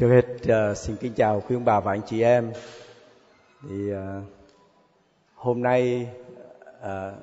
Trước 0.00 0.08
hết 0.08 0.26
uh, 0.72 0.76
xin 0.76 0.96
kính 0.96 1.12
chào 1.14 1.42
quý 1.48 1.56
ông 1.56 1.64
bà 1.64 1.80
và 1.80 1.92
anh 1.92 2.00
chị 2.06 2.22
em. 2.22 2.52
Thì 3.68 3.92
uh, 3.92 3.98
hôm 5.34 5.62
nay 5.62 6.08
uh, 6.80 7.14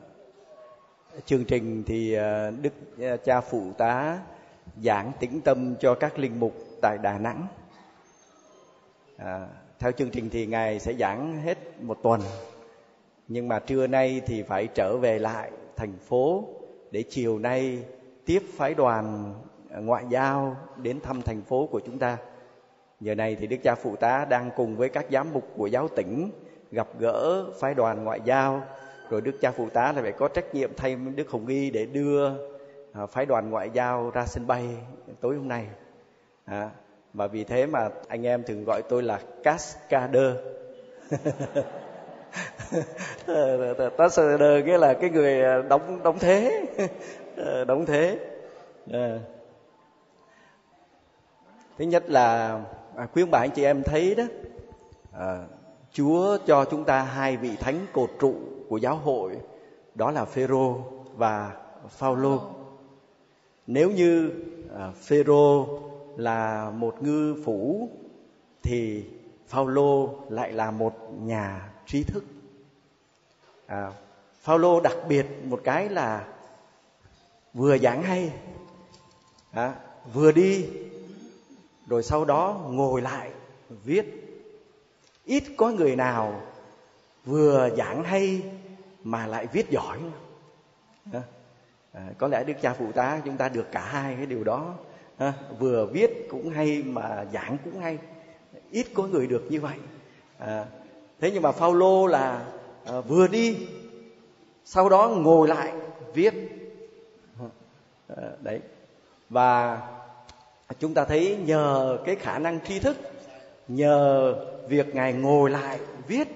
chương 1.25 1.45
trình 1.45 1.83
thì 1.83 2.17
uh, 2.17 2.53
Đức 2.61 2.74
uh, 3.13 3.24
cha 3.24 3.42
phụ 3.42 3.71
tá 3.77 4.19
giảng 4.83 5.11
tĩnh 5.19 5.42
tâm 5.42 5.75
cho 5.79 5.95
các 5.95 6.19
linh 6.19 6.40
mục 6.40 6.53
tại 6.82 6.98
Đà 6.98 7.17
Nẵng. 7.17 7.48
À, 9.18 9.48
theo 9.80 9.91
chương 9.91 10.09
trình 10.09 10.30
thì 10.30 10.46
ngài 10.46 10.80
sẽ 10.80 10.94
giảng 10.94 11.41
hết 11.41 11.82
một 11.82 11.98
tuần, 12.04 12.21
nhưng 13.28 13.48
mà 13.48 13.59
trưa 13.59 13.88
nay 13.88 14.21
thì 14.25 14.44
phải 14.44 14.68
trở 14.68 14.98
về 14.98 15.20
lại 15.20 15.52
thành 15.75 15.94
phố 15.98 16.44
để 16.91 17.04
chiều 17.09 17.39
nay 17.39 17.84
tiếp 18.25 18.44
phái 18.57 18.73
đoàn 18.73 19.34
ngoại 19.70 20.05
giao 20.09 20.55
đến 20.75 21.00
thăm 21.02 21.21
thành 21.21 21.41
phố 21.41 21.68
của 21.71 21.80
chúng 21.86 22.00
ta. 22.00 22.18
Giờ 23.00 23.16
này 23.16 23.36
thì 23.39 23.48
Đức 23.48 23.57
cha 23.64 23.75
Phụ 23.75 23.95
tá 23.95 24.25
đang 24.29 24.51
cùng 24.56 24.78
với 24.78 24.89
các 24.89 25.05
giám 25.11 25.33
mục 25.33 25.43
của 25.57 25.68
giáo 25.68 25.88
tỉnh 25.88 26.32
gặp 26.71 26.88
gỡ 27.00 27.46
phái 27.60 27.74
đoàn 27.74 28.04
ngoại 28.04 28.19
giao. 28.25 28.64
Rồi 29.10 29.21
Đức 29.21 29.32
cha 29.42 29.51
Phụ 29.51 29.69
tá 29.69 29.92
là 29.92 30.01
phải 30.01 30.11
có 30.11 30.28
trách 30.28 30.55
nhiệm 30.55 30.71
thay 30.78 30.96
Đức 30.96 31.29
Hồng 31.29 31.47
Y 31.47 31.69
để 31.69 31.86
đưa 31.86 32.29
à, 32.93 33.05
phái 33.05 33.25
đoàn 33.25 33.49
ngoại 33.49 33.69
giao 33.73 34.11
ra 34.13 34.25
sân 34.25 34.47
bay 34.47 34.67
tối 35.21 35.35
hôm 35.35 35.47
nay. 35.47 35.67
À, 36.45 36.69
và 37.13 37.27
vì 37.27 37.43
thế 37.43 37.65
mà 37.65 37.89
anh 38.07 38.25
em 38.25 38.43
thường 38.43 38.63
gọi 38.65 38.81
tôi 38.89 39.03
là 39.03 39.19
cascader. 39.43 40.35
Cascader 43.97 44.66
nghĩa 44.66 44.77
là 44.77 44.93
cái 44.93 45.09
người 45.09 45.41
à, 45.41 45.61
đóng 45.69 46.03
đóng 46.03 46.19
thế, 46.19 46.66
ờ, 47.38 47.66
đóng 47.66 47.85
thế. 47.85 48.19
À. 48.93 49.19
Thứ 51.77 51.85
nhất 51.85 52.09
là 52.09 52.59
à, 52.97 53.07
khuyên 53.13 53.31
bạn 53.31 53.49
chị 53.51 53.63
em 53.63 53.83
thấy 53.83 54.15
đó 54.15 54.23
à, 55.11 55.45
Chúa 55.91 56.38
cho 56.45 56.66
chúng 56.66 56.83
ta 56.83 57.02
hai 57.02 57.38
vị 57.38 57.55
thánh 57.59 57.85
cột 57.94 58.11
trụ 58.19 58.35
của 58.69 58.77
giáo 58.77 58.95
hội 58.95 59.39
đó 59.95 60.11
là 60.11 60.25
Phêrô 60.25 60.81
và 61.16 61.57
Phaolô. 61.89 62.41
Nếu 63.67 63.91
như 63.91 64.31
à, 64.77 64.91
Phêrô 65.02 65.67
là 66.17 66.69
một 66.69 67.03
ngư 67.03 67.35
phủ 67.45 67.89
thì 68.63 69.05
Phaolô 69.47 70.09
lại 70.29 70.52
là 70.52 70.72
một 70.72 70.94
nhà 71.22 71.69
trí 71.85 72.03
thức. 72.03 72.23
À, 73.66 73.91
Phaolô 74.41 74.79
đặc 74.79 74.97
biệt 75.09 75.25
một 75.44 75.61
cái 75.63 75.89
là 75.89 76.27
vừa 77.53 77.77
giảng 77.77 78.03
hay, 78.03 78.33
à, 79.52 79.75
vừa 80.13 80.31
đi 80.31 80.66
rồi 81.88 82.03
sau 82.03 82.25
đó 82.25 82.61
ngồi 82.69 83.02
lại 83.02 83.31
viết. 83.83 84.23
Ít 85.25 85.43
có 85.57 85.69
người 85.69 85.95
nào 85.95 86.41
vừa 87.25 87.69
giảng 87.77 88.03
hay 88.03 88.41
mà 89.03 89.27
lại 89.27 89.47
viết 89.53 89.69
giỏi. 89.69 89.99
À, 91.94 92.07
có 92.17 92.27
lẽ 92.27 92.44
đức 92.44 92.53
cha 92.61 92.73
phụ 92.73 92.91
tá 92.91 93.21
chúng 93.25 93.38
ta 93.38 93.49
được 93.49 93.66
cả 93.71 93.81
hai 93.81 94.16
cái 94.16 94.25
điều 94.25 94.44
đó. 94.44 94.73
À, 95.17 95.33
vừa 95.59 95.85
viết 95.85 96.27
cũng 96.29 96.49
hay 96.49 96.83
mà 96.85 97.25
giảng 97.33 97.57
cũng 97.63 97.79
hay. 97.79 97.97
Ít 98.72 98.88
có 98.94 99.03
người 99.03 99.27
được 99.27 99.44
như 99.49 99.61
vậy. 99.61 99.77
À, 100.38 100.66
thế 101.19 101.31
nhưng 101.31 101.41
mà 101.41 101.51
Phaolô 101.51 102.07
là 102.07 102.45
à, 102.85 103.01
vừa 103.01 103.27
đi 103.27 103.67
sau 104.66 104.89
đó 104.89 105.07
ngồi 105.07 105.47
lại 105.47 105.73
viết. 106.13 106.33
À, 108.07 108.29
đấy. 108.41 108.61
Và 109.29 109.81
chúng 110.79 110.93
ta 110.93 111.05
thấy 111.05 111.37
nhờ 111.45 111.97
cái 112.05 112.15
khả 112.15 112.39
năng 112.39 112.59
tri 112.61 112.79
thức 112.79 112.97
nhờ 113.67 114.35
việc 114.67 114.95
ngài 114.95 115.13
ngồi 115.13 115.49
lại 115.49 115.79
viết 116.07 116.27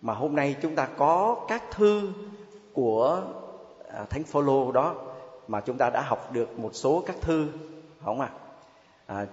mà 0.00 0.14
hôm 0.14 0.36
nay 0.36 0.56
chúng 0.62 0.74
ta 0.74 0.88
có 0.96 1.44
các 1.48 1.62
thư 1.70 2.12
của 2.72 3.22
à, 3.88 4.04
thánh 4.10 4.24
phaolô 4.24 4.72
đó 4.72 4.94
mà 5.48 5.60
chúng 5.60 5.78
ta 5.78 5.90
đã 5.90 6.00
học 6.00 6.32
được 6.32 6.58
một 6.58 6.70
số 6.74 7.02
các 7.06 7.16
thư 7.20 7.48
không 8.04 8.20
ạ 8.20 8.30
à? 9.06 9.26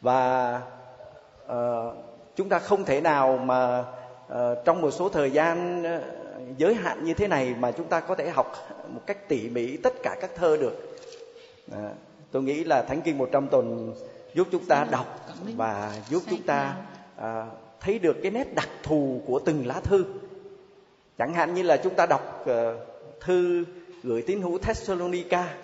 và 0.00 0.60
à, 1.48 1.58
chúng 2.36 2.48
ta 2.48 2.58
không 2.58 2.84
thể 2.84 3.00
nào 3.00 3.38
mà 3.38 3.84
à, 4.28 4.54
trong 4.64 4.80
một 4.82 4.90
số 4.90 5.08
thời 5.08 5.30
gian 5.30 5.82
ờ, 5.82 6.02
giới 6.56 6.74
hạn 6.74 7.04
như 7.04 7.14
thế 7.14 7.28
này 7.28 7.54
mà 7.58 7.72
chúng 7.72 7.88
ta 7.88 8.00
có 8.00 8.14
thể 8.14 8.30
học 8.30 8.52
một 8.88 9.00
cách 9.06 9.28
tỉ 9.28 9.48
mỉ 9.48 9.76
tất 9.76 9.94
cả 10.02 10.16
các 10.20 10.30
thơ 10.34 10.56
được 10.56 10.98
à, 11.72 11.90
tôi 12.30 12.42
nghĩ 12.42 12.64
là 12.64 12.82
thánh 12.82 13.02
kinh 13.02 13.18
100 13.18 13.48
tuần 13.48 13.94
giúp 14.34 14.48
chúng 14.52 14.64
ta 14.64 14.86
đọc 14.90 15.20
và 15.56 15.96
giúp 16.10 16.22
chúng 16.30 16.42
ta 16.42 16.76
à, 17.16 17.46
thấy 17.80 17.98
được 17.98 18.16
cái 18.22 18.30
nét 18.30 18.54
đặc 18.54 18.68
thù 18.82 19.20
của 19.26 19.38
từng 19.38 19.66
lá 19.66 19.80
thư. 19.80 20.04
Chẳng 21.18 21.34
hạn 21.34 21.54
như 21.54 21.62
là 21.62 21.76
chúng 21.76 21.94
ta 21.94 22.06
đọc 22.06 22.44
uh, 22.50 22.50
thư 23.20 23.64
gửi 24.02 24.22
tín 24.22 24.42
hữu 24.42 24.58
Thessalonica. 24.58 25.54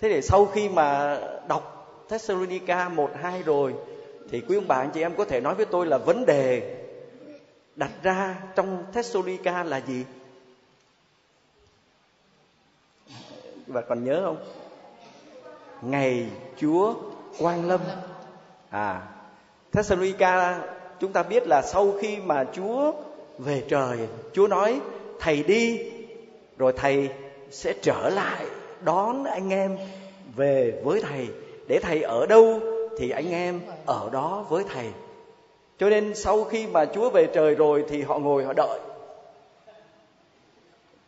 Thế 0.00 0.08
để 0.08 0.22
sau 0.22 0.46
khi 0.46 0.68
mà 0.68 1.18
đọc 1.48 2.04
Thessalonica 2.08 2.88
một 2.88 3.10
hai 3.22 3.42
rồi 3.42 3.74
thì 4.30 4.40
quý 4.48 4.56
ông 4.56 4.68
bà 4.68 4.76
anh 4.76 4.90
chị 4.94 5.00
em 5.00 5.16
có 5.16 5.24
thể 5.24 5.40
nói 5.40 5.54
với 5.54 5.66
tôi 5.66 5.86
là 5.86 5.98
vấn 5.98 6.26
đề 6.26 6.76
đặt 7.76 7.90
ra 8.02 8.42
trong 8.54 8.84
Thessalonica 8.92 9.64
là 9.64 9.80
gì? 9.80 10.04
Và 13.66 13.80
còn 13.80 14.04
nhớ 14.04 14.22
không 14.24 14.59
ngày 15.82 16.26
Chúa 16.56 16.94
Quang 17.38 17.68
Lâm. 17.68 17.80
À, 18.70 19.02
Thessalonica 19.72 20.60
chúng 21.00 21.12
ta 21.12 21.22
biết 21.22 21.46
là 21.46 21.62
sau 21.62 21.92
khi 22.00 22.16
mà 22.16 22.44
Chúa 22.52 22.92
về 23.38 23.62
trời, 23.68 23.98
Chúa 24.32 24.48
nói 24.48 24.80
thầy 25.20 25.42
đi 25.42 25.90
rồi 26.58 26.72
thầy 26.76 27.08
sẽ 27.50 27.74
trở 27.82 28.10
lại 28.10 28.46
đón 28.84 29.24
anh 29.24 29.50
em 29.52 29.78
về 30.36 30.80
với 30.84 31.00
thầy 31.00 31.28
để 31.68 31.78
thầy 31.82 32.02
ở 32.02 32.26
đâu 32.26 32.60
thì 32.98 33.10
anh 33.10 33.30
em 33.30 33.60
ở 33.86 34.10
đó 34.12 34.46
với 34.48 34.64
thầy. 34.74 34.90
Cho 35.78 35.90
nên 35.90 36.14
sau 36.14 36.44
khi 36.44 36.66
mà 36.66 36.84
Chúa 36.84 37.10
về 37.10 37.26
trời 37.34 37.54
rồi 37.54 37.84
thì 37.88 38.02
họ 38.02 38.18
ngồi 38.18 38.44
họ 38.44 38.52
đợi. 38.52 38.80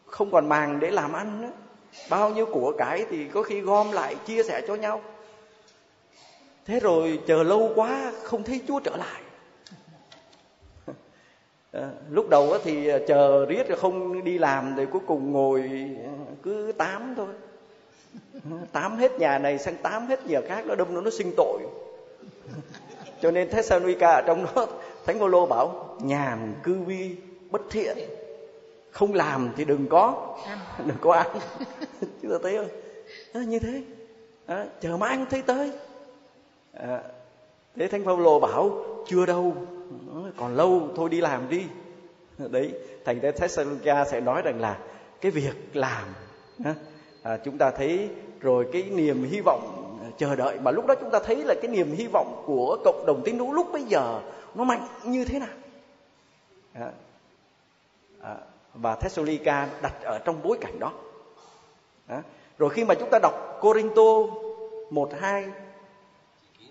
Không 0.06 0.30
còn 0.30 0.48
màng 0.48 0.80
để 0.80 0.90
làm 0.90 1.12
ăn 1.12 1.42
nữa 1.42 1.50
bao 2.10 2.30
nhiêu 2.30 2.46
của 2.46 2.72
cái 2.78 3.06
thì 3.10 3.28
có 3.28 3.42
khi 3.42 3.60
gom 3.60 3.92
lại, 3.92 4.16
chia 4.26 4.42
sẻ 4.42 4.62
cho 4.68 4.74
nhau. 4.74 5.00
Thế 6.66 6.80
rồi 6.80 7.20
chờ 7.26 7.42
lâu 7.42 7.72
quá, 7.74 8.12
không 8.22 8.42
thấy 8.42 8.60
chúa 8.68 8.80
trở 8.80 8.96
lại. 8.96 9.22
À, 11.72 11.90
lúc 12.10 12.28
đầu 12.28 12.58
thì 12.64 12.90
chờ 13.06 13.46
riết 13.46 13.68
rồi 13.68 13.78
không 13.78 14.24
đi 14.24 14.38
làm 14.38 14.74
thì 14.76 14.86
cuối 14.92 15.00
cùng 15.06 15.32
ngồi 15.32 15.62
à, 16.04 16.12
cứ 16.42 16.72
tám 16.78 17.14
thôi. 17.16 17.26
Tám 18.72 18.96
hết 18.96 19.18
nhà 19.18 19.38
này 19.38 19.58
sang 19.58 19.76
tám 19.76 20.06
hết 20.06 20.26
nhà 20.26 20.40
khác, 20.48 20.66
nó 20.66 20.74
đâm 20.74 20.94
nó 20.94 21.00
nó 21.00 21.10
sinh 21.10 21.32
tội. 21.36 21.58
Cho 23.20 23.30
nên 23.30 23.50
Thessalonica 23.50 24.12
ở 24.12 24.22
trong 24.26 24.46
đó, 24.54 24.66
Thánh 25.06 25.18
Phaolô 25.18 25.46
bảo, 25.46 25.96
nhàn 26.02 26.54
cư 26.62 26.74
vi 26.74 27.16
bất 27.50 27.62
thiện 27.70 27.98
không 28.92 29.14
làm 29.14 29.50
thì 29.56 29.64
đừng 29.64 29.86
có. 29.86 30.36
Đừng 30.86 30.96
có 31.00 31.12
ăn. 31.12 31.26
Chúng 32.22 32.30
ta 32.32 32.38
thấy 32.42 32.56
không 32.56 32.68
à, 33.32 33.40
như 33.44 33.58
thế. 33.58 33.82
À, 34.46 34.66
chờ 34.80 34.96
mai 34.96 35.10
ăn 35.10 35.26
thấy 35.30 35.42
tới. 35.42 35.70
À, 36.72 37.02
thế 37.76 37.88
thánh 37.88 38.04
phaolô 38.04 38.40
bảo 38.40 38.84
chưa 39.06 39.26
đâu. 39.26 39.54
Còn 40.36 40.56
lâu 40.56 40.88
thôi 40.96 41.08
đi 41.08 41.20
làm 41.20 41.48
đi. 41.48 41.62
Đấy 42.38 42.72
thành 43.04 43.20
ra 43.20 43.30
Thessalonica 43.30 44.04
sẽ 44.04 44.20
nói 44.20 44.42
rằng 44.42 44.60
là 44.60 44.78
cái 45.20 45.30
việc 45.30 45.54
làm 45.72 46.04
à, 47.22 47.36
chúng 47.44 47.58
ta 47.58 47.70
thấy 47.70 48.08
rồi 48.40 48.66
cái 48.72 48.82
niềm 48.82 49.24
hy 49.24 49.40
vọng 49.40 49.78
chờ 50.18 50.36
đợi. 50.36 50.58
Mà 50.60 50.70
lúc 50.70 50.86
đó 50.86 50.94
chúng 51.00 51.10
ta 51.10 51.18
thấy 51.24 51.36
là 51.44 51.54
cái 51.62 51.70
niềm 51.70 51.92
hy 51.92 52.06
vọng 52.12 52.42
của 52.46 52.78
cộng 52.84 53.06
đồng 53.06 53.22
tín 53.24 53.38
hữu 53.38 53.52
lúc 53.52 53.66
bây 53.72 53.82
giờ 53.82 54.20
nó 54.54 54.64
mạnh 54.64 54.86
như 55.04 55.24
thế 55.24 55.38
nào? 55.38 55.48
À, 56.72 56.90
à, 58.20 58.36
và 58.74 58.94
Thessalonica 58.94 59.68
đặt 59.82 60.02
ở 60.02 60.18
trong 60.18 60.42
bối 60.42 60.58
cảnh 60.60 60.78
đó. 60.78 60.92
đó. 62.08 62.22
Rồi 62.58 62.70
khi 62.70 62.84
mà 62.84 62.94
chúng 62.94 63.10
ta 63.10 63.18
đọc 63.22 63.58
Corinto 63.60 64.02
1 64.90 65.10
2 65.20 65.44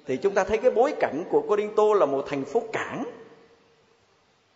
thì 0.06 0.18
chúng 0.18 0.33
ta 0.33 0.44
thấy 0.44 0.57
cái 0.57 0.71
bối 0.71 0.94
cảnh 1.00 1.24
của 1.30 1.42
Corinto 1.42 1.83
là 1.94 2.06
một 2.06 2.25
thành 2.27 2.45
phố 2.45 2.62
cảng, 2.74 3.03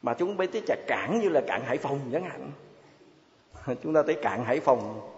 mà 0.02 0.14
chúng 0.14 0.38
bây 0.38 0.48
chả 0.68 0.76
cảng 0.88 1.20
như 1.22 1.30
là 1.30 1.42
cảng 1.48 1.66
Hải 1.66 1.78
Phòng 1.78 2.00
chẳng 2.12 2.24
hạn. 2.24 2.52
chúng 3.84 3.94
ta 3.94 4.04
thấy 4.04 4.16
cảng 4.22 4.44
Hải 4.46 4.60
Phòng, 4.60 5.10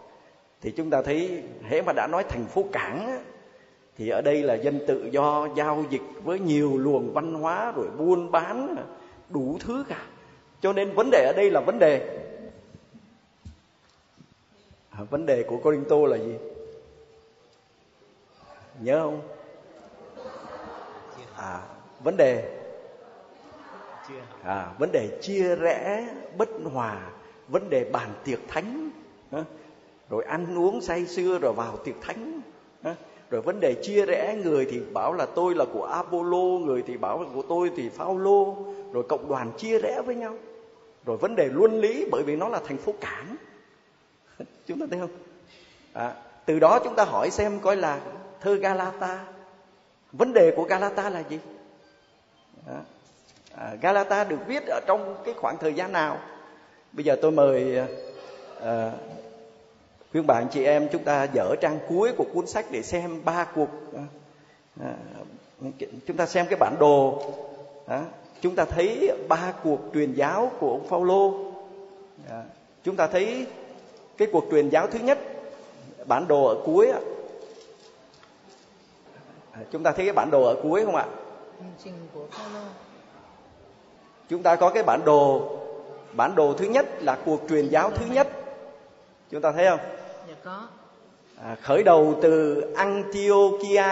thì 0.61 0.71
chúng 0.71 0.89
ta 0.89 1.01
thấy, 1.01 1.43
hễ 1.63 1.81
mà 1.81 1.93
đã 1.93 2.07
nói 2.11 2.23
thành 2.29 2.45
phố 2.45 2.63
cảng 2.71 3.23
thì 3.97 4.09
ở 4.09 4.21
đây 4.21 4.43
là 4.43 4.53
dân 4.53 4.79
tự 4.87 5.09
do 5.11 5.47
giao 5.55 5.83
dịch 5.89 6.01
với 6.23 6.39
nhiều 6.39 6.77
luồng 6.77 7.13
văn 7.13 7.33
hóa 7.33 7.71
rồi 7.75 7.87
buôn 7.97 8.31
bán 8.31 8.75
đủ 9.29 9.57
thứ 9.59 9.85
cả 9.89 10.01
cho 10.61 10.73
nên 10.73 10.91
vấn 10.91 11.09
đề 11.11 11.25
ở 11.25 11.33
đây 11.33 11.51
là 11.51 11.59
vấn 11.59 11.79
đề. 11.79 12.19
À, 14.89 15.03
vấn 15.09 15.25
đề 15.25 15.43
của 15.43 15.57
Corinto 15.57 15.95
là 15.95 16.17
gì? 16.17 16.35
Nhớ 18.79 19.01
không? 19.03 19.21
À, 21.35 21.61
vấn 22.03 22.17
đề. 22.17 22.59
À, 24.43 24.73
vấn 24.79 24.91
đề 24.91 25.19
chia 25.21 25.55
rẽ 25.55 26.07
bất 26.37 26.49
hòa 26.73 27.09
vấn 27.47 27.69
đề 27.69 27.89
bàn 27.91 28.09
tiệc 28.23 28.39
thánh. 28.47 28.89
Rồi 30.09 30.23
ăn 30.23 30.57
uống 30.57 30.81
say 30.81 31.05
sưa 31.05 31.39
rồi 31.39 31.53
vào 31.53 31.77
tiệc 31.77 31.95
thánh 32.01 32.41
rồi 33.29 33.41
vấn 33.41 33.59
đề 33.59 33.73
chia 33.73 34.05
rẽ 34.05 34.35
người 34.43 34.67
thì 34.69 34.79
bảo 34.93 35.13
là 35.13 35.25
tôi 35.35 35.55
là 35.55 35.65
của 35.73 35.85
Apollo 35.85 36.65
người 36.65 36.83
thì 36.87 36.97
bảo 36.97 37.23
là 37.23 37.29
của 37.33 37.43
tôi 37.49 37.71
thì 37.75 37.89
Phaolô. 37.89 38.57
Rồi 38.93 39.03
cộng 39.09 39.29
đoàn 39.29 39.51
chia 39.57 39.79
rẽ 39.79 40.01
với 40.05 40.15
nhau. 40.15 40.33
Rồi 41.05 41.17
vấn 41.17 41.35
đề 41.35 41.49
luân 41.53 41.79
lý 41.81 42.05
bởi 42.11 42.23
vì 42.23 42.35
nó 42.35 42.49
là 42.49 42.59
thành 42.65 42.77
phố 42.77 42.93
cảng. 43.01 43.35
Chúng 44.67 44.79
ta 44.79 44.85
thấy 44.91 44.99
không? 44.99 45.09
À, 45.93 46.13
từ 46.45 46.59
đó 46.59 46.79
chúng 46.83 46.95
ta 46.95 47.03
hỏi 47.03 47.29
xem 47.31 47.59
coi 47.59 47.75
là 47.75 47.99
thơ 48.41 48.55
Galata. 48.55 49.25
Vấn 50.11 50.33
đề 50.33 50.53
của 50.55 50.63
Galata 50.63 51.09
là 51.09 51.23
gì? 51.29 51.39
À, 52.67 52.81
à, 53.55 53.75
Galata 53.81 54.23
được 54.23 54.39
viết 54.47 54.63
ở 54.67 54.79
trong 54.87 55.15
cái 55.25 55.33
khoảng 55.37 55.57
thời 55.57 55.73
gian 55.73 55.91
nào? 55.91 56.19
Bây 56.93 57.05
giờ 57.05 57.15
tôi 57.21 57.31
mời 57.31 57.77
à, 57.77 57.87
à 58.61 58.91
quý 60.17 60.23
bạn 60.23 60.47
chị 60.51 60.63
em 60.63 60.87
chúng 60.91 61.03
ta 61.03 61.23
dở 61.23 61.55
trang 61.61 61.79
cuối 61.89 62.11
của 62.17 62.25
cuốn 62.33 62.47
sách 62.47 62.65
để 62.71 62.81
xem 62.81 63.21
ba 63.25 63.45
cuộc 63.55 63.69
à, 63.95 64.03
à 64.83 64.95
chúng 66.05 66.17
ta 66.17 66.25
xem 66.25 66.45
cái 66.49 66.57
bản 66.59 66.75
đồ 66.79 67.23
à, 67.87 68.05
chúng 68.41 68.55
ta 68.55 68.65
thấy 68.65 69.11
ba 69.27 69.53
cuộc 69.63 69.79
truyền 69.93 70.13
giáo 70.13 70.51
của 70.59 70.71
ông 70.71 70.87
Phaolô. 70.87 71.51
À, 72.29 72.43
chúng 72.83 72.95
ta 72.95 73.07
thấy 73.07 73.45
cái 74.17 74.27
cuộc 74.31 74.45
truyền 74.51 74.69
giáo 74.69 74.87
thứ 74.87 74.99
nhất 74.99 75.19
bản 76.07 76.27
đồ 76.27 76.45
ở 76.45 76.55
cuối 76.65 76.91
à, 79.51 79.61
chúng 79.71 79.83
ta 79.83 79.91
thấy 79.91 80.05
cái 80.05 80.13
bản 80.13 80.31
đồ 80.31 80.43
ở 80.43 80.55
cuối 80.63 80.85
không 80.85 80.95
ạ? 80.95 81.05
Chúng 84.29 84.43
ta 84.43 84.55
có 84.55 84.69
cái 84.69 84.83
bản 84.83 85.05
đồ 85.05 85.51
bản 86.13 86.35
đồ 86.35 86.53
thứ 86.53 86.65
nhất 86.65 86.85
là 86.99 87.17
cuộc 87.25 87.39
truyền 87.49 87.69
giáo 87.69 87.91
thứ 87.91 88.05
nhất. 88.05 88.27
Chúng 89.31 89.41
ta 89.41 89.51
thấy 89.51 89.65
không 89.69 89.96
dạ 90.27 90.35
có. 90.43 90.67
À, 91.41 91.55
khởi 91.61 91.83
đầu 91.83 92.15
từ 92.21 92.61
Antiochia 92.75 93.83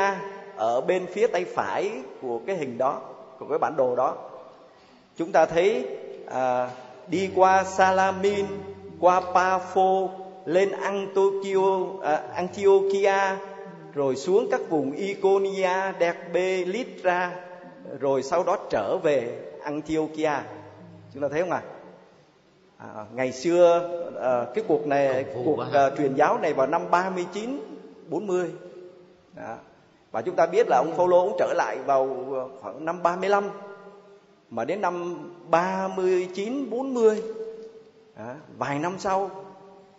ở 0.55 0.81
bên 0.81 1.05
phía 1.07 1.27
tay 1.27 1.45
phải 1.45 1.91
của 2.21 2.39
cái 2.47 2.57
hình 2.57 2.77
đó 2.77 3.01
của 3.39 3.45
cái 3.49 3.57
bản 3.57 3.75
đồ 3.77 3.95
đó. 3.95 4.15
Chúng 5.17 5.31
ta 5.31 5.45
thấy 5.45 5.87
à, 6.27 6.69
đi 7.07 7.29
qua 7.35 7.63
Salamin 7.63 8.45
qua 8.99 9.21
Pafo 9.33 10.09
lên 10.45 10.71
Antiochia, 10.71 11.85
à, 12.03 12.23
Antiochia 12.33 13.38
rồi 13.93 14.15
xuống 14.15 14.47
các 14.51 14.61
vùng 14.69 14.91
Iconia, 14.91 15.93
Derbe, 15.99 16.65
Lystra 16.65 17.31
rồi 17.99 18.23
sau 18.23 18.43
đó 18.43 18.57
trở 18.69 18.97
về 18.97 19.39
Antiochia. 19.63 20.33
Chúng 21.13 21.23
ta 21.23 21.29
thấy 21.31 21.41
không 21.41 21.51
ạ? 21.51 21.61
à? 21.65 21.75
À, 22.77 23.06
ngày 23.13 23.31
xưa 23.31 23.89
à, 24.22 24.45
cái 24.56 24.63
cuộc 24.68 24.88
này 24.88 25.25
cuộc 25.45 25.60
à, 25.74 25.89
truyền 25.98 26.16
giáo 26.16 26.38
này 26.38 26.54
vào 26.54 26.68
năm 26.68 26.92
39 26.92 27.60
40 28.10 28.51
đó. 29.36 29.57
và 30.12 30.22
chúng 30.22 30.36
ta 30.36 30.45
biết 30.45 30.68
là 30.69 30.77
ông 30.77 30.94
Phaolô 30.98 31.27
cũng 31.27 31.38
trở 31.39 31.54
lại 31.54 31.77
vào 31.86 32.25
khoảng 32.62 32.86
năm 32.86 33.04
35 33.04 33.50
mà 34.50 34.66
đến 34.66 34.81
năm 34.81 35.18
39 35.50 36.69
40 36.69 37.22
đó, 38.18 38.33
vài 38.57 38.80
năm 38.80 38.95
sau 39.00 39.30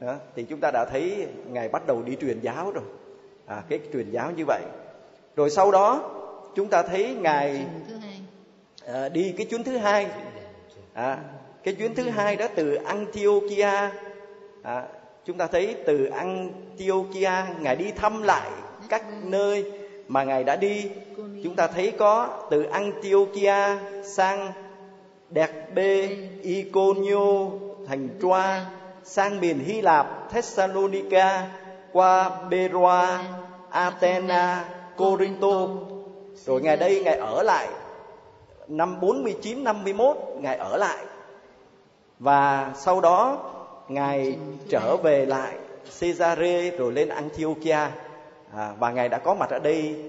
đó, 0.01 0.15
thì 0.35 0.45
chúng 0.45 0.61
ta 0.61 0.71
đã 0.71 0.85
thấy 0.91 1.27
ngài 1.51 1.69
bắt 1.69 1.87
đầu 1.87 2.03
đi 2.03 2.17
truyền 2.21 2.41
giáo 2.41 2.71
rồi. 2.71 2.85
À, 3.47 3.63
cái 3.69 3.81
truyền 3.93 4.11
giáo 4.11 4.31
như 4.31 4.45
vậy. 4.47 4.63
Rồi 5.37 5.51
sau 5.51 5.71
đó 5.71 6.11
chúng 6.55 6.69
ta 6.69 6.83
thấy 6.83 7.15
ngài 7.15 7.67
à, 8.87 9.09
đi 9.09 9.35
cái 9.37 9.47
chuyến 9.47 9.65
thứ 9.65 9.77
hai. 9.77 10.11
À, 10.95 11.19
cái 11.67 11.75
chuyến 11.75 11.95
thứ 11.95 12.03
hai 12.03 12.37
đó 12.37 12.47
từ 12.55 12.75
Antiochia 12.75 13.91
à, 14.63 14.83
chúng 15.25 15.39
ta 15.39 15.47
thấy 15.47 15.77
từ 15.87 16.07
Antiochia 16.07 17.31
ngài 17.61 17.77
đi 17.77 17.91
thăm 17.91 18.23
lại 18.23 18.51
các 18.89 19.03
nơi 19.23 19.73
mà 20.09 20.25
ngài 20.25 20.45
đã 20.45 20.57
đi 20.57 20.91
chúng 21.45 21.57
ta 21.57 21.67
thấy 21.67 21.93
có 21.99 22.29
từ 22.51 22.63
Antiochia 22.63 23.79
sang 24.05 24.53
Derbe, 25.35 26.09
Iconio, 26.43 27.51
thành 27.87 28.09
Troa 28.23 28.67
sang 29.05 29.41
miền 29.41 29.59
Hy 29.59 29.81
Lạp, 29.81 30.31
Thessalonica, 30.31 31.49
qua 31.93 32.31
Beroa, 32.51 33.25
Athena, 33.71 34.65
Corinto. 34.97 35.67
Rồi 36.35 36.61
ngày 36.61 36.77
đây 36.77 37.03
ngài 37.05 37.17
ở 37.17 37.43
lại 37.43 37.69
năm 38.69 39.01
49 39.01 39.65
51 39.65 40.17
ngài 40.41 40.57
ở 40.57 40.77
lại. 40.77 41.05
Và 42.19 42.73
sau 42.77 43.01
đó 43.01 43.53
ngài 43.89 44.39
trở 44.69 44.97
về 44.97 45.27
lại 45.27 45.57
Caesarea 46.01 46.71
rồi 46.79 46.93
lên 46.93 47.09
Antiochia. 47.09 47.89
À, 48.55 48.75
và 48.79 48.91
ngài 48.91 49.09
đã 49.09 49.19
có 49.19 49.35
mặt 49.35 49.51
ở 49.51 49.59
đây 49.59 50.05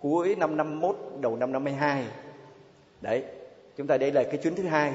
cuối 0.00 0.36
năm 0.38 0.56
51 0.56 0.96
đầu 1.20 1.36
năm 1.36 1.52
52. 1.52 2.04
Đấy, 3.00 3.22
chúng 3.76 3.86
ta 3.86 3.96
đây 3.96 4.12
là 4.12 4.22
cái 4.22 4.36
chuyến 4.36 4.54
thứ 4.54 4.62
hai 4.62 4.92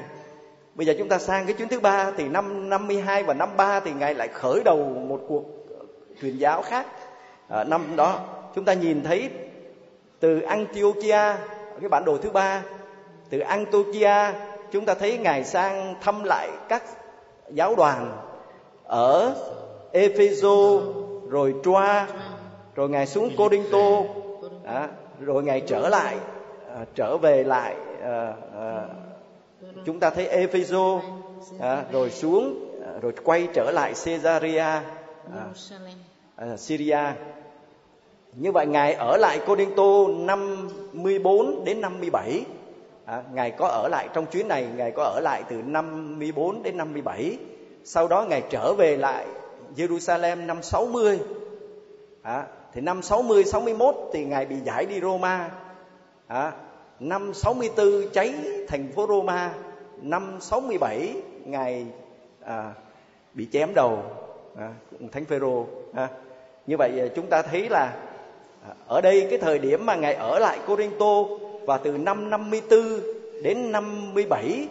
Bây 0.75 0.87
giờ 0.87 0.93
chúng 0.97 1.09
ta 1.09 1.19
sang 1.19 1.45
cái 1.45 1.53
chuyến 1.53 1.67
thứ 1.67 1.79
ba 1.79 2.11
thì 2.17 2.29
năm 2.29 2.69
52 2.69 3.23
và 3.23 3.33
năm 3.33 3.49
3 3.57 3.79
thì 3.79 3.91
ngài 3.93 4.13
lại 4.13 4.27
khởi 4.27 4.61
đầu 4.65 4.77
một 5.07 5.21
cuộc 5.27 5.43
truyền 6.21 6.37
giáo 6.37 6.61
khác. 6.61 6.87
À, 7.47 7.63
năm 7.63 7.95
đó 7.95 8.19
chúng 8.55 8.65
ta 8.65 8.73
nhìn 8.73 9.03
thấy 9.03 9.29
từ 10.19 10.41
Antiochia 10.41 11.35
cái 11.81 11.89
bản 11.89 12.05
đồ 12.05 12.17
thứ 12.17 12.29
ba 12.29 12.61
từ 13.29 13.39
Antiochia 13.39 14.33
chúng 14.73 14.85
ta 14.85 14.93
thấy 14.93 15.17
ngài 15.17 15.43
sang 15.43 15.95
thăm 16.01 16.23
lại 16.23 16.49
các 16.69 16.83
giáo 17.49 17.75
đoàn 17.75 18.17
ở 18.83 19.35
Epheso 19.91 20.79
rồi 21.29 21.53
Troa 21.63 22.07
rồi 22.75 22.89
ngài 22.89 23.07
xuống 23.07 23.29
Corinto 23.37 24.01
à, 24.65 24.87
rồi 25.19 25.43
ngài 25.43 25.61
trở 25.61 25.89
lại 25.89 26.15
à, 26.75 26.85
trở 26.95 27.17
về 27.17 27.43
lại 27.43 27.75
à, 28.03 28.33
à, 28.59 28.85
chúng 29.85 29.99
ta 29.99 30.09
thấy 30.09 30.27
Epheso 30.27 31.01
à, 31.59 31.83
rồi 31.91 32.09
xuống 32.09 32.69
à, 32.85 32.91
rồi 33.01 33.13
quay 33.23 33.47
trở 33.53 33.71
lại 33.71 33.93
Caesarea 34.05 34.83
à, 35.35 35.45
à, 36.35 36.57
Syria. 36.57 36.99
Như 38.33 38.51
vậy 38.51 38.65
ngài 38.65 38.93
ở 38.93 39.17
lại 39.17 39.39
Corinto 39.45 40.07
năm 40.19 40.69
14 40.93 41.65
đến 41.65 41.81
57 41.81 42.45
à, 43.05 43.23
ngài 43.33 43.51
có 43.51 43.67
ở 43.67 43.87
lại 43.87 44.07
trong 44.13 44.25
chuyến 44.25 44.47
này 44.47 44.67
ngài 44.75 44.91
có 44.91 45.03
ở 45.03 45.19
lại 45.19 45.43
từ 45.49 45.55
năm 45.55 46.19
14 46.19 46.63
đến 46.63 46.77
57 46.77 47.37
sau 47.83 48.07
đó 48.07 48.25
ngài 48.29 48.43
trở 48.49 48.73
về 48.73 48.97
lại 48.97 49.25
Jerusalem 49.75 50.45
năm 50.45 50.63
60 50.63 51.19
à, 52.21 52.45
thì 52.73 52.81
năm 52.81 53.01
60 53.01 53.43
61 53.43 53.95
thì 54.13 54.25
ngài 54.25 54.45
bị 54.45 54.55
giải 54.65 54.85
đi 54.85 54.99
Roma. 54.99 55.51
À, 56.27 56.51
năm 56.99 57.33
64 57.33 58.09
cháy 58.13 58.33
thành 58.67 58.91
phố 58.91 59.07
Roma. 59.07 59.53
Năm 60.01 60.37
67 60.41 61.13
ngài 61.45 61.85
à, 62.45 62.73
bị 63.33 63.47
chém 63.51 63.73
đầu 63.73 64.03
à, 64.57 64.69
thánh 65.11 65.25
Phêrô. 65.25 65.65
À. 65.93 66.07
như 66.67 66.75
vậy 66.77 66.91
à, 66.99 67.05
chúng 67.15 67.27
ta 67.27 67.41
thấy 67.41 67.69
là 67.69 67.93
à, 68.67 68.73
ở 68.87 69.01
đây 69.01 69.27
cái 69.29 69.39
thời 69.39 69.59
điểm 69.59 69.85
mà 69.85 69.95
ngài 69.95 70.13
ở 70.13 70.39
lại 70.39 70.59
Corinto 70.67 71.23
và 71.65 71.77
từ 71.77 71.91
năm 71.91 72.29
54 72.29 72.99
đến 73.43 73.71
57 73.71 74.67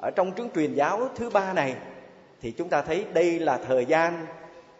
ở 0.00 0.10
trong 0.10 0.32
chương 0.36 0.48
truyền 0.54 0.74
giáo 0.74 1.08
thứ 1.16 1.30
ba 1.30 1.52
này 1.52 1.74
thì 2.42 2.50
chúng 2.50 2.68
ta 2.68 2.82
thấy 2.82 3.04
đây 3.12 3.38
là 3.38 3.58
thời 3.68 3.84
gian 3.84 4.26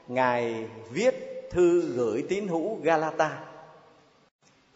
ngài 0.08 0.64
viết 0.90 1.48
thư 1.50 1.80
gửi 1.80 2.24
tín 2.28 2.48
hữu 2.48 2.78
Galata. 2.82 3.38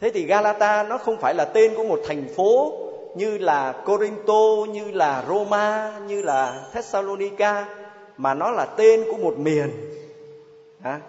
Thế 0.01 0.11
thì 0.15 0.25
Galata 0.25 0.83
nó 0.83 0.99
không 0.99 1.17
phải 1.21 1.35
là 1.35 1.45
tên 1.45 1.75
của 1.77 1.85
một 1.85 2.01
thành 2.07 2.25
phố 2.37 2.79
như 3.15 3.39
là 3.39 3.73
Corinto 3.73 4.73
như 4.73 4.91
là 4.91 5.25
Roma 5.29 5.99
như 6.07 6.23
là 6.23 6.65
Thessalonica 6.73 7.67
mà 8.17 8.35
nó 8.35 8.51
là 8.51 8.67
tên 8.67 9.05
của 9.11 9.17
một 9.17 9.39
miền. 9.39 9.71
À, 10.83 11.01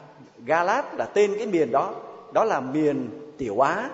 Galat 0.46 0.96
là 0.96 1.06
tên 1.06 1.36
cái 1.38 1.48
miền 1.48 1.72
đó. 1.72 1.96
Đó 2.34 2.44
là 2.44 2.60
miền 2.60 3.10
Tiểu 3.38 3.60
Á 3.60 3.90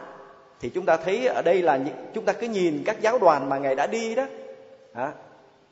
thì 0.60 0.70
chúng 0.70 0.86
ta 0.86 0.98
thấy 0.98 1.28
ở 1.28 1.42
đây 1.42 1.62
là 1.62 1.80
chúng 2.14 2.26
ta 2.26 2.34
cứ 2.34 2.48
nhìn 2.48 2.84
các 2.86 3.02
giáo 3.02 3.20
đoàn 3.20 3.50
mà 3.50 3.58
ngài 3.58 3.76
đã 3.76 3.88
đi 3.88 4.16
đó. 4.16 4.26
À, 4.94 5.12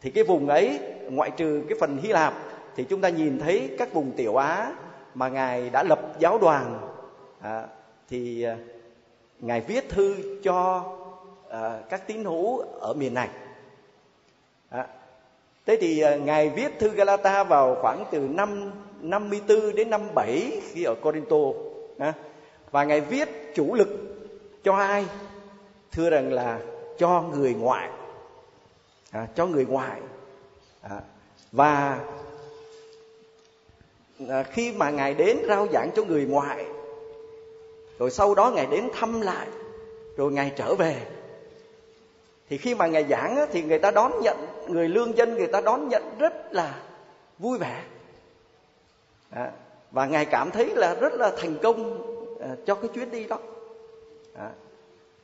thì 0.01 0.11
cái 0.11 0.23
vùng 0.23 0.49
ấy 0.49 0.79
ngoại 1.09 1.31
trừ 1.37 1.63
cái 1.69 1.77
phần 1.81 1.97
Hy 2.03 2.09
Lạp 2.09 2.33
thì 2.75 2.83
chúng 2.83 3.01
ta 3.01 3.09
nhìn 3.09 3.39
thấy 3.39 3.75
các 3.77 3.93
vùng 3.93 4.11
Tiểu 4.11 4.35
Á 4.35 4.71
mà 5.13 5.29
ngài 5.29 5.69
đã 5.69 5.83
lập 5.83 5.99
giáo 6.19 6.37
đoàn. 6.37 6.89
À, 7.41 7.63
thì 8.09 8.45
ngài 9.39 9.61
viết 9.61 9.89
thư 9.89 10.15
cho 10.43 10.83
à, 11.49 11.79
các 11.89 12.07
tín 12.07 12.23
hữu 12.23 12.57
ở 12.59 12.93
miền 12.93 13.13
này. 13.13 13.29
À, 14.69 14.87
thế 15.65 15.77
thì 15.81 15.99
à, 15.99 16.15
ngài 16.15 16.49
viết 16.49 16.79
thư 16.79 16.89
Galata 16.89 17.43
vào 17.43 17.75
khoảng 17.81 18.05
từ 18.11 18.19
năm 18.19 18.71
54 19.01 19.75
đến 19.75 19.89
năm 19.89 20.01
7 20.15 20.61
khi 20.71 20.83
ở 20.83 20.95
Corinto. 20.95 21.37
À, 21.99 22.13
và 22.71 22.83
ngài 22.83 23.01
viết 23.01 23.29
chủ 23.55 23.73
lực 23.73 23.87
cho 24.67 24.75
ai? 24.75 25.05
Thưa 25.91 26.09
rằng 26.09 26.33
là 26.33 26.59
cho 26.97 27.21
người 27.21 27.53
ngoại 27.53 27.89
à, 29.11 29.27
cho 29.35 29.45
người 29.45 29.65
ngoại 29.65 30.01
à, 30.81 31.01
và 31.51 31.99
à, 34.29 34.43
khi 34.43 34.71
mà 34.71 34.89
ngài 34.89 35.13
đến 35.13 35.37
rao 35.47 35.67
giảng 35.73 35.89
cho 35.95 36.03
người 36.03 36.25
ngoại 36.25 36.65
rồi 37.99 38.11
sau 38.11 38.35
đó 38.35 38.51
ngài 38.51 38.65
đến 38.65 38.89
thăm 38.93 39.21
lại 39.21 39.47
rồi 40.17 40.31
ngài 40.31 40.51
trở 40.55 40.75
về 40.75 41.05
thì 42.49 42.57
khi 42.57 42.75
mà 42.75 42.87
ngài 42.87 43.03
giảng 43.03 43.35
á, 43.35 43.45
thì 43.51 43.63
người 43.63 43.79
ta 43.79 43.91
đón 43.91 44.21
nhận 44.21 44.37
người 44.67 44.89
lương 44.89 45.17
dân 45.17 45.35
người 45.35 45.47
ta 45.47 45.61
đón 45.61 45.89
nhận 45.89 46.03
rất 46.19 46.33
là 46.53 46.79
vui 47.39 47.57
vẻ. 47.57 47.83
À, 49.29 49.51
và 49.91 50.05
ngài 50.05 50.25
cảm 50.25 50.51
thấy 50.51 50.75
là 50.75 50.95
rất 50.95 51.13
là 51.13 51.31
thành 51.37 51.57
công 51.63 52.01
à, 52.41 52.49
cho 52.65 52.75
cái 52.75 52.87
chuyến 52.93 53.11
đi 53.11 53.27
đó 53.27 53.39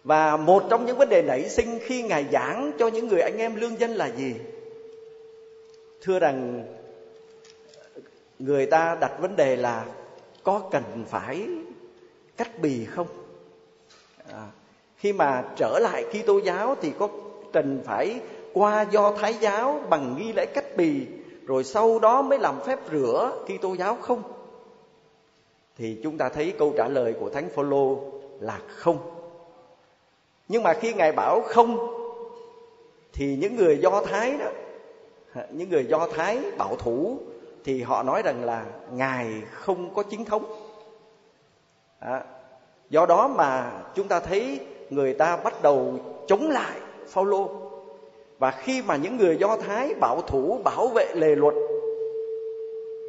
và 0.04 0.38
một 0.38 0.64
trong 0.70 0.86
những 0.86 0.98
vấn 0.98 1.10
đề 1.10 1.22
nảy 1.22 1.50
sinh 1.50 1.80
khi 1.82 2.04
ngài 2.04 2.26
giảng 2.32 2.72
cho 2.80 2.88
những 2.88 3.08
người 3.08 3.22
anh 3.22 3.38
em 3.38 3.56
lương 3.56 3.80
dân 3.80 3.92
là 3.92 4.08
gì? 4.08 4.36
Thưa 6.02 6.20
rằng 6.20 6.66
người 8.40 8.66
ta 8.66 8.98
đặt 9.00 9.12
vấn 9.20 9.36
đề 9.36 9.56
là 9.56 9.86
có 10.44 10.62
cần 10.72 10.84
phải 11.08 11.48
cắt 12.38 12.60
bì 12.60 12.86
không? 12.86 13.08
À, 14.32 14.48
khi 14.98 15.14
mà 15.14 15.44
trở 15.56 15.80
lại 15.80 16.04
Kitô 16.04 16.38
giáo 16.38 16.76
thì 16.82 16.92
có 17.00 17.08
cần 17.54 17.82
phải 17.86 18.20
qua 18.54 18.86
do 18.92 19.12
thái 19.12 19.34
giáo 19.34 19.82
bằng 19.90 20.16
nghi 20.18 20.34
lễ 20.34 20.46
cắt 20.46 20.78
bì 20.78 21.06
rồi 21.46 21.64
sau 21.64 22.00
đó 22.00 22.22
mới 22.22 22.40
làm 22.40 22.60
phép 22.66 22.80
rửa 22.92 23.46
Kitô 23.46 23.74
giáo 23.74 23.96
không? 24.02 24.24
Thì 25.78 25.98
chúng 26.04 26.18
ta 26.18 26.30
thấy 26.30 26.54
câu 26.60 26.74
trả 26.78 26.88
lời 26.88 27.14
của 27.20 27.30
thánh 27.30 27.50
Phaolô 27.56 28.14
là 28.40 28.60
không. 28.68 28.98
Nhưng 30.48 30.64
mà 30.64 30.74
khi 30.74 30.94
ngài 30.94 31.12
bảo 31.12 31.42
không 31.42 31.78
thì 33.14 33.36
những 33.36 33.56
người 33.56 33.78
do 33.78 34.02
thái 34.02 34.38
đó 34.38 34.46
những 35.52 35.70
người 35.70 35.86
do 35.86 36.08
thái 36.08 36.40
bảo 36.58 36.76
thủ 36.76 37.18
thì 37.64 37.82
họ 37.82 38.04
nói 38.04 38.22
rằng 38.22 38.46
là 38.46 38.66
ngài 38.92 39.42
không 39.52 39.94
có 39.94 40.04
chính 40.04 40.26
thống. 40.26 40.44
À, 42.00 42.24
do 42.90 43.06
đó 43.06 43.28
mà 43.28 43.72
chúng 43.96 44.08
ta 44.08 44.20
thấy 44.20 44.60
người 44.90 45.14
ta 45.14 45.38
bắt 45.38 45.62
đầu 45.62 46.00
chống 46.28 46.50
lại 46.50 46.80
Phaolô. 47.08 47.50
Và 48.40 48.52
khi 48.52 48.82
mà 48.82 48.96
những 48.96 49.18
người 49.18 49.38
do 49.38 49.58
thái 49.58 49.94
bảo 49.94 50.22
thủ 50.22 50.60
bảo 50.64 50.88
vệ 50.88 51.06
lề 51.16 51.36
luật 51.36 51.54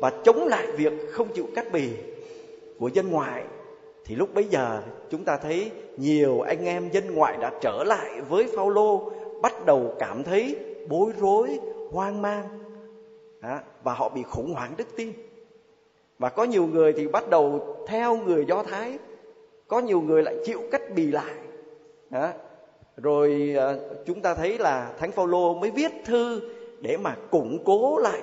và 0.01 0.13
chống 0.25 0.47
lại 0.47 0.67
việc 0.73 0.93
không 1.13 1.29
chịu 1.29 1.47
cắt 1.55 1.73
bì 1.73 1.89
của 2.79 2.89
dân 2.89 3.11
ngoại 3.11 3.45
thì 4.05 4.15
lúc 4.15 4.35
bấy 4.35 4.45
giờ 4.45 4.83
chúng 5.11 5.25
ta 5.25 5.37
thấy 5.37 5.71
nhiều 5.97 6.41
anh 6.41 6.65
em 6.65 6.91
dân 6.93 7.15
ngoại 7.15 7.37
đã 7.41 7.53
trở 7.61 7.85
lại 7.85 8.21
với 8.21 8.47
Phaolô 8.57 9.11
bắt 9.43 9.67
đầu 9.67 9.95
cảm 9.99 10.25
thấy 10.25 10.57
bối 10.89 11.13
rối 11.21 11.59
hoang 11.91 12.23
mang. 12.23 12.45
Và 13.83 13.93
họ 13.95 14.09
bị 14.09 14.23
khủng 14.23 14.55
hoảng 14.55 14.75
đức 14.77 14.97
tin. 14.97 15.13
Và 16.19 16.29
có 16.29 16.45
nhiều 16.45 16.67
người 16.67 16.93
thì 16.93 17.09
bắt 17.09 17.29
đầu 17.29 17.77
theo 17.87 18.17
người 18.17 18.45
do 18.49 18.63
thái 18.63 18.99
có 19.69 19.81
nhiều 19.81 20.01
người 20.01 20.23
lại 20.23 20.37
chịu 20.45 20.61
cách 20.71 20.83
bì 20.97 21.07
lại. 21.07 21.35
Rồi 22.97 23.55
à, 23.59 23.75
chúng 24.07 24.21
ta 24.21 24.35
thấy 24.35 24.59
là 24.59 24.93
thánh 24.99 25.13
phaolô 25.13 25.55
mới 25.55 25.71
viết 25.71 25.93
thư 26.05 26.41
để 26.81 26.97
mà 26.97 27.17
củng 27.31 27.59
cố 27.65 27.99
lại 27.99 28.21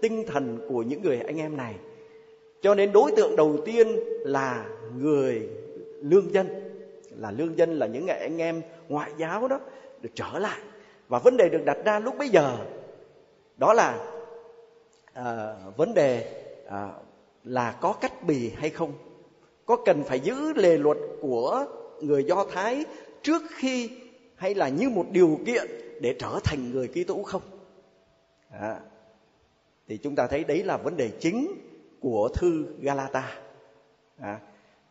tinh 0.00 0.24
thần 0.26 0.58
của 0.68 0.82
những 0.82 1.02
người 1.02 1.20
anh 1.20 1.36
em 1.36 1.56
này. 1.56 1.74
Cho 2.62 2.74
nên 2.74 2.92
đối 2.92 3.12
tượng 3.16 3.36
đầu 3.36 3.56
tiên 3.64 3.96
là 4.20 4.66
người 4.98 5.48
lương 6.00 6.32
dân 6.32 6.48
là 7.10 7.30
lương 7.30 7.58
dân 7.58 7.78
là 7.78 7.86
những 7.86 8.06
anh 8.06 8.38
em 8.38 8.62
ngoại 8.88 9.10
giáo 9.18 9.48
đó 9.48 9.60
được 10.00 10.10
trở 10.14 10.38
lại 10.38 10.60
và 11.08 11.18
vấn 11.18 11.36
đề 11.36 11.48
được 11.48 11.64
đặt 11.64 11.76
ra 11.84 11.98
lúc 11.98 12.18
bấy 12.18 12.28
giờ 12.28 12.56
đó 13.56 13.72
là 13.72 14.14
à, 15.12 15.54
vấn 15.76 15.94
đề 15.94 16.42
à, 16.68 16.90
là 17.44 17.78
có 17.80 17.92
cách 17.92 18.12
bì 18.26 18.50
hay 18.56 18.70
không 18.70 18.92
có 19.66 19.76
cần 19.84 20.02
phải 20.02 20.20
giữ 20.20 20.52
lề 20.52 20.78
luật 20.78 20.98
của 21.20 21.66
người 22.00 22.24
do 22.24 22.44
thái 22.52 22.84
trước 23.22 23.42
khi 23.48 23.90
hay 24.36 24.54
là 24.54 24.68
như 24.68 24.90
một 24.90 25.06
điều 25.10 25.38
kiện 25.46 25.66
để 26.00 26.14
trở 26.18 26.38
thành 26.44 26.70
người 26.70 26.88
Kitô 26.88 27.22
không? 27.22 27.42
À, 28.50 28.80
thì 29.88 29.96
chúng 29.96 30.16
ta 30.16 30.26
thấy 30.26 30.44
đấy 30.44 30.62
là 30.62 30.76
vấn 30.76 30.96
đề 30.96 31.10
chính 31.20 31.54
của 32.00 32.28
thư 32.34 32.66
Galata. 32.80 33.38
À, 34.20 34.40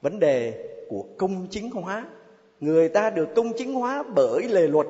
vấn 0.03 0.19
đề 0.19 0.69
của 0.89 1.05
công 1.17 1.47
chính 1.49 1.71
hóa. 1.71 2.07
Người 2.59 2.89
ta 2.89 3.09
được 3.09 3.29
công 3.35 3.53
chính 3.57 3.73
hóa 3.73 4.03
bởi 4.15 4.47
lề 4.49 4.67
luật 4.67 4.87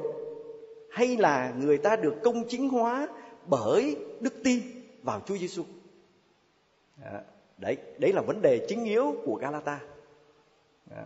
hay 0.90 1.18
là 1.18 1.54
người 1.60 1.78
ta 1.78 1.96
được 1.96 2.14
công 2.24 2.44
chính 2.48 2.70
hóa 2.70 3.08
bởi 3.46 3.98
đức 4.20 4.34
tin 4.44 4.60
vào 5.04 5.22
Chúa 5.26 5.38
Giêsu. 5.38 5.64
Dạ, 7.02 7.22
đấy, 7.58 7.78
đấy 7.98 8.14
là 8.14 8.22
vấn 8.22 8.42
đề 8.42 8.66
chính 8.68 8.86
yếu 8.86 9.16
của 9.26 9.36
Galata. 9.36 9.80
Dạ. 10.92 11.06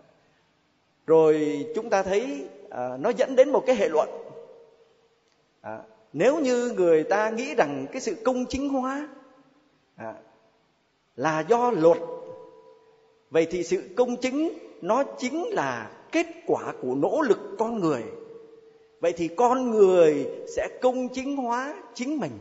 Rồi 1.07 1.65
chúng 1.75 1.89
ta 1.89 2.03
thấy 2.03 2.47
à, 2.69 2.97
nó 2.97 3.09
dẫn 3.09 3.35
đến 3.35 3.49
một 3.49 3.63
cái 3.65 3.75
hệ 3.75 3.89
luận 3.89 4.09
à, 5.61 5.81
nếu 6.13 6.39
như 6.39 6.73
người 6.77 7.03
ta 7.03 7.29
nghĩ 7.29 7.55
rằng 7.55 7.85
cái 7.91 8.01
sự 8.01 8.15
công 8.25 8.45
chính 8.45 8.69
hóa 8.69 9.09
à, 9.95 10.13
là 11.15 11.39
do 11.39 11.71
luật 11.71 11.97
vậy 13.29 13.47
thì 13.51 13.63
sự 13.63 13.89
công 13.97 14.17
chính 14.21 14.57
nó 14.81 15.03
chính 15.17 15.45
là 15.49 15.91
kết 16.11 16.25
quả 16.45 16.73
của 16.81 16.95
nỗ 16.95 17.21
lực 17.21 17.39
con 17.59 17.79
người. 17.79 18.03
Vậy 18.99 19.13
thì 19.17 19.27
con 19.27 19.71
người 19.71 20.27
sẽ 20.55 20.67
công 20.81 21.09
chính 21.13 21.37
hóa 21.37 21.75
chính 21.93 22.19
mình. 22.19 22.31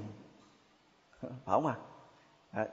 Phải 1.20 1.30
không 1.46 1.66
ạ? 1.66 1.74
À? 2.52 2.66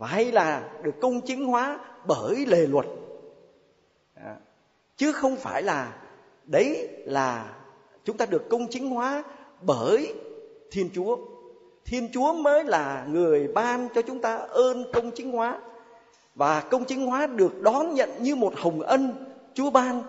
và 0.00 0.06
hay 0.06 0.32
là 0.32 0.70
được 0.82 0.94
công 1.00 1.20
chính 1.20 1.46
hóa 1.46 1.78
bởi 2.06 2.46
lề 2.46 2.66
luật. 2.66 2.86
À, 4.14 4.36
chứ 4.96 5.12
không 5.12 5.36
phải 5.36 5.62
là 5.62 6.02
đấy 6.44 6.88
là 7.04 7.56
chúng 8.04 8.16
ta 8.16 8.26
được 8.26 8.48
công 8.50 8.66
chính 8.70 8.90
hóa 8.90 9.24
bởi 9.62 10.14
thiên 10.70 10.90
chúa. 10.94 11.16
Thiên 11.84 12.08
chúa 12.12 12.32
mới 12.32 12.64
là 12.64 13.06
người 13.10 13.48
ban 13.48 13.88
cho 13.94 14.02
chúng 14.02 14.20
ta 14.20 14.36
ơn 14.36 14.92
công 14.92 15.10
chính 15.10 15.32
hóa 15.32 15.60
và 16.34 16.60
công 16.60 16.84
chính 16.84 17.06
hóa 17.06 17.26
được 17.26 17.62
đón 17.62 17.94
nhận 17.94 18.10
như 18.20 18.36
một 18.36 18.52
hồng 18.56 18.80
ân, 18.80 19.14
chúa 19.54 19.70
ban, 19.70 20.02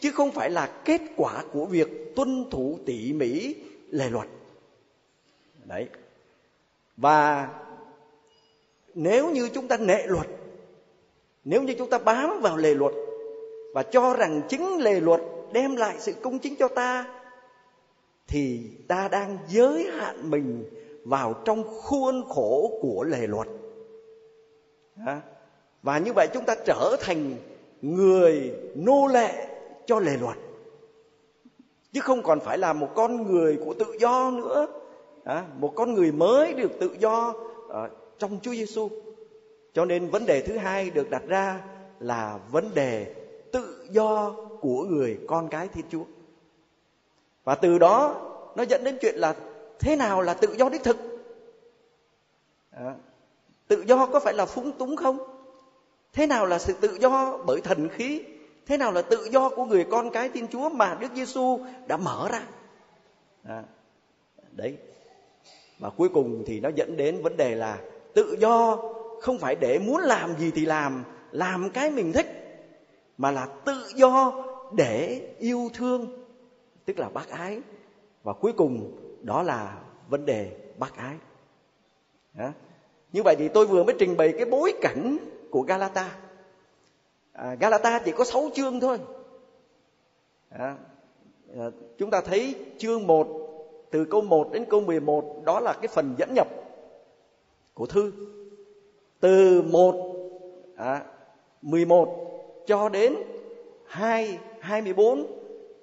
chứ 0.00 0.10
không 0.10 0.32
phải 0.32 0.50
là 0.50 0.66
kết 0.84 1.00
quả 1.16 1.44
của 1.52 1.64
việc 1.64 2.16
tuân 2.16 2.50
thủ 2.50 2.78
tỉ 2.86 3.12
mỉ, 3.12 3.54
lề 3.90 4.10
luật. 4.10 4.28
Đấy. 5.64 5.88
Và 6.96 7.48
nếu 8.94 9.30
như 9.30 9.48
chúng 9.48 9.68
ta 9.68 9.76
nệ 9.76 10.06
luật, 10.06 10.26
nếu 11.44 11.62
như 11.62 11.74
chúng 11.78 11.90
ta 11.90 11.98
bám 11.98 12.40
vào 12.40 12.56
lề 12.56 12.74
luật 12.74 12.94
và 13.74 13.82
cho 13.82 14.14
rằng 14.14 14.42
chính 14.48 14.76
lề 14.78 15.00
luật 15.00 15.20
đem 15.52 15.76
lại 15.76 15.96
sự 15.98 16.12
công 16.12 16.38
chính 16.38 16.56
cho 16.56 16.68
ta, 16.68 17.06
thì 18.26 18.70
ta 18.88 19.08
đang 19.08 19.38
giới 19.48 19.90
hạn 19.92 20.30
mình 20.30 20.64
vào 21.04 21.34
trong 21.44 21.64
khuôn 21.64 22.28
khổ 22.28 22.78
của 22.82 23.04
lề 23.04 23.26
luật 23.26 23.48
và 25.86 25.98
như 25.98 26.12
vậy 26.12 26.28
chúng 26.32 26.44
ta 26.44 26.54
trở 26.54 26.96
thành 27.00 27.36
người 27.82 28.52
nô 28.74 29.06
lệ 29.06 29.48
cho 29.86 29.98
lề 30.00 30.16
luật 30.16 30.36
chứ 31.92 32.00
không 32.00 32.22
còn 32.22 32.40
phải 32.40 32.58
là 32.58 32.72
một 32.72 32.88
con 32.94 33.32
người 33.32 33.58
của 33.64 33.74
tự 33.74 33.86
do 34.00 34.30
nữa 34.30 34.66
à, 35.24 35.44
một 35.58 35.72
con 35.76 35.94
người 35.94 36.12
mới 36.12 36.52
được 36.52 36.70
tự 36.80 36.96
do 36.98 37.34
à, 37.72 37.88
trong 38.18 38.38
Chúa 38.42 38.52
Giêsu 38.52 38.88
cho 39.74 39.84
nên 39.84 40.10
vấn 40.10 40.26
đề 40.26 40.40
thứ 40.40 40.56
hai 40.56 40.90
được 40.90 41.10
đặt 41.10 41.22
ra 41.28 41.60
là 42.00 42.38
vấn 42.50 42.74
đề 42.74 43.14
tự 43.52 43.86
do 43.90 44.34
của 44.60 44.84
người 44.84 45.18
con 45.28 45.48
cái 45.48 45.68
Thiên 45.68 45.84
Chúa. 45.90 46.04
Và 47.44 47.54
từ 47.54 47.78
đó 47.78 48.14
nó 48.56 48.62
dẫn 48.62 48.84
đến 48.84 48.98
chuyện 49.00 49.14
là 49.14 49.34
thế 49.78 49.96
nào 49.96 50.22
là 50.22 50.34
tự 50.34 50.48
do 50.58 50.68
đích 50.68 50.84
thực? 50.84 50.96
À, 52.70 52.94
tự 53.68 53.84
do 53.86 54.06
có 54.06 54.20
phải 54.20 54.34
là 54.34 54.46
phúng 54.46 54.72
túng 54.72 54.96
không? 54.96 55.35
Thế 56.16 56.26
nào 56.26 56.46
là 56.46 56.58
sự 56.58 56.72
tự 56.80 56.98
do 57.00 57.38
bởi 57.46 57.60
thần 57.60 57.88
khí? 57.88 58.22
Thế 58.66 58.76
nào 58.76 58.92
là 58.92 59.02
tự 59.02 59.28
do 59.30 59.48
của 59.48 59.64
người 59.64 59.84
con 59.90 60.10
cái 60.10 60.28
tin 60.28 60.48
Chúa 60.48 60.68
mà 60.68 60.96
Đức 61.00 61.08
Giêsu 61.14 61.58
đã 61.86 61.96
mở 61.96 62.28
ra? 62.32 62.42
À, 63.44 63.62
đấy. 64.52 64.76
Và 65.78 65.90
cuối 65.90 66.08
cùng 66.08 66.42
thì 66.46 66.60
nó 66.60 66.68
dẫn 66.68 66.96
đến 66.96 67.22
vấn 67.22 67.36
đề 67.36 67.54
là 67.54 67.78
tự 68.14 68.36
do 68.40 68.78
không 69.20 69.38
phải 69.38 69.54
để 69.54 69.78
muốn 69.78 70.00
làm 70.00 70.38
gì 70.38 70.50
thì 70.54 70.66
làm, 70.66 71.04
làm 71.32 71.70
cái 71.70 71.90
mình 71.90 72.12
thích 72.12 72.26
mà 73.18 73.30
là 73.30 73.46
tự 73.64 73.84
do 73.94 74.44
để 74.76 75.20
yêu 75.38 75.70
thương 75.74 76.26
tức 76.84 76.98
là 76.98 77.08
bác 77.08 77.28
ái 77.28 77.60
và 78.22 78.32
cuối 78.32 78.52
cùng 78.52 78.98
đó 79.22 79.42
là 79.42 79.78
vấn 80.08 80.26
đề 80.26 80.56
bác 80.78 80.96
ái 80.96 81.16
à. 82.36 82.52
như 83.12 83.22
vậy 83.22 83.36
thì 83.38 83.48
tôi 83.48 83.66
vừa 83.66 83.84
mới 83.84 83.94
trình 83.98 84.16
bày 84.16 84.32
cái 84.36 84.44
bối 84.44 84.72
cảnh 84.80 85.18
của 85.50 85.62
Galata. 85.62 86.18
À, 87.32 87.54
Galata 87.60 88.00
chỉ 88.04 88.12
có 88.12 88.24
6 88.24 88.50
chương 88.54 88.80
thôi. 88.80 88.98
À, 90.48 90.76
à, 91.58 91.64
chúng 91.98 92.10
ta 92.10 92.20
thấy 92.20 92.54
chương 92.78 93.06
1 93.06 93.28
từ 93.90 94.04
câu 94.04 94.20
1 94.20 94.52
đến 94.52 94.64
câu 94.70 94.80
11 94.80 95.42
đó 95.44 95.60
là 95.60 95.72
cái 95.72 95.88
phần 95.88 96.14
dẫn 96.18 96.34
nhập 96.34 96.48
của 97.74 97.86
thư. 97.86 98.12
Từ 99.20 99.62
1 99.62 100.16
à, 100.76 101.04
11 101.62 102.62
cho 102.66 102.88
đến 102.88 103.14
2 103.86 104.38
24 104.60 105.26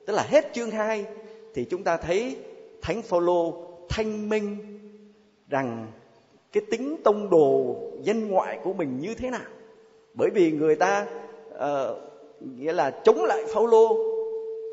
tức 0.05 0.13
là 0.13 0.23
hết 0.23 0.53
chương 0.53 0.71
2 0.71 1.05
thì 1.53 1.65
chúng 1.69 1.83
ta 1.83 1.97
thấy 1.97 2.37
Thánh 2.81 3.01
Phaolô 3.01 3.53
thanh 3.89 4.29
minh 4.29 4.57
rằng 5.47 5.91
cái 6.53 6.63
tính 6.71 6.95
tông 7.03 7.29
đồ 7.29 7.75
dân 8.01 8.27
ngoại 8.27 8.59
của 8.63 8.73
mình 8.73 8.99
như 8.99 9.15
thế 9.15 9.29
nào? 9.29 9.51
Bởi 10.13 10.29
vì 10.29 10.51
người 10.51 10.75
ta 10.75 11.07
uh, 11.49 11.97
nghĩa 12.57 12.73
là 12.73 13.01
chống 13.03 13.23
lại 13.23 13.43
Phaolô 13.53 13.97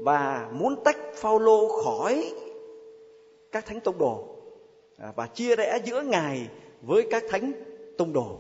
và 0.03 0.51
muốn 0.53 0.77
tách 0.85 0.97
Phaolô 1.15 1.69
khỏi 1.69 2.33
các 3.53 3.67
thánh 3.67 3.81
tông 3.81 3.99
đồ 3.99 4.25
à, 4.99 5.13
và 5.17 5.27
chia 5.27 5.57
rẽ 5.57 5.79
giữa 5.85 6.03
ngài 6.03 6.49
với 6.83 7.07
các 7.11 7.25
thánh 7.29 7.53
tông 7.99 8.13
đồ 8.13 8.39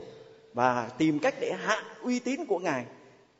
và 0.52 0.90
tìm 0.98 1.18
cách 1.18 1.34
để 1.40 1.52
hạ 1.52 1.82
uy 2.02 2.18
tín 2.18 2.46
của 2.48 2.58
ngài. 2.58 2.84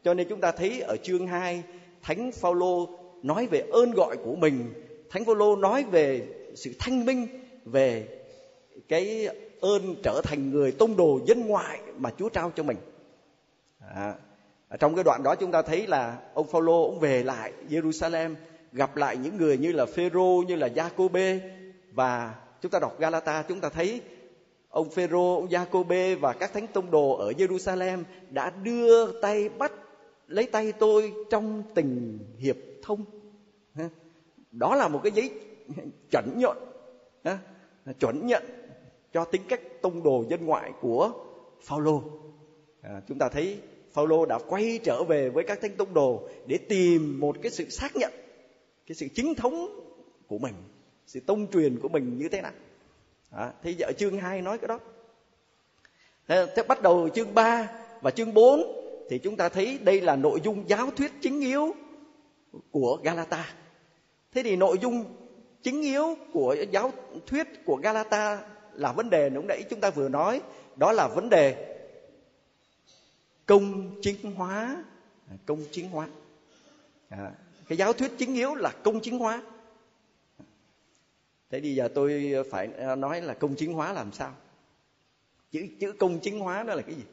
Cho 0.05 0.15
nên 0.15 0.29
chúng 0.29 0.41
ta 0.41 0.53
thấy 0.53 0.81
ở 0.81 0.97
chương 0.97 1.27
2 1.27 1.63
thánh 2.03 2.33
Phaolô 2.33 2.89
nói 3.23 3.47
về 3.47 3.65
ơn 3.73 3.91
gọi 3.91 4.17
của 4.17 4.35
mình 4.35 4.73
thánh 5.11 5.25
Phaolô 5.25 5.57
nói 5.57 5.85
về 5.91 6.23
sự 6.55 6.73
thanh 6.79 7.07
minh 7.07 7.27
về 7.65 8.09
cái 8.89 9.29
ơn 9.61 9.95
trở 10.03 10.21
thành 10.25 10.51
người 10.51 10.73
tông 10.73 10.97
đồ 10.97 11.21
dân 11.27 11.47
ngoại 11.47 11.81
mà 11.99 12.11
Chúa 12.19 12.29
trao 12.29 12.53
cho 12.57 12.63
mình. 12.63 12.77
À, 13.95 14.15
trong 14.81 14.95
cái 14.95 15.05
đoạn 15.05 15.23
đó 15.23 15.35
chúng 15.35 15.51
ta 15.51 15.63
thấy 15.63 15.87
là 15.87 16.19
ông 16.35 16.47
Phaolô 16.47 16.85
ông 16.85 17.01
về 17.01 17.23
lại 17.23 17.53
Jerusalem 17.69 18.35
gặp 18.73 18.97
lại 18.97 19.17
những 19.17 19.37
người 19.37 19.59
như 19.59 19.73
là 19.73 19.87
Phêrô 19.87 20.43
như 20.49 20.57
là 20.57 20.69
Giacôbê. 20.69 21.41
Và 21.93 22.35
chúng 22.63 22.71
ta 22.71 22.79
đọc 22.79 22.97
Galata 22.99 23.43
chúng 23.43 23.61
ta 23.61 23.69
thấy 23.69 24.01
ông 24.69 24.91
Phêrô, 24.91 25.35
ông 25.35 25.51
Giacôbê 25.51 26.15
và 26.15 26.33
các 26.33 26.53
thánh 26.53 26.67
tông 26.67 26.91
đồ 26.91 27.13
ở 27.13 27.31
Jerusalem 27.31 28.03
đã 28.31 28.51
đưa 28.51 29.21
tay 29.21 29.49
bắt 29.49 29.73
lấy 30.29 30.47
tay 30.47 30.73
tôi 30.73 31.13
trong 31.31 31.63
tình 31.75 32.19
hiệp 32.39 32.57
thông. 32.83 33.05
Đó 34.51 34.75
là 34.75 34.89
một 34.89 35.01
cái 35.03 35.13
giấy 35.13 35.31
chuẩn 36.11 36.39
nhận, 36.39 36.57
chuẩn 38.01 38.27
nhận 38.27 38.60
cho 39.13 39.25
tính 39.25 39.43
cách 39.49 39.61
tông 39.83 40.03
đồ 40.03 40.25
dân 40.29 40.47
ngoại 40.47 40.73
của 40.81 41.13
Phaolô. 41.63 42.03
À, 42.83 43.01
chúng 43.09 43.19
ta 43.19 43.29
thấy 43.29 43.59
Phaolô 43.93 44.27
đã 44.27 44.39
quay 44.49 44.81
trở 44.85 45.05
về 45.05 45.29
với 45.29 45.45
các 45.45 45.61
thánh 45.61 45.77
tông 45.77 45.95
đồ 45.95 46.29
để 46.47 46.59
tìm 46.69 47.21
một 47.21 47.37
cái 47.43 47.51
sự 47.51 47.71
xác 47.71 47.97
nhận 47.97 48.13
cái 48.87 48.95
sự 48.95 49.09
chính 49.15 49.35
thống 49.35 49.81
của 50.27 50.39
mình, 50.39 50.55
sự 51.07 51.21
tông 51.21 51.51
truyền 51.51 51.79
của 51.81 51.89
mình 51.89 52.19
như 52.19 52.29
thế 52.29 52.43
nào. 52.43 52.53
À, 53.31 53.53
thế 53.63 53.75
ở 53.81 53.93
chương 53.93 54.19
2 54.19 54.43
nói 54.43 54.59
cái 54.59 54.69
đó. 54.69 54.79
Thế 56.29 56.63
bắt 56.69 56.83
đầu 56.83 57.09
chương 57.09 57.35
3 57.35 57.69
và 58.01 58.11
chương 58.11 58.35
4 58.35 58.61
thì 59.11 59.19
chúng 59.19 59.37
ta 59.37 59.49
thấy 59.49 59.79
đây 59.83 60.01
là 60.01 60.17
nội 60.17 60.41
dung 60.45 60.69
giáo 60.69 60.91
thuyết 60.97 61.13
chính 61.21 61.41
yếu 61.41 61.75
của 62.71 62.99
Galata. 63.03 63.55
Thế 64.33 64.43
thì 64.43 64.57
nội 64.57 64.79
dung 64.79 65.05
chính 65.63 65.83
yếu 65.83 66.15
của 66.33 66.57
giáo 66.71 66.93
thuyết 67.27 67.47
của 67.65 67.77
Galata 67.77 68.39
là 68.81 68.93
vấn 68.93 69.11
đề 69.11 69.31
lúc 69.31 69.45
nãy 69.45 69.65
chúng 69.71 69.81
ta 69.81 69.91
vừa 69.91 70.09
nói, 70.09 70.43
đó 70.77 70.93
là 70.93 71.09
vấn 71.09 71.29
đề 71.29 71.77
công 73.47 73.99
chính 74.03 74.35
hóa, 74.35 74.85
à, 75.31 75.37
công 75.47 75.65
chính 75.71 75.89
hóa. 75.89 76.09
À, 77.09 77.33
cái 77.69 77.79
giáo 77.79 77.93
thuyết 77.93 78.13
chính 78.19 78.35
yếu 78.35 78.55
là 78.55 78.73
công 78.85 79.01
chính 79.01 79.19
hóa. 79.19 79.43
Thế 81.51 81.61
thì 81.61 81.75
giờ 81.75 81.89
tôi 81.95 82.35
phải 82.51 82.69
à, 82.79 82.95
nói 82.95 83.21
là 83.21 83.35
công 83.35 83.55
chính 83.55 83.73
hóa 83.73 83.93
làm 83.93 84.13
sao? 84.13 84.35
Chữ 85.51 85.67
chữ 85.81 85.93
công 85.93 86.21
chính 86.23 86.39
hóa 86.39 86.63
đó 86.63 86.75
là 86.75 86.83
cái 86.83 86.95
gì? 86.95 87.05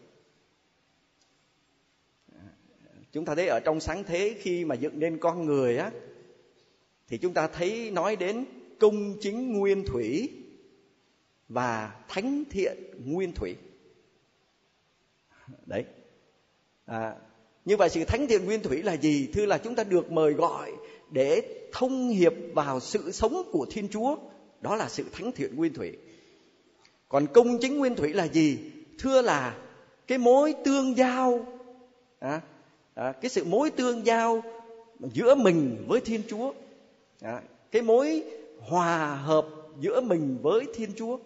À, 2.32 2.46
chúng 3.12 3.26
ta 3.26 3.36
thấy 3.36 3.48
ở 3.48 3.60
trong 3.60 3.80
sáng 3.80 4.04
thế 4.04 4.36
khi 4.40 4.66
mà 4.66 4.76
dựng 4.76 5.00
nên 5.00 5.18
con 5.20 5.46
người 5.46 5.78
á 5.78 5.92
thì 7.08 7.18
chúng 7.18 7.34
ta 7.34 7.48
thấy 7.48 7.92
nói 7.92 8.16
đến 8.16 8.46
công 8.80 9.16
chính 9.22 9.54
nguyên 9.54 9.86
thủy 9.86 10.30
và 11.50 11.96
thánh 12.08 12.44
thiện 12.50 12.78
nguyên 13.06 13.32
thủy. 13.34 13.56
Đấy. 15.66 15.86
À, 16.86 17.16
như 17.66 17.78
vậy 17.78 17.90
sự 17.90 18.06
thánh 18.06 18.28
thiện 18.28 18.46
nguyên 18.46 18.64
thủy 18.64 18.84
là 18.84 18.94
gì? 18.94 19.30
Thưa 19.34 19.46
là 19.46 19.58
chúng 19.58 19.76
ta 19.76 19.84
được 19.84 20.12
mời 20.12 20.34
gọi 20.34 20.72
để 21.12 21.42
thông 21.72 22.10
hiệp 22.10 22.34
vào 22.54 22.80
sự 22.80 23.12
sống 23.12 23.44
của 23.52 23.66
thiên 23.70 23.88
chúa. 23.90 24.18
Đó 24.62 24.76
là 24.76 24.90
sự 24.90 25.06
thánh 25.12 25.32
thiện 25.32 25.56
nguyên 25.56 25.74
thủy. 25.74 25.98
Còn 27.10 27.28
công 27.34 27.58
chính 27.62 27.78
nguyên 27.78 27.96
thủy 27.96 28.14
là 28.14 28.28
gì? 28.28 28.60
Thưa 29.00 29.22
là 29.22 29.58
cái 30.08 30.18
mối 30.18 30.54
tương 30.66 30.98
giao 30.98 31.46
à, 32.20 32.42
à, 32.94 33.12
cái 33.12 33.30
sự 33.30 33.44
mối 33.44 33.70
tương 33.70 34.06
giao 34.06 34.44
giữa 35.00 35.36
mình 35.36 35.86
với 35.88 36.02
thiên 36.02 36.22
chúa. 36.28 36.54
À, 37.22 37.42
cái 37.72 37.82
mối 37.82 38.24
hòa 38.60 39.16
hợp 39.16 39.48
giữa 39.80 40.02
mình 40.02 40.38
với 40.42 40.66
thiên 40.76 40.90
chúa 40.96 41.18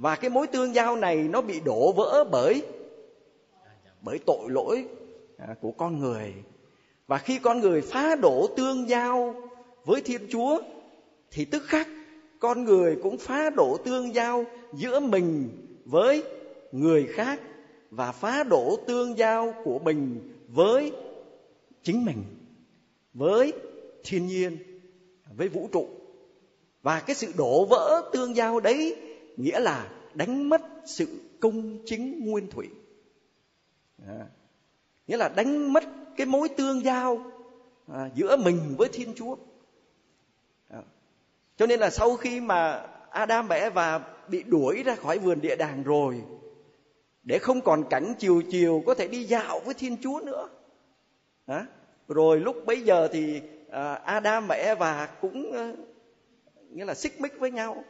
và 0.00 0.16
cái 0.16 0.30
mối 0.30 0.46
tương 0.46 0.74
giao 0.74 0.96
này 0.96 1.16
nó 1.16 1.40
bị 1.40 1.60
đổ 1.60 1.92
vỡ 1.92 2.24
bởi 2.30 2.62
bởi 4.02 4.18
tội 4.26 4.50
lỗi 4.50 4.84
à, 5.36 5.54
của 5.60 5.72
con 5.72 5.98
người. 5.98 6.34
Và 7.06 7.18
khi 7.18 7.38
con 7.38 7.60
người 7.60 7.80
phá 7.80 8.16
đổ 8.16 8.46
tương 8.56 8.88
giao 8.88 9.34
với 9.84 10.00
thiên 10.00 10.20
chúa, 10.30 10.60
thì 11.30 11.44
tức 11.44 11.62
khắc 11.66 11.88
con 12.38 12.64
người 12.64 12.96
cũng 13.02 13.18
phá 13.18 13.50
đổ 13.50 13.76
tương 13.76 14.14
giao 14.14 14.44
giữa 14.72 15.00
mình 15.00 15.48
với 15.84 16.22
người 16.72 17.06
khác 17.06 17.40
và 17.90 18.12
phá 18.12 18.42
đổ 18.42 18.76
tương 18.86 19.18
giao 19.18 19.54
của 19.64 19.78
mình 19.78 20.32
với 20.48 20.92
chính 21.82 22.04
mình, 22.04 22.24
với 23.14 23.52
thiên 24.04 24.26
nhiên, 24.26 24.56
với 25.36 25.48
vũ 25.48 25.68
trụ. 25.72 25.88
Và 26.82 27.00
cái 27.00 27.16
sự 27.16 27.32
đổ 27.36 27.64
vỡ 27.64 28.10
tương 28.12 28.36
giao 28.36 28.60
đấy 28.60 28.96
nghĩa 29.40 29.60
là 29.60 29.88
đánh 30.14 30.48
mất 30.48 30.62
sự 30.84 31.06
công 31.40 31.78
chính 31.86 32.24
nguyên 32.24 32.50
thủy. 32.50 32.68
À, 34.06 34.26
nghĩa 35.06 35.16
là 35.16 35.28
đánh 35.28 35.72
mất 35.72 35.84
cái 36.16 36.26
mối 36.26 36.48
tương 36.48 36.84
giao 36.84 37.32
à, 37.92 38.10
giữa 38.14 38.36
mình 38.36 38.74
với 38.78 38.88
thiên 38.92 39.14
chúa. 39.14 39.36
À, 40.68 40.82
cho 41.56 41.66
nên 41.66 41.80
là 41.80 41.90
sau 41.90 42.16
khi 42.16 42.40
mà 42.40 42.86
adam 43.10 43.48
và 43.48 43.56
eva 43.56 44.00
bị 44.28 44.42
đuổi 44.42 44.82
ra 44.82 44.94
khỏi 44.94 45.18
vườn 45.18 45.40
địa 45.40 45.56
đàng 45.56 45.82
rồi 45.82 46.22
để 47.22 47.38
không 47.38 47.60
còn 47.60 47.84
cảnh 47.90 48.14
chiều 48.18 48.42
chiều 48.50 48.82
có 48.86 48.94
thể 48.94 49.08
đi 49.08 49.24
dạo 49.24 49.60
với 49.60 49.74
thiên 49.74 49.96
chúa 50.02 50.20
nữa. 50.24 50.48
À, 51.46 51.66
rồi 52.08 52.40
lúc 52.40 52.56
bấy 52.66 52.80
giờ 52.80 53.08
thì 53.12 53.40
à, 53.70 53.94
adam 53.94 54.46
và 54.46 54.54
eva 54.54 55.08
cũng 55.20 55.52
à, 55.52 55.72
nghĩa 56.70 56.84
là 56.84 56.94
xích 56.94 57.20
mích 57.20 57.38
với 57.38 57.50
nhau 57.50 57.84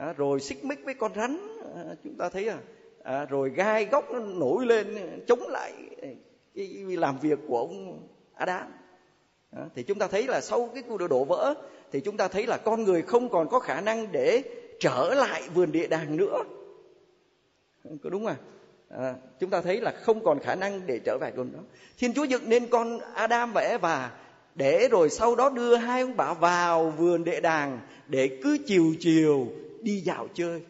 à, 0.00 0.12
rồi 0.16 0.40
xích 0.40 0.64
mích 0.64 0.84
với 0.84 0.94
con 0.94 1.14
rắn 1.14 1.38
à, 1.76 1.94
chúng 2.04 2.14
ta 2.14 2.28
thấy 2.28 2.48
à, 2.48 2.58
à 3.02 3.24
rồi 3.24 3.50
gai 3.50 3.84
góc 3.84 4.10
nó 4.12 4.18
nổi 4.18 4.66
lên 4.66 4.96
chống 5.26 5.48
lại 5.48 5.72
cái 6.54 6.84
làm 6.88 7.18
việc 7.18 7.38
của 7.48 7.58
ông 7.58 8.08
adam. 8.34 8.66
À, 9.50 9.62
thì 9.74 9.82
chúng 9.82 9.98
ta 9.98 10.08
thấy 10.08 10.26
là 10.26 10.40
sau 10.40 10.70
cái 10.74 10.82
cuộc 10.88 10.98
đổ 11.10 11.24
vỡ 11.24 11.54
thì 11.92 12.00
chúng 12.00 12.16
ta 12.16 12.28
thấy 12.28 12.46
là 12.46 12.56
con 12.56 12.84
người 12.84 13.02
không 13.02 13.28
còn 13.28 13.48
có 13.48 13.58
khả 13.58 13.80
năng 13.80 14.12
để 14.12 14.42
trở 14.80 15.14
lại 15.14 15.42
vườn 15.54 15.72
địa 15.72 15.86
đàng 15.86 16.16
nữa. 16.16 16.42
Có 18.02 18.10
đúng 18.10 18.26
không 18.26 18.36
à, 18.88 19.14
chúng 19.40 19.50
ta 19.50 19.60
thấy 19.60 19.80
là 19.80 19.90
không 19.90 20.24
còn 20.24 20.38
khả 20.38 20.54
năng 20.54 20.86
để 20.86 21.00
trở 21.04 21.18
về 21.20 21.30
vườn 21.36 21.52
đó. 21.52 21.60
Thiên 21.98 22.14
chúa 22.14 22.24
dựng 22.24 22.42
nên 22.48 22.66
con 22.66 22.98
adam 23.14 23.52
và 23.52 23.60
eva 23.60 24.10
để 24.54 24.88
rồi 24.88 25.10
sau 25.10 25.36
đó 25.36 25.48
đưa 25.48 25.76
hai 25.76 26.00
ông 26.00 26.16
bà 26.16 26.34
vào 26.34 26.90
vườn 26.90 27.24
địa 27.24 27.40
đàng 27.40 27.80
để 28.08 28.40
cứ 28.44 28.58
chiều 28.66 28.94
chiều 29.00 29.46
đi 29.82 30.00
dạo 30.00 30.28
chơi 30.34 30.62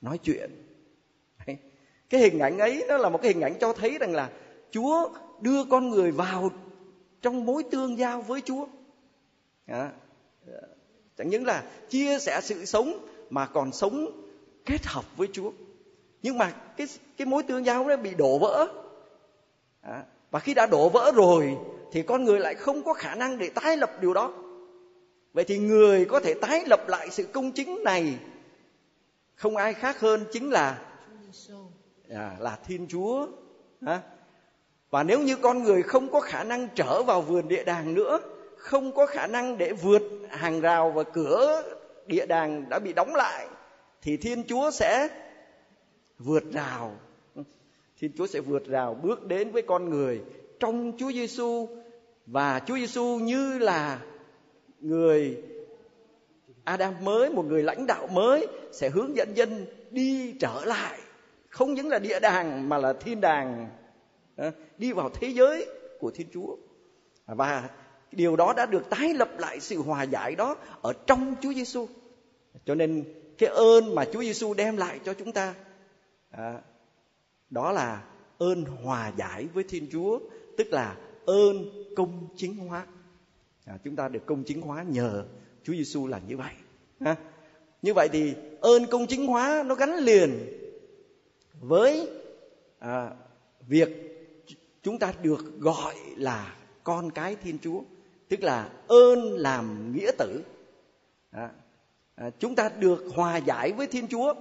nói 0.00 0.18
chuyện. 0.18 0.50
Cái 2.10 2.20
hình 2.20 2.38
ảnh 2.38 2.58
ấy 2.58 2.84
nó 2.88 2.96
là 2.96 3.08
một 3.08 3.18
cái 3.22 3.32
hình 3.32 3.40
ảnh 3.40 3.54
cho 3.60 3.72
thấy 3.72 3.98
rằng 3.98 4.14
là 4.14 4.30
chúa 4.70 5.08
đưa 5.40 5.64
con 5.64 5.90
người 5.90 6.10
vào 6.10 6.50
trong 7.22 7.46
mối 7.46 7.62
tương 7.70 7.98
giao 7.98 8.22
với 8.22 8.40
chúa. 8.40 8.66
À, 9.66 9.90
chẳng 11.16 11.28
những 11.28 11.46
là 11.46 11.64
chia 11.88 12.18
sẻ 12.18 12.40
sự 12.42 12.64
sống 12.64 13.06
mà 13.30 13.46
còn 13.46 13.72
sống 13.72 14.22
kết 14.66 14.86
hợp 14.86 15.16
với 15.16 15.28
chúa. 15.32 15.52
Nhưng 16.22 16.38
mà 16.38 16.52
cái 16.76 16.86
cái 17.16 17.26
mối 17.26 17.42
tương 17.42 17.64
giao 17.64 17.88
đó 17.88 17.96
bị 17.96 18.14
đổ 18.14 18.38
vỡ. 18.38 18.66
À, 19.80 20.04
và 20.30 20.40
khi 20.40 20.54
đã 20.54 20.66
đổ 20.66 20.88
vỡ 20.88 21.12
rồi 21.14 21.56
thì 21.92 22.02
con 22.02 22.24
người 22.24 22.40
lại 22.40 22.54
không 22.54 22.82
có 22.82 22.94
khả 22.94 23.14
năng 23.14 23.38
để 23.38 23.50
tái 23.50 23.76
lập 23.76 23.90
điều 24.00 24.14
đó 24.14 24.32
vậy 25.36 25.44
thì 25.44 25.58
người 25.58 26.04
có 26.04 26.20
thể 26.20 26.34
tái 26.34 26.64
lập 26.66 26.88
lại 26.88 27.10
sự 27.10 27.24
công 27.32 27.52
chính 27.52 27.84
này 27.84 28.18
không 29.34 29.56
ai 29.56 29.74
khác 29.74 30.00
hơn 30.00 30.24
chính 30.32 30.50
là 30.50 30.78
à, 32.10 32.36
là 32.40 32.58
thiên 32.66 32.86
chúa 32.88 33.26
à, 33.86 34.00
và 34.90 35.02
nếu 35.02 35.20
như 35.20 35.36
con 35.36 35.62
người 35.62 35.82
không 35.82 36.10
có 36.10 36.20
khả 36.20 36.44
năng 36.44 36.68
trở 36.74 37.02
vào 37.02 37.22
vườn 37.22 37.48
địa 37.48 37.64
đàng 37.64 37.94
nữa 37.94 38.20
không 38.56 38.92
có 38.92 39.06
khả 39.06 39.26
năng 39.26 39.58
để 39.58 39.72
vượt 39.72 40.02
hàng 40.30 40.60
rào 40.60 40.90
và 40.90 41.02
cửa 41.02 41.62
địa 42.06 42.26
đàng 42.26 42.68
đã 42.68 42.78
bị 42.78 42.92
đóng 42.92 43.14
lại 43.14 43.46
thì 44.02 44.16
thiên 44.16 44.44
chúa 44.44 44.70
sẽ 44.70 45.08
vượt 46.18 46.44
rào. 46.52 46.92
Thiên 48.00 48.12
chúa 48.18 48.26
sẽ 48.26 48.40
vượt 48.40 48.66
rào 48.66 48.94
bước 48.94 49.26
đến 49.26 49.50
với 49.52 49.62
con 49.62 49.90
người 49.90 50.20
trong 50.60 50.92
chúa 50.98 51.12
giêsu 51.12 51.68
và 52.26 52.60
chúa 52.66 52.76
giêsu 52.76 53.18
như 53.18 53.58
là 53.58 54.00
người 54.80 55.42
Adam 56.64 56.94
mới 57.04 57.30
một 57.30 57.44
người 57.44 57.62
lãnh 57.62 57.86
đạo 57.86 58.06
mới 58.06 58.46
sẽ 58.72 58.90
hướng 58.90 59.16
dẫn 59.16 59.36
dân 59.36 59.66
đi 59.90 60.34
trở 60.40 60.64
lại. 60.64 60.98
Không 61.48 61.74
những 61.74 61.88
là 61.88 61.98
địa 61.98 62.20
đàng 62.20 62.68
mà 62.68 62.78
là 62.78 62.92
thiên 62.92 63.20
đàng 63.20 63.68
ờ, 64.36 64.50
đi 64.78 64.92
vào 64.92 65.10
thế 65.10 65.28
giới 65.28 65.66
của 66.00 66.10
Thiên 66.10 66.26
Chúa. 66.32 66.56
Và 67.26 67.70
điều 68.12 68.36
đó 68.36 68.52
đã 68.56 68.66
được 68.66 68.90
tái 68.90 69.14
lập 69.14 69.30
lại 69.38 69.60
sự 69.60 69.82
hòa 69.82 70.02
giải 70.02 70.34
đó 70.34 70.56
ở 70.82 70.92
trong 71.06 71.34
Chúa 71.40 71.52
Giêsu 71.52 71.86
cho 72.66 72.74
nên 72.74 73.04
cái 73.38 73.50
ơn 73.50 73.94
mà 73.94 74.04
Chúa 74.12 74.20
Giêsu 74.20 74.54
đem 74.54 74.76
lại 74.76 75.00
cho 75.04 75.14
chúng 75.14 75.32
ta 75.32 75.54
à, 76.30 76.60
đó 77.50 77.72
là 77.72 78.04
ơn 78.38 78.64
hòa 78.64 79.12
giải 79.16 79.46
với 79.54 79.64
Thiên 79.68 79.88
Chúa 79.92 80.18
tức 80.58 80.66
là 80.70 80.96
ơn 81.26 81.56
công 81.96 82.28
chính 82.36 82.56
hóa 82.56 82.86
à, 83.66 83.78
chúng 83.84 83.96
ta 83.96 84.08
được 84.08 84.26
công 84.26 84.44
chính 84.44 84.60
hóa 84.60 84.82
nhờ 84.82 85.24
Chúa 85.62 85.72
Giêsu 85.72 86.06
là 86.06 86.20
như 86.28 86.36
vậy. 86.36 86.52
Ha. 87.00 87.16
như 87.82 87.94
vậy 87.94 88.08
thì 88.12 88.34
ơn 88.60 88.86
công 88.86 89.06
chính 89.06 89.26
hóa 89.26 89.64
nó 89.66 89.74
gắn 89.74 89.96
liền 89.96 90.30
với 91.60 92.10
à, 92.78 93.10
việc 93.68 93.88
chúng 94.82 94.98
ta 94.98 95.12
được 95.22 95.60
gọi 95.60 95.94
là 96.16 96.56
con 96.84 97.10
cái 97.10 97.36
Thiên 97.36 97.58
Chúa 97.58 97.80
tức 98.28 98.42
là 98.42 98.70
ơn 98.88 99.32
làm 99.32 99.92
nghĩa 99.92 100.10
tử. 100.18 100.42
À, 101.30 101.50
à, 102.14 102.30
chúng 102.38 102.54
ta 102.54 102.70
được 102.78 103.04
hòa 103.14 103.36
giải 103.36 103.72
với 103.72 103.86
Thiên 103.86 104.08
Chúa. 104.08 104.34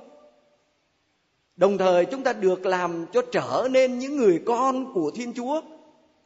Đồng 1.56 1.78
thời 1.78 2.06
chúng 2.06 2.24
ta 2.24 2.34
được 2.34 2.66
làm 2.66 3.06
cho 3.14 3.22
trở 3.32 3.68
nên 3.72 4.00
những 4.00 4.18
người 4.18 4.44
con 4.46 4.94
của 4.94 5.12
Thiên 5.16 5.34
Chúa 5.34 5.62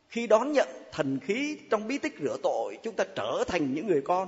khi 0.10 0.28
đón 0.28 0.52
nhận 0.52 0.68
thần 0.92 1.20
khí 1.20 1.58
trong 1.70 1.88
bí 1.88 1.98
tích 1.98 2.14
rửa 2.24 2.38
tội, 2.44 2.78
chúng 2.84 2.96
ta 2.96 3.04
trở 3.16 3.44
thành 3.48 3.74
những 3.74 3.88
người 3.88 4.02
con. 4.02 4.28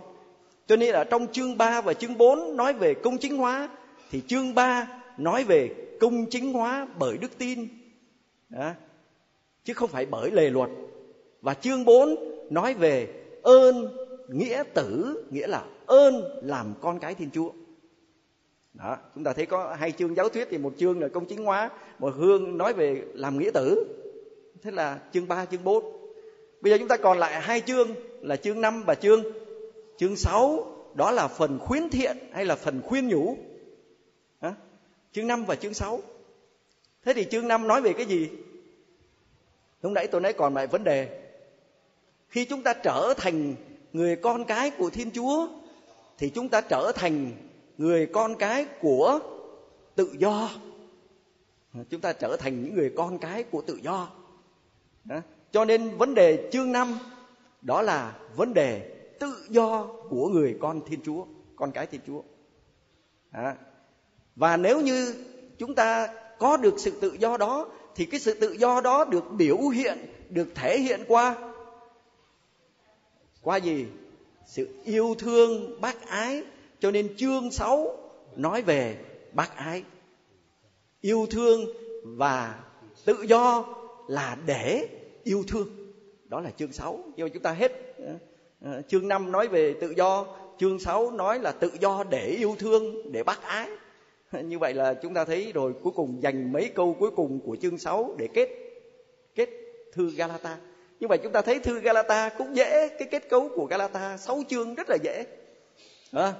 Cho 0.67 0.75
nên 0.75 0.89
là 0.89 1.03
trong 1.03 1.27
chương 1.31 1.57
3 1.57 1.81
và 1.81 1.93
chương 1.93 2.17
4 2.17 2.57
nói 2.57 2.73
về 2.73 2.93
công 2.93 3.17
chính 3.17 3.37
hóa, 3.37 3.69
thì 4.11 4.21
chương 4.27 4.55
3 4.55 5.01
nói 5.17 5.43
về 5.43 5.69
công 5.99 6.25
chính 6.29 6.53
hóa 6.53 6.87
bởi 6.99 7.17
đức 7.17 7.37
tin. 7.37 7.67
Đó. 8.49 8.71
chứ 9.63 9.73
không 9.73 9.89
phải 9.89 10.05
bởi 10.05 10.31
lề 10.31 10.49
luật. 10.49 10.69
Và 11.41 11.53
chương 11.53 11.85
4 11.85 12.15
nói 12.49 12.73
về 12.73 13.07
ơn 13.43 13.97
nghĩa 14.29 14.63
tử, 14.73 15.23
nghĩa 15.31 15.47
là 15.47 15.65
ơn 15.85 16.39
làm 16.43 16.73
con 16.81 16.99
cái 16.99 17.15
thiên 17.15 17.29
chúa. 17.33 17.51
Đó, 18.73 18.97
chúng 19.15 19.23
ta 19.23 19.33
thấy 19.33 19.45
có 19.45 19.75
hai 19.79 19.91
chương 19.91 20.15
giáo 20.15 20.29
thuyết 20.29 20.47
thì 20.51 20.57
một 20.57 20.73
chương 20.77 20.99
là 20.99 21.07
công 21.07 21.25
chính 21.25 21.45
hóa, 21.45 21.69
một 21.99 22.13
hương 22.15 22.57
nói 22.57 22.73
về 22.73 23.03
làm 23.13 23.39
nghĩa 23.39 23.51
tử 23.53 23.85
thế 24.63 24.71
là 24.71 24.99
chương 25.13 25.27
3, 25.27 25.45
chương 25.45 25.63
4 25.63 25.83
bây 26.61 26.71
giờ 26.71 26.77
chúng 26.77 26.87
ta 26.87 26.97
còn 26.97 27.19
lại 27.19 27.41
hai 27.41 27.61
chương 27.61 27.95
là 28.21 28.35
chương 28.35 28.61
5 28.61 28.83
và 28.83 28.95
chương 28.95 29.23
chương 29.97 30.15
6 30.15 30.65
đó 30.93 31.11
là 31.11 31.27
phần 31.27 31.59
khuyến 31.59 31.89
thiện 31.89 32.17
hay 32.33 32.45
là 32.45 32.55
phần 32.55 32.81
khuyên 32.81 33.07
nhủ? 33.07 33.37
Hả? 34.41 34.53
chương 35.11 35.27
5 35.27 35.45
và 35.45 35.55
chương 35.55 35.73
6 35.73 35.99
thế 37.05 37.13
thì 37.13 37.25
chương 37.31 37.47
5 37.47 37.67
nói 37.67 37.81
về 37.81 37.93
cái 37.93 38.05
gì? 38.05 38.29
Lúc 39.81 39.91
nãy 39.91 40.07
tôi 40.07 40.21
nói 40.21 40.33
còn 40.33 40.53
lại 40.53 40.67
vấn 40.67 40.83
đề. 40.83 41.21
Khi 42.27 42.45
chúng 42.45 42.63
ta 42.63 42.73
trở 42.73 43.13
thành 43.17 43.55
người 43.93 44.15
con 44.15 44.45
cái 44.45 44.69
của 44.69 44.89
thiên 44.89 45.11
chúa 45.11 45.47
thì 46.17 46.29
chúng 46.29 46.49
ta 46.49 46.61
trở 46.61 46.91
thành 46.95 47.31
người 47.77 48.05
con 48.05 48.35
cái 48.35 48.65
của 48.81 49.19
tự 49.95 50.15
do. 50.17 50.49
Chúng 51.89 52.01
ta 52.01 52.13
trở 52.13 52.37
thành 52.39 52.63
những 52.63 52.75
người 52.75 52.93
con 52.97 53.19
cái 53.19 53.43
của 53.43 53.61
tự 53.61 53.79
do 53.81 54.09
cho 55.51 55.65
nên 55.65 55.97
vấn 55.97 56.13
đề 56.13 56.49
chương 56.51 56.71
5 56.71 56.99
đó 57.61 57.81
là 57.81 58.17
vấn 58.35 58.53
đề 58.53 58.97
tự 59.19 59.45
do 59.49 59.87
của 60.09 60.29
người 60.29 60.57
con 60.61 60.81
thiên 60.85 60.99
chúa, 61.05 61.25
con 61.55 61.71
cái 61.71 61.85
thiên 61.85 62.01
chúa. 62.07 62.21
Và 64.35 64.57
nếu 64.57 64.81
như 64.81 65.15
chúng 65.57 65.75
ta 65.75 66.13
có 66.39 66.57
được 66.57 66.73
sự 66.77 66.91
tự 67.01 67.17
do 67.19 67.37
đó, 67.37 67.67
thì 67.95 68.05
cái 68.05 68.19
sự 68.19 68.33
tự 68.33 68.51
do 68.51 68.81
đó 68.81 69.05
được 69.05 69.23
biểu 69.31 69.57
hiện, 69.57 69.97
được 70.29 70.47
thể 70.55 70.79
hiện 70.79 71.01
qua 71.07 71.53
qua 73.41 73.57
gì? 73.57 73.85
Sự 74.45 74.67
yêu 74.83 75.15
thương 75.19 75.81
bác 75.81 76.07
ái. 76.07 76.43
Cho 76.79 76.91
nên 76.91 77.15
chương 77.17 77.51
6 77.51 77.97
nói 78.35 78.61
về 78.61 78.97
bác 79.33 79.55
ái. 79.55 79.83
Yêu 81.01 81.27
thương 81.31 81.65
và 82.03 82.59
tự 83.05 83.21
do 83.21 83.65
là 84.11 84.37
để 84.45 84.87
yêu 85.23 85.43
thương. 85.47 85.67
Đó 86.25 86.41
là 86.41 86.49
chương 86.57 86.71
6 86.71 86.99
nhưng 87.15 87.25
mà 87.25 87.29
chúng 87.33 87.43
ta 87.43 87.51
hết 87.51 87.71
ờ, 87.97 88.13
ờ, 88.61 88.81
chương 88.87 89.07
5 89.07 89.31
nói 89.31 89.47
về 89.47 89.75
tự 89.81 89.93
do 89.97 90.25
chương 90.57 90.79
6 90.79 91.11
nói 91.11 91.39
là 91.39 91.51
tự 91.51 91.71
do 91.79 92.03
để 92.09 92.25
yêu 92.25 92.55
thương 92.59 93.11
để 93.11 93.23
bác 93.23 93.41
ái. 93.41 93.69
Như 94.43 94.59
vậy 94.59 94.73
là 94.73 94.93
chúng 94.93 95.13
ta 95.13 95.25
thấy 95.25 95.51
rồi 95.53 95.73
cuối 95.83 95.93
cùng 95.95 96.21
dành 96.23 96.53
mấy 96.53 96.71
câu 96.75 96.95
cuối 96.99 97.11
cùng 97.15 97.39
của 97.39 97.55
chương 97.55 97.77
6 97.77 98.15
để 98.17 98.27
kết 98.33 98.49
kết 99.35 99.49
thư 99.93 100.11
Galata. 100.15 100.57
Như 100.99 101.07
vậy 101.07 101.17
chúng 101.23 101.31
ta 101.31 101.41
thấy 101.41 101.59
thư 101.59 101.79
Galata 101.79 102.29
cũng 102.37 102.55
dễ 102.55 102.87
cái 102.87 103.07
kết 103.11 103.29
cấu 103.29 103.49
của 103.55 103.65
Galata 103.65 104.17
6 104.17 104.43
chương 104.49 104.75
rất 104.75 104.89
là 104.89 104.97
dễ. 105.03 105.25
À, 106.11 106.33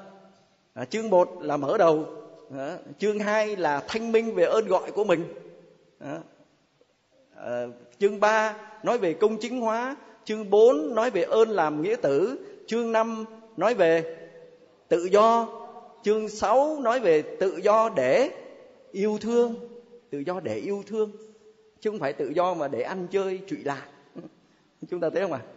à, 0.73 0.85
chương 0.85 1.09
1 1.09 1.41
là 1.41 1.57
mở 1.57 1.77
đầu 1.77 2.05
à, 2.57 2.77
chương 2.99 3.19
2 3.19 3.55
là 3.55 3.83
thanh 3.87 4.11
minh 4.11 4.35
về 4.35 4.43
ơn 4.43 4.67
gọi 4.67 4.91
của 4.91 5.03
mình. 5.03 5.33
À, 5.99 6.19
à, 7.45 7.65
chương 7.99 8.19
3 8.19 8.55
nói 8.83 8.97
về 8.97 9.13
công 9.13 9.37
chính 9.37 9.61
hóa 9.61 9.95
chương 10.25 10.49
4 10.49 10.95
nói 10.95 11.09
về 11.09 11.23
ơn 11.23 11.49
làm 11.49 11.81
nghĩa 11.81 11.95
tử 11.95 12.39
chương 12.67 12.91
5 12.91 13.25
nói 13.57 13.73
về 13.73 14.17
tự 14.87 15.05
do 15.05 15.47
chương 16.03 16.29
6 16.29 16.79
nói 16.79 16.99
về 16.99 17.21
tự 17.21 17.57
do 17.63 17.89
để 17.95 18.29
yêu 18.91 19.17
thương 19.21 19.71
tự 20.11 20.19
do 20.19 20.39
để 20.39 20.55
yêu 20.55 20.83
thương. 20.87 21.11
Chứ 21.79 21.89
không 21.89 21.99
phải 21.99 22.13
tự 22.13 22.29
do 22.29 22.53
mà 22.53 22.67
để 22.67 22.81
ăn 22.81 23.07
chơi 23.11 23.41
trụy 23.47 23.57
lạc. 23.63 23.85
Chúng 24.89 24.99
ta 24.99 25.09
thấy 25.09 25.21
không 25.21 25.33
ạ? 25.33 25.41
À? 25.43 25.49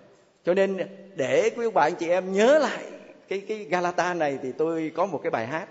cho 0.44 0.54
nên 0.54 0.76
để 1.16 1.50
quý 1.56 1.70
bạn 1.70 1.92
chị 1.98 2.08
em 2.08 2.32
nhớ 2.32 2.58
lại 2.58 2.84
cái 3.28 3.40
cái 3.48 3.64
Galata 3.64 4.14
này 4.14 4.38
thì 4.42 4.52
tôi 4.52 4.92
có 4.94 5.06
một 5.06 5.20
cái 5.22 5.30
bài 5.30 5.46
hát. 5.46 5.68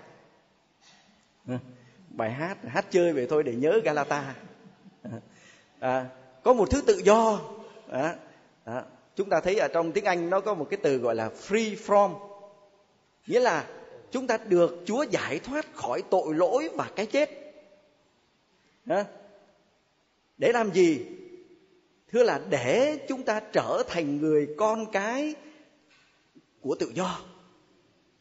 Bài 2.08 2.30
hát 2.30 2.58
hát 2.66 2.86
chơi 2.90 3.12
về 3.12 3.26
thôi 3.26 3.42
để 3.42 3.54
nhớ 3.54 3.80
Galata 3.84 4.34
à, 5.84 6.06
có 6.42 6.52
một 6.52 6.70
thứ 6.70 6.80
tự 6.80 6.98
do 7.04 7.40
à, 7.88 8.16
à, 8.64 8.84
chúng 9.16 9.28
ta 9.28 9.40
thấy 9.40 9.58
ở 9.58 9.68
trong 9.68 9.92
tiếng 9.92 10.04
Anh 10.04 10.30
nó 10.30 10.40
có 10.40 10.54
một 10.54 10.66
cái 10.70 10.78
từ 10.82 10.96
gọi 10.96 11.14
là 11.14 11.30
free 11.48 11.76
from 11.76 12.14
nghĩa 13.26 13.40
là 13.40 13.66
chúng 14.10 14.26
ta 14.26 14.38
được 14.48 14.82
Chúa 14.84 15.04
giải 15.10 15.38
thoát 15.38 15.74
khỏi 15.74 16.02
tội 16.10 16.34
lỗi 16.34 16.70
và 16.74 16.90
cái 16.96 17.06
chết. 17.06 17.30
à, 18.86 19.04
Để 20.38 20.52
làm 20.52 20.72
gì? 20.72 21.06
Thưa 22.12 22.22
là 22.22 22.40
để 22.50 22.98
chúng 23.08 23.22
ta 23.22 23.40
trở 23.52 23.82
thành 23.88 24.18
người 24.18 24.54
con 24.56 24.92
cái 24.92 25.34
của 26.60 26.74
tự 26.74 26.92
do. 26.94 27.20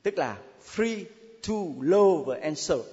Tức 0.04 0.18
là 0.18 0.38
free 0.66 1.04
to 1.48 1.54
love 1.82 2.40
and 2.42 2.60
serve. 2.60 2.90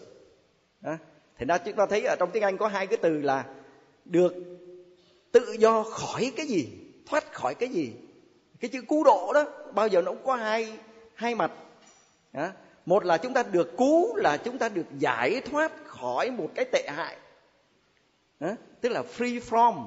Đó. 0.80 0.96
Thì 1.38 1.46
ra 1.46 1.58
chúng 1.58 1.76
ta 1.76 1.86
thấy 1.86 2.04
ở 2.04 2.16
trong 2.18 2.30
tiếng 2.32 2.42
Anh 2.42 2.56
có 2.58 2.68
hai 2.68 2.86
cái 2.86 2.98
từ 3.02 3.20
là 3.20 3.44
được 4.04 4.49
tự 5.32 5.56
do 5.58 5.82
khỏi 5.82 6.32
cái 6.36 6.46
gì, 6.46 6.68
thoát 7.06 7.32
khỏi 7.32 7.54
cái 7.54 7.68
gì. 7.68 7.92
Cái 8.60 8.70
chữ 8.70 8.82
cứu 8.88 9.04
độ 9.04 9.32
đó 9.32 9.44
bao 9.74 9.88
giờ 9.88 10.02
nó 10.02 10.12
cũng 10.12 10.24
có 10.24 10.34
hai 10.34 10.78
hai 11.14 11.34
mặt. 11.34 11.52
à, 12.32 12.52
một 12.86 13.04
là 13.04 13.18
chúng 13.18 13.32
ta 13.32 13.42
được 13.42 13.76
cứu 13.78 14.16
là 14.16 14.36
chúng 14.36 14.58
ta 14.58 14.68
được 14.68 14.86
giải 14.98 15.40
thoát 15.40 15.72
khỏi 15.86 16.30
một 16.30 16.48
cái 16.54 16.64
tệ 16.72 16.88
hại. 16.88 17.16
À, 18.38 18.56
tức 18.80 18.88
là 18.88 19.02
free 19.18 19.40
from. 19.40 19.86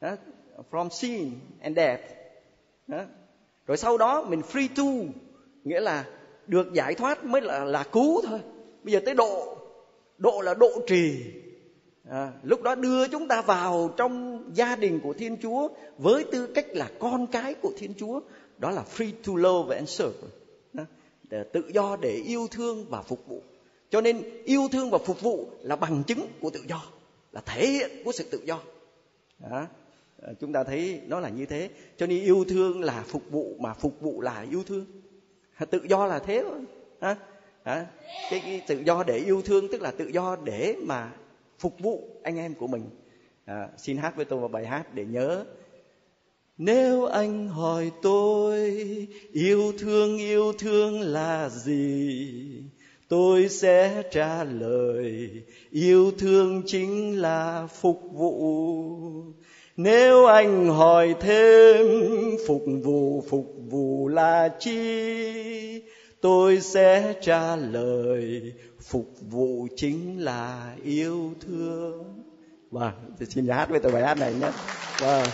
À, 0.00 0.16
from 0.70 0.88
sin 0.88 1.32
and 1.60 1.76
death. 1.76 2.02
À, 2.88 3.06
rồi 3.66 3.76
sau 3.76 3.98
đó 3.98 4.22
mình 4.22 4.40
free 4.52 4.68
to 4.76 5.12
nghĩa 5.64 5.80
là 5.80 6.04
được 6.46 6.72
giải 6.72 6.94
thoát 6.94 7.24
mới 7.24 7.40
là 7.40 7.64
là 7.64 7.82
cứu 7.82 8.22
thôi. 8.26 8.40
Bây 8.82 8.92
giờ 8.92 9.00
tới 9.04 9.14
độ. 9.14 9.58
Độ 10.18 10.40
là 10.40 10.54
độ 10.54 10.70
trì 10.86 11.24
à, 12.10 12.32
lúc 12.42 12.62
đó 12.62 12.74
đưa 12.74 13.08
chúng 13.08 13.28
ta 13.28 13.42
vào 13.42 13.94
trong 13.96 14.44
gia 14.54 14.76
đình 14.76 15.00
của 15.02 15.12
thiên 15.12 15.36
chúa 15.42 15.68
với 15.98 16.24
tư 16.32 16.46
cách 16.46 16.66
là 16.68 16.90
con 16.98 17.26
cái 17.26 17.54
của 17.54 17.72
thiên 17.78 17.94
chúa 17.94 18.20
đó 18.58 18.70
là 18.70 18.84
free 18.96 19.12
to 19.26 19.32
love 19.36 19.76
and 19.76 19.88
serve. 19.88 20.18
À, 20.74 20.86
để 21.30 21.44
tự 21.52 21.62
do 21.74 21.96
để 22.00 22.22
yêu 22.26 22.46
thương 22.50 22.86
và 22.88 23.02
phục 23.02 23.26
vụ. 23.26 23.42
Cho 23.90 24.00
nên 24.00 24.42
yêu 24.44 24.68
thương 24.72 24.90
và 24.90 24.98
phục 24.98 25.20
vụ 25.20 25.48
là 25.62 25.76
bằng 25.76 26.02
chứng 26.06 26.26
của 26.40 26.50
tự 26.50 26.60
do 26.68 26.82
là 27.32 27.40
thể 27.46 27.66
hiện 27.66 27.90
của 28.04 28.12
sự 28.12 28.24
tự 28.30 28.40
do. 28.44 28.60
À, 29.50 29.66
à 30.22 30.32
chúng 30.40 30.52
ta 30.52 30.64
thấy 30.64 31.00
nó 31.06 31.20
là 31.20 31.28
như 31.28 31.46
thế. 31.46 31.70
Cho 31.96 32.06
nên 32.06 32.22
yêu 32.22 32.44
thương 32.48 32.82
là 32.82 33.04
phục 33.06 33.22
vụ 33.30 33.54
mà 33.58 33.74
phục 33.74 34.00
vụ 34.00 34.20
là 34.20 34.46
yêu 34.50 34.62
thương. 34.66 34.86
À, 35.56 35.66
tự 35.66 35.80
do 35.88 36.06
là 36.06 36.18
thế 36.18 36.42
thôi. 36.42 36.60
À, 37.00 37.16
à, 37.62 37.86
cái, 38.30 38.40
cái 38.40 38.62
tự 38.66 38.82
do 38.86 39.04
để 39.06 39.18
yêu 39.18 39.42
thương 39.42 39.68
tức 39.72 39.82
là 39.82 39.90
tự 39.90 40.08
do 40.08 40.36
để 40.44 40.76
mà 40.82 41.12
phục 41.58 41.78
vụ 41.78 42.20
anh 42.22 42.38
em 42.38 42.54
của 42.54 42.66
mình. 42.66 42.90
À, 43.44 43.68
xin 43.76 43.96
hát 43.96 44.16
với 44.16 44.24
tôi 44.24 44.40
một 44.40 44.50
bài 44.52 44.66
hát 44.66 44.94
để 44.94 45.04
nhớ. 45.04 45.44
Nếu 46.58 47.04
anh 47.04 47.48
hỏi 47.48 47.90
tôi 48.02 48.76
yêu 49.32 49.72
thương 49.78 50.18
yêu 50.18 50.52
thương 50.58 51.00
là 51.00 51.48
gì? 51.48 52.62
Tôi 53.08 53.48
sẽ 53.48 54.02
trả 54.10 54.44
lời 54.44 55.30
yêu 55.70 56.12
thương 56.18 56.62
chính 56.66 57.20
là 57.20 57.68
phục 57.80 58.02
vụ. 58.12 59.24
Nếu 59.76 60.26
anh 60.26 60.68
hỏi 60.68 61.14
thêm 61.20 61.86
phục 62.46 62.62
vụ 62.82 63.24
phục 63.28 63.54
vụ 63.70 64.08
là 64.08 64.48
chi? 64.58 65.82
Tôi 66.20 66.60
sẽ 66.60 67.14
trả 67.20 67.56
lời 67.56 68.52
phục 68.86 69.06
vụ 69.30 69.66
chính 69.76 70.24
là 70.24 70.74
yêu 70.84 71.32
thương. 71.40 72.04
Vâng 72.70 72.92
xin 73.28 73.48
hát 73.48 73.68
với 73.70 73.80
tôi 73.80 73.92
bài 73.92 74.02
hát 74.02 74.18
này 74.18 74.34
nhé. 74.34 74.50
Wow. 74.98 75.26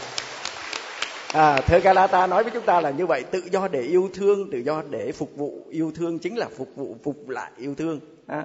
à, 1.33 1.61
thơ 1.61 1.79
Galata 1.79 2.27
nói 2.27 2.43
với 2.43 2.53
chúng 2.55 2.65
ta 2.65 2.81
là 2.81 2.91
như 2.91 3.07
vậy 3.07 3.23
tự 3.23 3.43
do 3.53 3.69
để 3.69 3.81
yêu 3.81 4.11
thương 4.15 4.51
tự 4.51 4.59
do 4.59 4.83
để 4.91 5.13
phục 5.13 5.37
vụ. 5.37 5.67
Yêu 5.71 5.93
thương 5.95 6.19
chính 6.19 6.39
là 6.39 6.49
phục 6.57 6.69
vụ 6.77 6.97
phục 7.03 7.29
lại 7.29 7.51
yêu 7.57 7.75
thương. 7.75 8.01
À. 8.27 8.45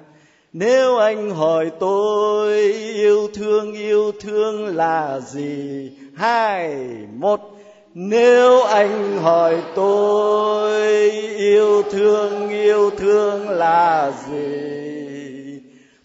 nếu 0.52 0.96
anh 0.96 1.30
hỏi 1.30 1.70
tôi 1.80 2.58
yêu 2.94 3.28
thương 3.34 3.72
yêu 3.72 4.12
thương 4.20 4.66
là 4.76 5.20
gì? 5.20 5.90
Hai 6.14 6.76
một 7.14 7.57
nếu 7.94 8.62
anh 8.62 9.18
hỏi 9.18 9.62
tôi 9.74 11.10
yêu 11.36 11.82
thương 11.90 12.48
yêu 12.48 12.90
thương 12.90 13.48
là 13.48 14.12
gì, 14.30 15.60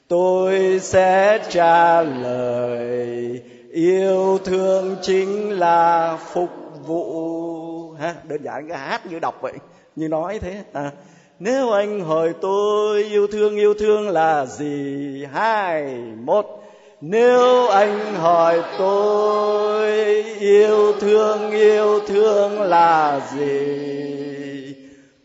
tôi 0.08 0.80
sẽ 0.80 1.40
trả 1.50 2.02
lời. 2.02 3.42
Yêu 3.72 4.40
thương 4.46 4.96
chính 5.02 5.52
là 5.52 6.18
phục 6.34 6.50
vụ. 6.86 7.92
Ha, 7.92 8.16
đơn 8.24 8.44
giản, 8.44 8.70
cái 8.70 8.78
hát 8.78 9.06
như 9.06 9.20
đọc 9.20 9.36
vậy, 9.42 9.54
như 9.96 10.08
nói 10.08 10.40
thế. 10.42 10.64
À. 10.74 10.92
nếu 11.40 11.72
anh 11.72 12.00
hỏi 12.00 12.34
tôi 12.42 13.04
yêu 13.04 13.28
thương 13.28 13.56
yêu 13.56 13.74
thương 13.74 14.10
là 14.10 14.46
gì? 14.46 15.26
Hai, 15.34 15.84
một 16.24 16.63
nếu 17.06 17.68
anh 17.68 18.16
hỏi 18.16 18.64
tôi 18.78 19.92
yêu 20.40 20.94
thương 21.00 21.52
yêu 21.52 22.00
thương 22.08 22.62
là 22.62 23.22
gì, 23.36 24.76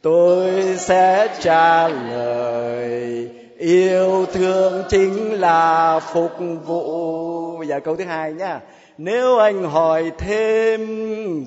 tôi 0.02 0.50
sẽ 0.78 1.28
trả 1.40 1.88
lời, 1.88 3.28
yêu 3.58 4.26
thương 4.32 4.82
chính 4.88 5.32
là 5.32 6.00
phục 6.00 6.32
vụ. 6.66 7.56
Bây 7.58 7.66
giờ 7.66 7.80
câu 7.84 7.96
thứ 7.96 8.04
hai 8.04 8.32
nhá. 8.32 8.60
Nếu 8.98 9.38
anh 9.38 9.62
hỏi 9.64 10.12
thêm, 10.18 10.80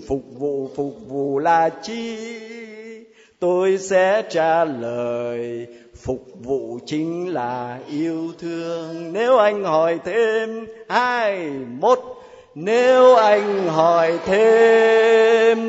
phục 0.07 0.23
vụ 0.39 0.69
phục 0.75 0.93
vụ 1.07 1.39
là 1.39 1.69
chi, 1.69 2.17
tôi 3.39 3.77
sẽ 3.77 4.23
trả 4.29 4.65
lời 4.65 5.67
phục 6.03 6.27
vụ 6.43 6.79
chính 6.85 7.33
là 7.33 7.79
yêu 7.89 8.31
thương. 8.39 9.13
Nếu 9.13 9.37
anh 9.37 9.63
hỏi 9.63 9.99
thêm 10.05 10.67
hai 10.89 11.49
một. 11.79 11.99
Nếu 12.55 13.15
anh 13.15 13.67
hỏi 13.67 14.19
thêm 14.25 15.59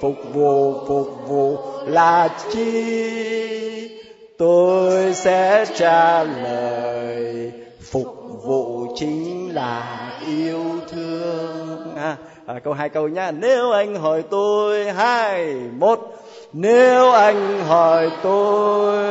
phục 0.00 0.16
vụ 0.32 0.86
phục 0.88 1.28
vụ 1.28 1.56
là 1.86 2.28
chi? 2.52 3.90
Tôi 4.38 5.14
sẽ 5.14 5.64
trả 5.76 6.24
lời 6.24 7.52
phục 7.80 8.06
vụ 8.44 8.86
chính 8.96 9.54
là 9.54 10.10
yêu 10.26 10.64
thương. 10.90 11.94
À, 11.96 12.16
à, 12.46 12.58
câu 12.64 12.72
hai 12.74 12.88
câu 12.88 13.08
nhá. 13.08 13.30
Nếu 13.30 13.70
anh 13.70 13.94
hỏi 13.94 14.22
tôi 14.30 14.92
hai 14.92 15.54
một 15.54 16.14
nếu 16.52 17.10
anh 17.10 17.64
hỏi 17.66 18.10
tôi 18.22 19.06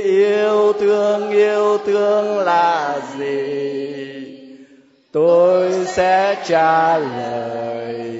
yêu 0.00 0.72
thương 0.72 1.30
yêu 1.30 1.78
thương 1.86 2.38
là 2.38 3.00
gì, 3.18 3.92
tôi 5.12 5.72
sẽ 5.86 6.36
trả 6.46 6.98
lời. 6.98 8.10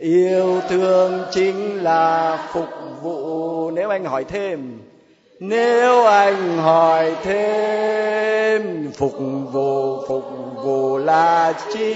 Yêu 0.00 0.60
thương 0.68 1.22
chính 1.30 1.82
là 1.82 2.38
phục 2.52 2.68
vụ. 3.02 3.70
Nếu 3.70 3.88
anh 3.90 4.04
hỏi 4.04 4.24
thêm, 4.24 4.78
nếu 5.40 6.04
anh 6.04 6.58
hỏi 6.58 7.12
thêm, 7.22 8.90
phục 8.96 9.14
vụ 9.52 10.06
phục 10.08 10.24
vụ 10.64 10.98
là 10.98 11.54
chi? 11.72 11.94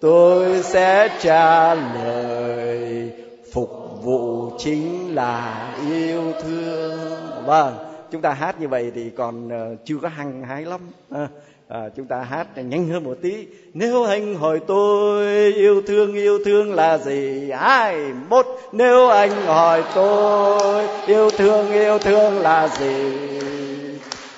Tôi 0.00 0.62
sẽ 0.62 1.08
trả 1.20 1.74
lời, 1.74 3.10
phục 3.52 3.83
vụ 4.04 4.50
chính 4.58 5.14
là 5.14 5.68
yêu 5.90 6.32
thương. 6.42 7.00
Vâng 7.46 7.74
chúng 8.14 8.22
ta 8.22 8.30
hát 8.30 8.60
như 8.60 8.68
vậy 8.68 8.92
thì 8.94 9.10
còn 9.10 9.48
ờ, 9.48 9.76
chưa 9.84 9.96
có 10.02 10.08
hăng 10.08 10.42
hái 10.42 10.64
lắm. 10.64 10.80
À, 11.10 11.28
à, 11.68 11.88
chúng 11.96 12.06
ta 12.06 12.16
hát 12.16 12.46
nhanh 12.56 12.88
hơn 12.88 13.04
một 13.04 13.16
tí. 13.22 13.46
Nếu 13.74 14.04
anh 14.04 14.34
hỏi 14.34 14.60
tôi 14.66 15.26
yêu 15.52 15.82
thương 15.86 16.14
yêu 16.14 16.38
thương 16.44 16.74
là 16.74 16.98
gì? 16.98 17.50
Hai 17.50 17.96
một 18.28 18.46
nếu 18.72 19.08
anh 19.08 19.46
hỏi 19.46 19.84
tôi 19.94 20.88
yêu 21.06 21.30
thương 21.30 21.72
yêu 21.72 21.98
thương 21.98 22.38
là 22.38 22.68
gì? 22.68 23.12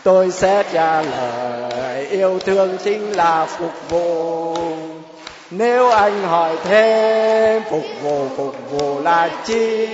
Tôi 0.02 0.30
sẽ 0.30 0.64
trả 0.72 1.02
lời 1.02 2.06
yêu 2.06 2.38
thương 2.38 2.76
chính 2.84 3.02
là 3.02 3.46
phục 3.46 3.90
vụ 3.90 4.56
nếu 5.50 5.90
anh 5.90 6.22
hỏi 6.22 6.56
thêm, 6.64 7.62
phục 7.70 7.84
vụ 8.02 8.28
phục 8.36 8.70
vụ 8.70 9.00
là 9.00 9.30
chi? 9.44 9.86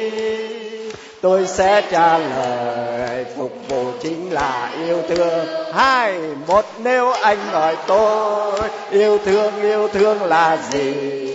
Tôi 1.20 1.46
sẽ 1.46 1.82
trả 1.90 2.18
lời, 2.18 3.24
phục 3.36 3.52
vụ 3.68 3.84
chính 4.02 4.32
là 4.32 4.70
yêu 4.86 5.02
thương. 5.08 5.46
Hai, 5.72 6.18
một, 6.46 6.64
nếu 6.78 7.12
anh 7.12 7.38
hỏi 7.50 7.76
tôi, 7.86 8.60
yêu 8.90 9.18
thương 9.24 9.62
yêu 9.62 9.88
thương 9.88 10.22
là 10.22 10.58
gì? 10.70 11.34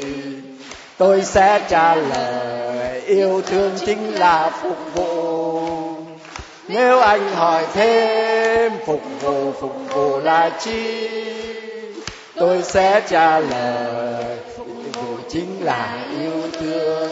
Tôi 0.97 1.21
sẽ 1.21 1.61
trả 1.69 1.95
lời, 1.95 3.01
yêu 3.05 3.41
thương 3.41 3.71
chính 3.85 4.15
là 4.15 4.51
phục 4.61 4.77
vụ. 4.93 5.61
Nếu 6.67 6.99
anh 6.99 7.31
hỏi 7.35 7.65
thêm, 7.73 8.71
phục 8.85 9.01
vụ 9.21 9.51
phục 9.51 9.75
vụ 9.93 10.19
là 10.19 10.49
chi? 10.59 11.09
Tôi 12.39 12.63
sẽ 12.63 13.05
trả 13.09 13.39
lời. 13.39 14.39
Phục 14.55 14.67
vụ 14.93 15.17
chính 15.29 15.61
là 15.61 16.07
yêu 16.19 16.51
thương. 16.51 17.07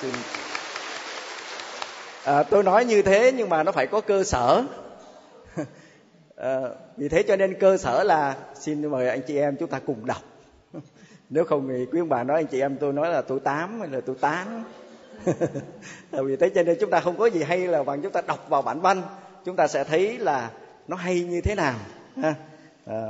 Xin 0.00 0.12
à, 2.24 2.42
tôi 2.42 2.62
nói 2.62 2.84
như 2.84 3.02
thế 3.02 3.32
nhưng 3.36 3.48
mà 3.48 3.62
nó 3.62 3.72
phải 3.72 3.86
có 3.86 4.00
cơ 4.00 4.24
sở. 4.24 4.64
À, 6.36 6.60
vì 6.96 7.08
thế 7.08 7.22
cho 7.22 7.36
nên 7.36 7.58
cơ 7.60 7.76
sở 7.76 8.02
là 8.02 8.36
xin 8.54 8.90
mời 8.90 9.08
anh 9.08 9.22
chị 9.26 9.38
em 9.38 9.56
chúng 9.56 9.68
ta 9.68 9.80
cùng 9.86 10.06
đọc. 10.06 10.22
Nếu 11.30 11.44
không 11.44 11.68
thì 11.68 11.86
quý 11.92 12.00
ông 12.00 12.08
bà 12.08 12.24
nói 12.24 12.36
anh 12.36 12.46
chị 12.46 12.60
em 12.60 12.76
tôi 12.80 12.92
nói 12.92 13.10
là 13.10 13.22
tôi 13.22 13.40
tám 13.40 13.80
hay 13.80 13.88
là 13.88 14.00
tôi 14.06 14.16
tán. 14.20 14.64
À, 16.12 16.18
vì 16.22 16.36
thế 16.36 16.50
cho 16.54 16.62
nên 16.62 16.76
chúng 16.80 16.90
ta 16.90 17.00
không 17.00 17.16
có 17.16 17.26
gì 17.26 17.42
hay 17.42 17.58
là 17.58 17.82
bằng 17.82 18.02
chúng 18.02 18.12
ta 18.12 18.20
đọc 18.26 18.46
vào 18.48 18.62
bản 18.62 18.80
văn 18.80 19.02
chúng 19.44 19.56
ta 19.56 19.66
sẽ 19.66 19.84
thấy 19.84 20.18
là 20.18 20.50
nó 20.88 20.96
hay 20.96 21.20
như 21.20 21.40
thế 21.40 21.54
nào 21.54 21.74
ha. 22.16 22.34
À, 22.86 23.06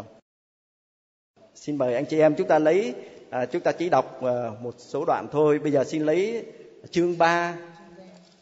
xin 1.64 1.78
mời 1.78 1.94
anh 1.94 2.04
chị 2.06 2.18
em 2.18 2.34
chúng 2.34 2.48
ta 2.48 2.58
lấy 2.58 2.94
à, 3.30 3.46
chúng 3.46 3.62
ta 3.62 3.72
chỉ 3.72 3.88
đọc 3.88 4.22
à, 4.22 4.50
một 4.62 4.74
số 4.78 5.04
đoạn 5.04 5.26
thôi 5.32 5.58
bây 5.58 5.72
giờ 5.72 5.84
xin 5.84 6.02
lấy 6.02 6.44
chương 6.90 7.18
3 7.18 7.56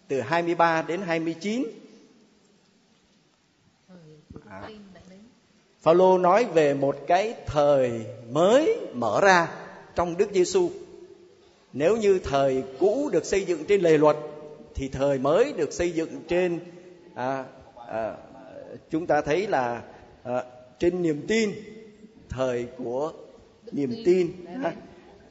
từ 0.08 0.20
23 0.20 0.82
đến 0.82 1.00
29 1.00 1.64
à. 4.48 4.68
Phaolô 5.80 6.18
nói 6.18 6.44
về 6.44 6.74
một 6.74 6.96
cái 7.06 7.34
thời 7.46 8.06
mới 8.30 8.76
mở 8.94 9.20
ra 9.22 9.48
trong 9.94 10.16
Đức 10.16 10.28
Giêsu. 10.32 10.70
Nếu 11.72 11.96
như 11.96 12.18
thời 12.18 12.62
cũ 12.78 13.10
được 13.12 13.24
xây 13.24 13.44
dựng 13.44 13.64
trên 13.64 13.80
lề 13.80 13.98
luật 13.98 14.16
thì 14.74 14.88
thời 14.88 15.18
mới 15.18 15.52
được 15.52 15.72
xây 15.72 15.90
dựng 15.90 16.20
trên 16.28 16.60
à, 17.14 17.44
à, 17.88 18.16
chúng 18.90 19.06
ta 19.06 19.20
thấy 19.20 19.46
là 19.46 19.82
à, 20.22 20.44
trên 20.78 21.02
niềm 21.02 21.24
tin 21.28 21.52
thời 22.36 22.66
của 22.78 23.12
niềm 23.72 24.02
tin 24.04 24.32
ha. 24.62 24.72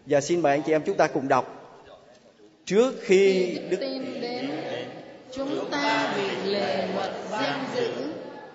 Và 0.05 0.21
xin 0.21 0.41
mời 0.41 0.51
anh 0.51 0.61
chị 0.65 0.71
em 0.71 0.83
chúng 0.85 0.97
ta 0.97 1.07
cùng 1.07 1.27
đọc. 1.27 1.57
Trước 2.65 2.93
khi 3.01 3.57
Đức 3.69 3.77
tin 3.79 4.21
đến, 4.21 4.49
chúng 5.31 5.69
ta 5.71 6.13
bị 6.17 6.51
lề 6.51 6.87
luật 6.95 7.11
giam 7.31 7.65
giữ 7.75 7.91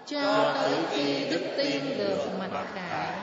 cho 0.07 0.55
tới 0.55 0.75
khi 0.91 1.31
đức 1.31 1.41
tin 1.57 1.99
được 1.99 2.19
mặc 2.39 2.67
khải. 2.75 3.17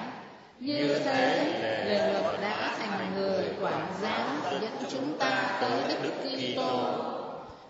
như 0.59 0.99
thế 1.05 1.45
lề 1.61 2.13
luật 2.13 2.41
đã 2.41 2.75
thành 2.79 3.11
người 3.15 3.45
quản 3.61 3.87
giáo 4.01 4.27
dẫn 4.51 4.71
chúng 4.91 5.17
ta 5.19 5.57
tới 5.61 5.95
đức 6.03 6.11
Kitô 6.23 6.93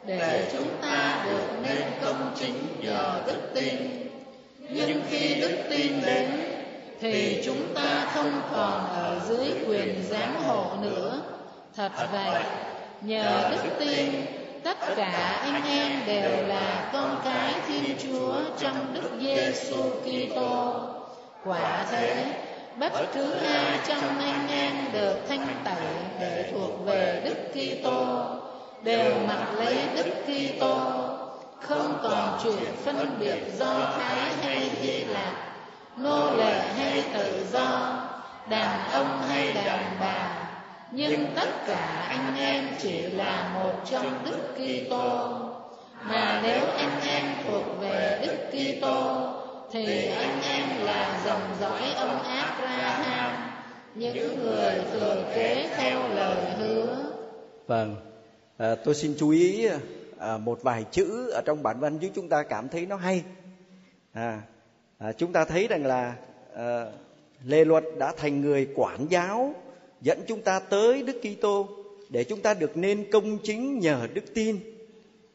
để 0.05 0.49
chúng 0.51 0.67
ta 0.81 1.25
được 1.29 1.47
nên 1.63 1.81
công 2.01 2.35
chính 2.39 2.55
nhờ 2.79 3.23
đức 3.27 3.39
tin 3.55 3.75
nhưng 4.69 5.01
khi 5.09 5.41
đức 5.41 5.57
tin 5.69 6.01
đến 6.05 6.29
thì 6.99 7.41
chúng 7.45 7.73
ta 7.75 8.07
không 8.13 8.41
còn 8.51 8.87
ở 8.93 9.19
dưới 9.27 9.47
quyền 9.67 10.03
giám 10.09 10.35
hộ 10.45 10.65
nữa. 10.81 11.21
Thật 11.75 11.91
vậy 12.11 12.43
nhờ 13.01 13.49
đức 13.51 13.69
tin 13.79 14.25
tất 14.63 14.77
cả 14.95 15.39
anh 15.41 15.63
em 15.67 15.91
đều 16.05 16.47
là 16.47 16.89
con 16.93 17.21
cái 17.25 17.53
Thiên 17.67 17.97
Chúa 18.03 18.33
trong 18.59 18.93
Đức 18.93 19.09
Giêsu 19.19 19.83
Kitô. 20.03 20.73
Quả 21.45 21.85
thế, 21.91 22.25
bất 22.79 22.91
cứ 23.13 23.31
ai 23.31 23.79
trong 23.87 24.19
anh 24.19 24.47
em 24.49 24.75
được 24.93 25.15
thanh 25.29 25.47
tẩy 25.63 25.85
để 26.19 26.51
thuộc 26.51 26.85
về 26.85 27.21
Đức 27.25 27.35
Kitô. 27.53 28.25
Đều 28.83 29.15
mặc 29.27 29.45
lấy 29.57 29.77
Đức 29.95 30.11
Kitô, 30.25 30.77
không 31.59 31.99
còn 32.03 32.39
chuyện 32.43 32.75
phân 32.85 33.17
biệt 33.19 33.39
do 33.57 33.93
Thái 33.97 34.31
hay 34.41 34.59
Hy 34.81 35.03
Lạp, 35.03 35.52
nô 35.97 36.37
lệ 36.37 36.59
hay 36.59 37.03
tự 37.13 37.45
do, 37.51 37.99
đàn 38.49 38.91
ông 38.91 39.21
hay 39.27 39.53
đàn 39.53 39.97
bà, 39.99 40.49
nhưng 40.91 41.27
tất 41.35 41.49
cả 41.67 42.05
anh 42.09 42.37
em 42.37 42.67
chỉ 42.81 43.01
là 43.01 43.51
một 43.53 43.73
trong 43.91 44.25
Đức 44.25 44.39
Kitô. 44.55 45.39
Mà 46.03 46.41
nếu 46.43 46.65
anh 46.77 47.01
em 47.07 47.25
thuộc 47.47 47.63
về 47.79 48.19
Đức 48.27 48.35
Kitô 48.51 49.29
thì 49.71 50.07
anh 50.07 50.41
em 50.41 50.85
là 50.85 51.21
dòng 51.25 51.55
dõi 51.59 51.81
ông 51.97 52.23
Abraham, 52.23 53.31
những 53.95 54.43
người 54.43 54.81
thừa 54.91 55.23
kế 55.35 55.69
theo 55.77 55.99
lời 56.15 56.37
hứa. 56.57 57.05
Vâng, 57.67 57.95
à, 58.57 58.75
tôi 58.85 58.95
xin 58.95 59.15
chú 59.19 59.29
ý 59.29 59.67
à, 60.19 60.37
một 60.37 60.59
vài 60.63 60.85
chữ 60.91 61.29
ở 61.29 61.41
trong 61.45 61.63
bản 61.63 61.79
văn 61.79 61.99
chứ 61.99 62.09
chúng 62.15 62.29
ta 62.29 62.43
cảm 62.43 62.69
thấy 62.69 62.85
nó 62.85 62.95
hay. 62.95 63.23
À, 64.13 64.41
à, 65.03 65.11
chúng 65.11 65.33
ta 65.33 65.45
thấy 65.45 65.67
rằng 65.67 65.85
là 65.85 66.15
ờ, 66.53 66.83
à, 66.85 66.91
lề 67.45 67.65
luật 67.65 67.83
đã 67.97 68.13
thành 68.17 68.41
người 68.41 68.67
quản 68.75 69.07
giáo 69.09 69.53
dẫn 70.01 70.21
chúng 70.27 70.41
ta 70.41 70.59
tới 70.59 71.03
Đức 71.03 71.21
Kitô 71.21 71.67
để 72.09 72.23
chúng 72.23 72.41
ta 72.41 72.53
được 72.53 72.77
nên 72.77 73.11
công 73.11 73.37
chính 73.43 73.79
nhờ 73.79 74.07
đức 74.13 74.33
tin. 74.33 74.59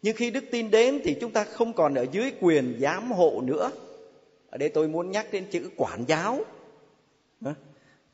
Nhưng 0.03 0.17
khi 0.17 0.31
đức 0.31 0.45
tin 0.51 0.71
đến 0.71 1.01
thì 1.05 1.17
chúng 1.21 1.33
ta 1.33 1.45
không 1.45 1.73
còn 1.73 1.95
ở 1.95 2.07
dưới 2.13 2.33
quyền 2.41 2.79
giám 2.81 3.13
hộ 3.13 3.41
nữa. 3.45 3.71
Ở 4.51 4.59
đây 4.59 4.69
tôi 4.69 4.89
muốn 4.89 5.11
nhắc 5.11 5.27
đến 5.33 5.45
chữ 5.51 5.71
quản 5.77 6.05
giáo. 6.09 6.41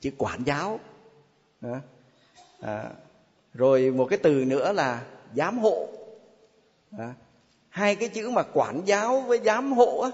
Chữ 0.01 0.11
quản 0.19 0.45
giáo. 0.47 0.81
À, 2.61 2.91
rồi 3.55 3.91
một 3.91 4.07
cái 4.11 4.19
từ 4.23 4.45
nữa 4.45 4.73
là 4.73 5.05
giám 5.37 5.59
hộ. 5.59 5.89
À, 6.99 7.15
hai 7.69 7.97
cái 7.97 8.09
chữ 8.09 8.31
mà 8.31 8.43
quản 8.55 8.83
giáo 8.85 9.21
với 9.21 9.41
giám 9.45 9.73
hộ 9.73 10.01
á, 10.01 10.11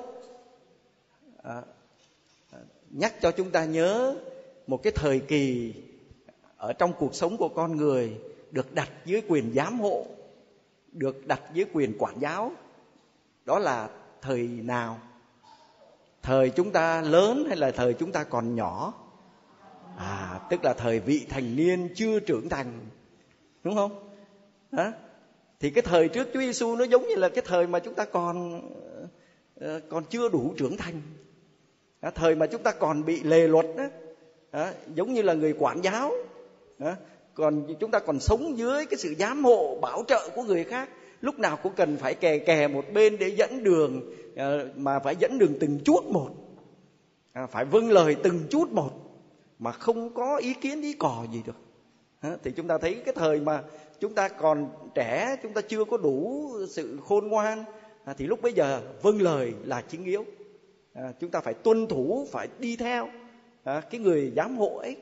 à, 1.42 1.62
nhắc 2.90 3.14
cho 3.20 3.30
chúng 3.30 3.50
ta 3.50 3.64
nhớ 3.64 4.16
một 4.66 4.82
cái 4.82 4.92
thời 4.96 5.20
kỳ 5.20 5.74
ở 6.56 6.72
trong 6.72 6.92
cuộc 6.98 7.14
sống 7.14 7.36
của 7.36 7.48
con 7.48 7.76
người 7.76 8.20
được 8.50 8.74
đặt 8.74 8.90
dưới 9.04 9.22
quyền 9.28 9.52
giám 9.54 9.80
hộ 9.80 10.06
được 10.92 11.26
đặt 11.26 11.42
dưới 11.52 11.66
quyền 11.72 11.98
quản 11.98 12.20
giáo. 12.20 12.52
Đó 13.44 13.58
là 13.58 13.88
thời 14.22 14.48
nào? 14.48 15.00
Thời 16.22 16.50
chúng 16.50 16.70
ta 16.70 17.02
lớn 17.02 17.44
hay 17.48 17.56
là 17.56 17.70
thời 17.70 17.94
chúng 17.94 18.12
ta 18.12 18.24
còn 18.24 18.54
nhỏ? 18.54 18.94
À 19.96 20.40
tức 20.50 20.64
là 20.64 20.74
thời 20.74 21.00
vị 21.00 21.26
thành 21.28 21.56
niên 21.56 21.88
chưa 21.94 22.20
trưởng 22.20 22.48
thành 22.48 22.80
đúng 23.64 23.74
không? 23.74 24.10
Đó 24.70 24.92
thì 25.60 25.70
cái 25.70 25.82
thời 25.82 26.08
trước 26.08 26.28
Chúa 26.34 26.40
Giêsu 26.40 26.76
nó 26.76 26.84
giống 26.84 27.08
như 27.08 27.14
là 27.14 27.28
cái 27.28 27.44
thời 27.46 27.66
mà 27.66 27.78
chúng 27.78 27.94
ta 27.94 28.04
còn 28.04 28.60
ờ, 29.60 29.80
còn 29.88 30.04
chưa 30.04 30.28
đủ 30.28 30.54
trưởng 30.56 30.76
thành 30.76 31.02
đó, 32.02 32.10
thời 32.14 32.34
mà 32.34 32.46
chúng 32.46 32.62
ta 32.62 32.72
còn 32.72 33.04
bị 33.04 33.22
lề 33.22 33.48
luật 33.48 33.66
đó, 33.76 33.84
đó 34.52 34.68
giống 34.94 35.14
như 35.14 35.22
là 35.22 35.34
người 35.34 35.54
quản 35.58 35.80
giáo 35.84 36.12
còn 37.34 37.74
chúng 37.80 37.90
ta 37.90 37.98
còn 37.98 38.20
sống 38.20 38.58
dưới 38.58 38.86
cái 38.86 38.98
sự 38.98 39.14
giám 39.18 39.44
hộ 39.44 39.78
bảo 39.82 40.04
trợ 40.08 40.28
của 40.34 40.42
người 40.42 40.64
khác 40.64 40.88
lúc 41.20 41.38
nào 41.38 41.58
cũng 41.62 41.72
cần 41.76 41.96
phải 41.96 42.14
kè 42.14 42.38
kè 42.38 42.68
một 42.68 42.84
bên 42.92 43.18
để 43.18 43.28
dẫn 43.28 43.64
đường 43.64 44.14
ờ, 44.36 44.68
mà 44.76 44.98
phải 44.98 45.16
dẫn 45.16 45.38
đường 45.38 45.54
từng 45.60 45.78
chút 45.84 46.04
một. 46.04 46.30
À, 47.32 47.46
phải 47.46 47.64
vâng 47.64 47.90
lời 47.90 48.16
từng 48.22 48.40
chút 48.50 48.72
một 48.72 48.90
mà 49.58 49.72
không 49.72 50.14
có 50.14 50.36
ý 50.36 50.54
kiến 50.54 50.82
ý 50.82 50.92
cò 50.92 51.24
gì 51.32 51.42
được. 51.46 51.56
Thì 52.42 52.50
chúng 52.50 52.66
ta 52.66 52.78
thấy 52.78 52.94
cái 53.04 53.14
thời 53.14 53.40
mà 53.40 53.62
chúng 54.00 54.14
ta 54.14 54.28
còn 54.28 54.68
trẻ 54.94 55.36
chúng 55.42 55.52
ta 55.52 55.60
chưa 55.60 55.84
có 55.84 55.96
đủ 55.96 56.50
sự 56.68 56.98
khôn 57.04 57.28
ngoan 57.28 57.64
à, 58.04 58.14
thì 58.18 58.26
lúc 58.26 58.42
bấy 58.42 58.52
giờ 58.52 58.80
vâng 59.02 59.22
lời 59.22 59.52
là 59.64 59.82
chính 59.88 60.04
yếu 60.04 60.24
à, 60.92 61.12
chúng 61.20 61.30
ta 61.30 61.40
phải 61.40 61.54
tuân 61.54 61.86
thủ 61.86 62.26
phải 62.30 62.48
đi 62.58 62.76
theo 62.76 63.08
à, 63.64 63.80
cái 63.80 64.00
người 64.00 64.32
giám 64.36 64.56
hộ 64.56 64.76
ấy. 64.76 64.96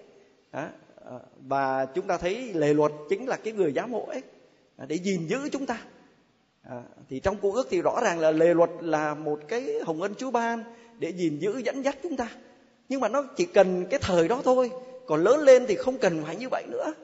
À, 0.50 0.70
à, 1.04 1.18
và 1.46 1.86
chúng 1.86 2.06
ta 2.06 2.18
thấy 2.18 2.52
lề 2.54 2.74
luật 2.74 2.92
chính 3.08 3.26
là 3.26 3.36
cái 3.36 3.52
người 3.52 3.72
giám 3.72 3.92
hộ 3.92 4.06
ấy 4.06 4.22
à, 4.76 4.86
để 4.88 4.96
gìn 4.96 5.26
giữ 5.26 5.48
chúng 5.52 5.66
ta. 5.66 5.82
À, 6.62 6.82
thì 7.08 7.20
trong 7.20 7.36
cuộc 7.36 7.54
ước 7.54 7.66
thì 7.70 7.82
rõ 7.82 8.00
ràng 8.02 8.18
là 8.18 8.30
lề 8.30 8.54
luật 8.54 8.70
là 8.80 9.14
một 9.14 9.40
cái 9.48 9.80
hồng 9.84 10.02
ân 10.02 10.14
chúa 10.14 10.30
ban 10.30 10.62
để 10.98 11.12
gìn 11.12 11.38
giữ 11.38 11.58
dẫn 11.64 11.84
dắt 11.84 11.98
chúng 12.02 12.16
ta. 12.16 12.30
Nhưng 12.88 13.00
mà 13.00 13.08
nó 13.08 13.24
chỉ 13.36 13.46
cần 13.46 13.86
cái 13.90 14.00
thời 14.02 14.28
đó 14.28 14.40
thôi 14.44 14.70
còn 15.06 15.24
lớn 15.24 15.40
lên 15.40 15.64
thì 15.68 15.74
không 15.74 15.98
cần 15.98 16.22
phải 16.24 16.36
như 16.36 16.48
vậy 16.50 16.64
nữa. 16.68 16.94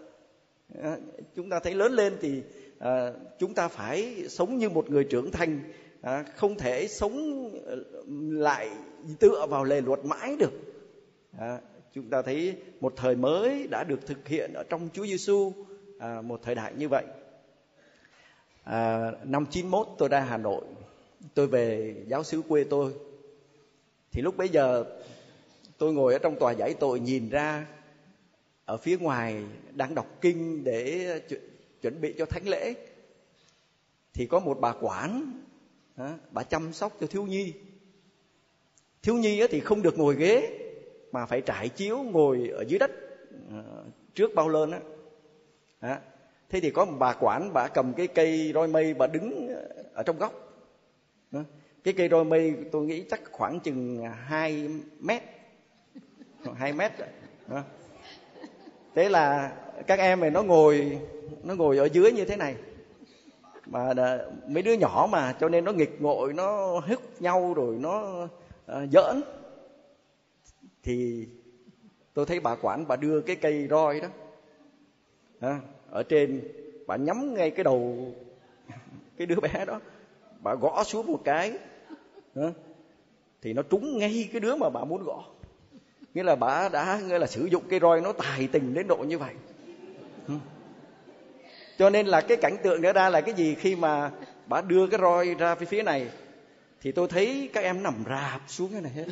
À, 0.83 0.97
chúng 1.37 1.51
ta 1.51 1.61
thấy 1.61 1.75
lớn 1.75 1.93
lên 1.93 2.17
thì 2.21 2.43
à, 2.79 3.13
chúng 3.39 3.55
ta 3.55 3.69
phải 3.69 4.25
sống 4.29 4.59
như 4.59 4.69
một 4.69 4.91
người 4.91 5.05
trưởng 5.05 5.31
thành 5.31 5.61
à, 6.05 6.25
không 6.37 6.59
thể 6.59 6.89
sống 6.89 7.49
ờ, 7.67 7.85
lại 8.31 8.71
tựa 9.19 9.47
vào 9.47 9.65
lề 9.65 9.81
luật 9.81 10.05
mãi 10.05 10.37
được 10.37 10.53
à, 11.39 11.59
chúng 11.93 12.11
ta 12.11 12.23
thấy 12.23 12.57
một 12.81 12.93
thời 12.97 13.17
mới 13.17 13.67
đã 13.67 13.85
được 13.85 14.07
thực 14.07 14.29
hiện 14.29 14.53
ở 14.55 14.65
trong 14.69 14.89
Chúa 14.93 15.07
Giêsu 15.07 15.53
à, 15.99 16.21
một 16.23 16.41
thời 16.43 16.55
đại 16.55 16.73
như 16.77 16.89
vậy. 16.89 17.05
À, 18.65 19.11
năm 19.25 19.47
91 19.51 19.87
tôi 19.99 20.09
ra 20.09 20.21
Hà 20.21 20.37
Nội, 20.37 20.65
tôi 21.35 21.47
về 21.47 21.95
giáo 22.07 22.25
xứ 22.25 22.43
quê 22.49 22.65
tôi. 22.65 22.93
Thì 24.13 24.23
lúc 24.23 24.37
bấy 24.37 24.49
giờ 24.49 24.85
tôi 25.79 25.93
ngồi 25.93 26.13
ở 26.13 26.19
trong 26.19 26.37
tòa 26.39 26.53
giải 26.53 26.75
tội 26.75 27.01
nhìn 27.01 27.29
ra 27.29 27.67
ở 28.65 28.77
phía 28.77 28.99
ngoài 28.99 29.45
đang 29.75 29.95
đọc 29.95 30.07
kinh 30.21 30.65
để 30.65 31.21
chuẩn 31.83 32.01
bị 32.01 32.15
cho 32.19 32.27
thánh 32.27 32.49
lễ 32.49 32.75
thì 34.15 34.27
có 34.27 34.41
một 34.41 34.61
bà 34.61 34.75
quản 34.81 35.41
bà 36.31 36.43
chăm 36.43 36.73
sóc 36.73 36.93
cho 37.01 37.07
thiếu 37.07 37.23
nhi. 37.23 37.53
Thiếu 39.03 39.15
nhi 39.15 39.43
thì 39.51 39.61
không 39.61 39.83
được 39.83 39.99
ngồi 39.99 40.17
ghế, 40.17 40.61
mà 41.13 41.27
phải 41.27 41.41
trải 41.41 41.69
chiếu 41.69 42.03
ngồi 42.03 42.49
ở 42.49 42.65
dưới 42.69 42.79
đất 42.79 42.91
ờ, 43.51 43.85
trước 44.15 44.35
bao 44.35 44.49
lơn 44.49 44.71
á. 44.71 44.81
Đó. 45.81 45.97
thế 46.49 46.61
thì 46.61 46.71
có 46.71 46.85
một 46.85 46.97
bà 46.99 47.15
quản, 47.21 47.53
bà 47.53 47.69
cầm 47.69 47.93
cái 47.97 48.07
cây 48.07 48.51
roi 48.55 48.69
mây, 48.69 48.95
bà 48.95 49.07
đứng 49.07 49.49
ở 49.95 50.03
trong 50.03 50.19
góc. 50.19 50.33
Đó. 51.31 51.41
cái 51.85 51.95
cây 51.95 52.09
roi 52.09 52.25
mây 52.25 52.55
tôi 52.73 52.87
nghĩ 52.87 53.05
chắc 53.11 53.21
khoảng 53.33 53.61
chừng 53.61 54.05
2 54.25 54.69
mét. 55.01 55.23
2 56.55 56.73
mét 56.73 56.93
đó. 57.47 57.63
thế 58.95 59.09
là 59.09 59.53
các 59.87 59.99
em 59.99 60.21
này 60.21 60.31
nó 60.31 60.43
ngồi 60.43 60.99
nó 61.43 61.55
ngồi 61.55 61.79
ở 61.79 61.89
dưới 61.93 62.13
như 62.13 62.25
thế 62.25 62.37
này 62.37 62.57
mà 63.67 63.95
mấy 64.49 64.63
đứa 64.63 64.73
nhỏ 64.73 65.09
mà 65.11 65.33
cho 65.41 65.49
nên 65.49 65.65
nó 65.65 65.73
nghịch 65.73 66.01
ngội 66.01 66.33
nó 66.33 66.79
hức 66.79 67.01
nhau 67.21 67.55
rồi 67.55 67.77
nó 67.81 68.25
uh, 68.73 68.91
giỡn 68.93 69.23
thì 70.83 71.29
tôi 72.15 72.27
thấy 72.27 72.41
bà 72.41 72.57
quản 72.63 72.89
bà 72.89 72.97
đưa 72.97 73.21
cái 73.21 73.37
cây 73.37 73.67
roi 73.71 74.01
đó 74.01 74.09
à, 75.41 75.61
ở 75.91 76.03
trên 76.03 76.41
bà 76.87 76.97
nhắm 76.97 77.35
ngay 77.35 77.51
cái 77.51 77.65
đầu 77.65 78.13
cái 79.17 79.27
đứa 79.27 79.41
bé 79.41 79.65
đó 79.67 79.81
bà 80.41 80.55
gõ 80.55 80.85
xuống 80.85 81.07
một 81.07 81.21
cái 81.25 81.53
à, 82.35 82.53
thì 83.43 83.53
nó 83.53 83.63
trúng 83.63 83.99
ngay 83.99 84.29
cái 84.33 84.41
đứa 84.41 84.57
mà 84.57 84.71
bà 84.71 84.85
muốn 84.85 85.03
gõ 85.05 85.25
nghĩa 86.15 86.23
là 86.23 86.37
bà 86.37 86.69
đã 86.69 87.01
nghĩa 87.09 87.19
là 87.19 87.27
sử 87.27 87.45
dụng 87.45 87.63
cây 87.69 87.81
roi 87.81 88.01
nó 88.01 88.13
tài 88.13 88.49
tình 88.53 88.75
đến 88.75 88.89
độ 88.89 88.97
như 88.97 89.19
vậy 89.19 89.35
cho 91.79 91.91
nên 91.91 92.07
là 92.07 92.21
cái 92.21 92.37
cảnh 92.37 92.57
tượng 92.63 92.83
nữa 92.83 92.93
ra 92.93 93.09
là 93.09 93.21
cái 93.21 93.35
gì 93.35 93.55
khi 93.55 93.77
mà 93.77 94.11
bà 94.47 94.61
đưa 94.61 94.87
cái 94.87 95.01
roi 95.01 95.35
ra 95.39 95.55
phía 95.55 95.67
phía 95.67 95.83
này 95.83 96.07
thì 96.83 96.93
tôi 96.93 97.09
thấy 97.09 97.51
các 97.53 97.65
em 97.65 97.83
nằm 97.83 97.95
rạp 98.09 98.41
xuống 98.49 98.69
cái 98.73 98.81
này 98.81 98.93
hết 98.97 99.05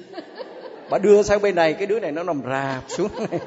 bà 0.91 0.99
đưa 0.99 1.23
sang 1.23 1.43
bên 1.43 1.55
này 1.55 1.75
cái 1.75 1.87
đứa 1.87 2.01
này 2.01 2.13
nó 2.13 2.23
nằm 2.23 2.43
rạp 2.49 2.85
xuống 2.89 3.11
này 3.31 3.41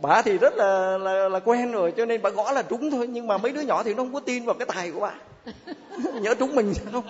bà 0.00 0.22
thì 0.22 0.38
rất 0.38 0.54
là, 0.56 0.98
là 0.98 1.28
là 1.28 1.40
quen 1.40 1.72
rồi 1.72 1.92
cho 1.96 2.06
nên 2.06 2.22
bà 2.22 2.30
gõ 2.30 2.52
là 2.52 2.62
trúng 2.62 2.90
thôi 2.90 3.06
nhưng 3.06 3.26
mà 3.26 3.38
mấy 3.38 3.52
đứa 3.52 3.60
nhỏ 3.60 3.82
thì 3.82 3.94
nó 3.94 4.02
không 4.02 4.14
có 4.14 4.20
tin 4.20 4.44
vào 4.44 4.54
cái 4.54 4.66
tài 4.74 4.90
của 4.90 5.00
bà 5.00 5.14
nhớ 6.20 6.34
trúng 6.34 6.54
mình 6.54 6.74
sao 6.74 7.02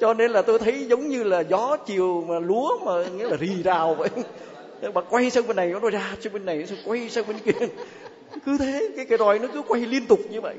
cho 0.00 0.14
nên 0.14 0.30
là 0.30 0.42
tôi 0.42 0.58
thấy 0.58 0.86
giống 0.88 1.08
như 1.08 1.22
là 1.22 1.40
gió 1.40 1.76
chiều 1.76 2.24
mà 2.28 2.38
lúa 2.38 2.78
mà 2.84 3.10
nghĩa 3.10 3.28
là 3.28 3.36
rì 3.36 3.62
rào 3.62 3.94
vậy 3.94 4.08
bà 4.94 5.00
quay 5.00 5.30
sang 5.30 5.46
bên 5.46 5.56
này 5.56 5.72
nó 5.82 5.90
ra 5.90 6.16
sang 6.20 6.32
bên 6.32 6.44
này 6.44 6.66
nó 6.70 6.76
quay 6.84 7.10
sang 7.10 7.26
bên 7.26 7.38
kia 7.38 7.66
cứ 8.44 8.58
thế 8.58 8.88
cái 8.96 9.06
cái 9.06 9.18
roi 9.18 9.38
nó 9.38 9.48
cứ 9.54 9.62
quay 9.68 9.80
liên 9.80 10.06
tục 10.06 10.20
như 10.30 10.40
vậy. 10.40 10.56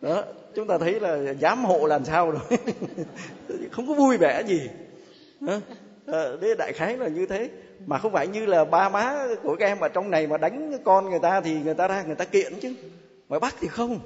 Đó 0.00 0.24
chúng 0.54 0.66
ta 0.66 0.78
thấy 0.78 1.00
là 1.00 1.34
giám 1.40 1.64
hộ 1.64 1.86
làm 1.86 2.04
sao 2.04 2.30
rồi. 2.30 2.42
Không 3.70 3.88
có 3.88 3.94
vui 3.94 4.16
vẻ 4.16 4.42
gì. 4.46 4.70
Đó. 5.40 5.60
Đấy 6.06 6.50
ờ, 6.50 6.54
đại 6.58 6.72
khái 6.72 6.96
là 6.96 7.08
như 7.08 7.26
thế. 7.26 7.50
Mà 7.86 7.98
không 7.98 8.12
phải 8.12 8.26
như 8.26 8.46
là 8.46 8.64
ba 8.64 8.88
má 8.88 9.26
của 9.42 9.56
các 9.56 9.66
em 9.66 9.80
mà 9.80 9.88
trong 9.88 10.10
này 10.10 10.26
mà 10.26 10.36
đánh 10.36 10.78
con 10.84 11.10
người 11.10 11.18
ta 11.18 11.40
thì 11.40 11.54
người 11.64 11.74
ta 11.74 11.88
ra 11.88 12.02
người 12.02 12.14
ta 12.14 12.24
kiện 12.24 12.52
chứ. 12.60 12.74
Mà 13.28 13.38
bắt 13.38 13.54
thì 13.60 13.68
không. 13.68 14.00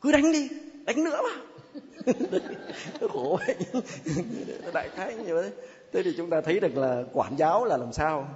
Cứ 0.00 0.12
đánh 0.12 0.32
đi 0.32 0.48
đánh 0.84 1.04
nữa 1.04 1.20
mà. 1.22 1.30
Khổ 3.12 3.38
vậy. 3.46 3.82
Đại 4.74 4.88
khái 4.88 5.14
như 5.14 5.34
vậy. 5.34 5.50
Thế 5.92 6.02
thì 6.02 6.14
chúng 6.16 6.30
ta 6.30 6.40
thấy 6.40 6.60
được 6.60 6.76
là 6.76 7.02
quản 7.12 7.36
giáo 7.36 7.64
là 7.64 7.76
làm 7.76 7.92
sao. 7.92 8.28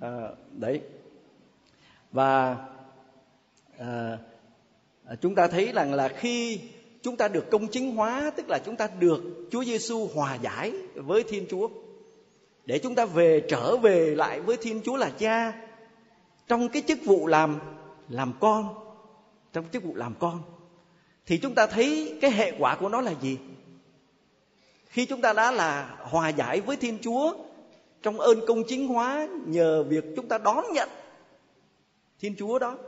À, 0.00 0.28
đấy 0.52 0.80
và 2.16 2.56
à, 3.78 4.18
chúng 5.20 5.34
ta 5.34 5.48
thấy 5.48 5.72
rằng 5.72 5.94
là 5.94 6.08
khi 6.08 6.60
chúng 7.02 7.16
ta 7.16 7.28
được 7.28 7.50
công 7.50 7.68
chính 7.68 7.96
hóa 7.96 8.30
tức 8.36 8.48
là 8.48 8.58
chúng 8.58 8.76
ta 8.76 8.88
được 8.98 9.22
Chúa 9.50 9.64
Giêsu 9.64 10.08
hòa 10.14 10.34
giải 10.34 10.72
với 10.94 11.22
Thiên 11.22 11.46
Chúa 11.50 11.68
để 12.66 12.78
chúng 12.78 12.94
ta 12.94 13.04
về 13.04 13.42
trở 13.48 13.76
về 13.76 14.14
lại 14.14 14.40
với 14.40 14.56
Thiên 14.56 14.80
Chúa 14.84 14.96
là 14.96 15.10
Cha 15.18 15.52
trong 16.48 16.68
cái 16.68 16.82
chức 16.88 16.98
vụ 17.04 17.26
làm 17.26 17.58
làm 18.08 18.32
con 18.40 18.74
trong 19.52 19.64
chức 19.72 19.84
vụ 19.84 19.94
làm 19.94 20.14
con 20.18 20.42
thì 21.26 21.38
chúng 21.38 21.54
ta 21.54 21.66
thấy 21.66 22.18
cái 22.20 22.30
hệ 22.30 22.52
quả 22.58 22.76
của 22.76 22.88
nó 22.88 23.00
là 23.00 23.12
gì? 23.20 23.38
Khi 24.86 25.06
chúng 25.06 25.20
ta 25.20 25.32
đã 25.32 25.52
là 25.52 25.96
hòa 26.00 26.28
giải 26.28 26.60
với 26.60 26.76
thiên 26.76 26.98
chúa 27.02 27.34
trong 28.02 28.20
ơn 28.20 28.46
công 28.46 28.62
chính 28.68 28.88
hóa 28.88 29.28
nhờ 29.46 29.82
việc 29.82 30.04
chúng 30.16 30.28
ta 30.28 30.38
đón 30.38 30.64
nhận 30.72 30.88
thiên 32.20 32.34
chúa 32.38 32.58
đó. 32.58 32.78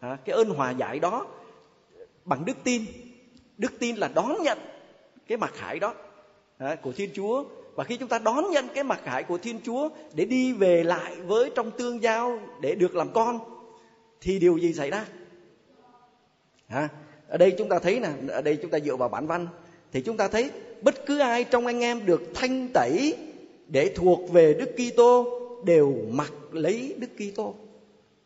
À, 0.00 0.18
cái 0.24 0.36
ơn 0.36 0.48
hòa 0.48 0.70
giải 0.70 0.98
đó 0.98 1.26
bằng 2.24 2.44
đức 2.44 2.56
tin. 2.64 2.84
Đức 3.58 3.72
tin 3.78 3.96
là 3.96 4.08
đón 4.14 4.42
nhận 4.42 4.58
cái 5.26 5.38
mặc 5.38 5.52
khải 5.54 5.78
đó 5.78 5.94
à, 6.58 6.74
của 6.82 6.92
thiên 6.92 7.10
chúa. 7.14 7.44
Và 7.74 7.84
khi 7.84 7.96
chúng 7.96 8.08
ta 8.08 8.18
đón 8.18 8.50
nhận 8.50 8.68
cái 8.74 8.84
mặc 8.84 9.00
khải 9.04 9.22
của 9.22 9.38
thiên 9.38 9.60
chúa 9.64 9.88
để 10.14 10.24
đi 10.24 10.52
về 10.52 10.84
lại 10.84 11.16
với 11.16 11.50
trong 11.54 11.70
tương 11.70 12.02
giao 12.02 12.38
để 12.60 12.74
được 12.74 12.94
làm 12.94 13.12
con 13.12 13.38
thì 14.20 14.38
điều 14.38 14.58
gì 14.58 14.72
xảy 14.72 14.90
ra? 14.90 15.06
À, 16.68 16.88
ở 17.28 17.38
đây 17.38 17.54
chúng 17.58 17.68
ta 17.68 17.78
thấy 17.78 18.00
nè 18.00 18.08
ở 18.28 18.42
đây 18.42 18.58
chúng 18.62 18.70
ta 18.70 18.78
dựa 18.80 18.96
vào 18.96 19.08
bản 19.08 19.26
văn 19.26 19.46
thì 19.92 20.02
chúng 20.02 20.16
ta 20.16 20.28
thấy 20.28 20.50
bất 20.82 21.06
cứ 21.06 21.18
ai 21.18 21.44
trong 21.44 21.66
anh 21.66 21.80
em 21.80 22.06
được 22.06 22.22
thanh 22.34 22.68
tẩy 22.74 23.16
để 23.68 23.92
thuộc 23.96 24.32
về 24.32 24.54
Đức 24.54 24.70
Kitô 24.76 25.40
đều 25.64 25.94
mặc 26.10 26.32
lấy 26.52 26.94
Đức 26.98 27.08
Kitô. 27.16 27.54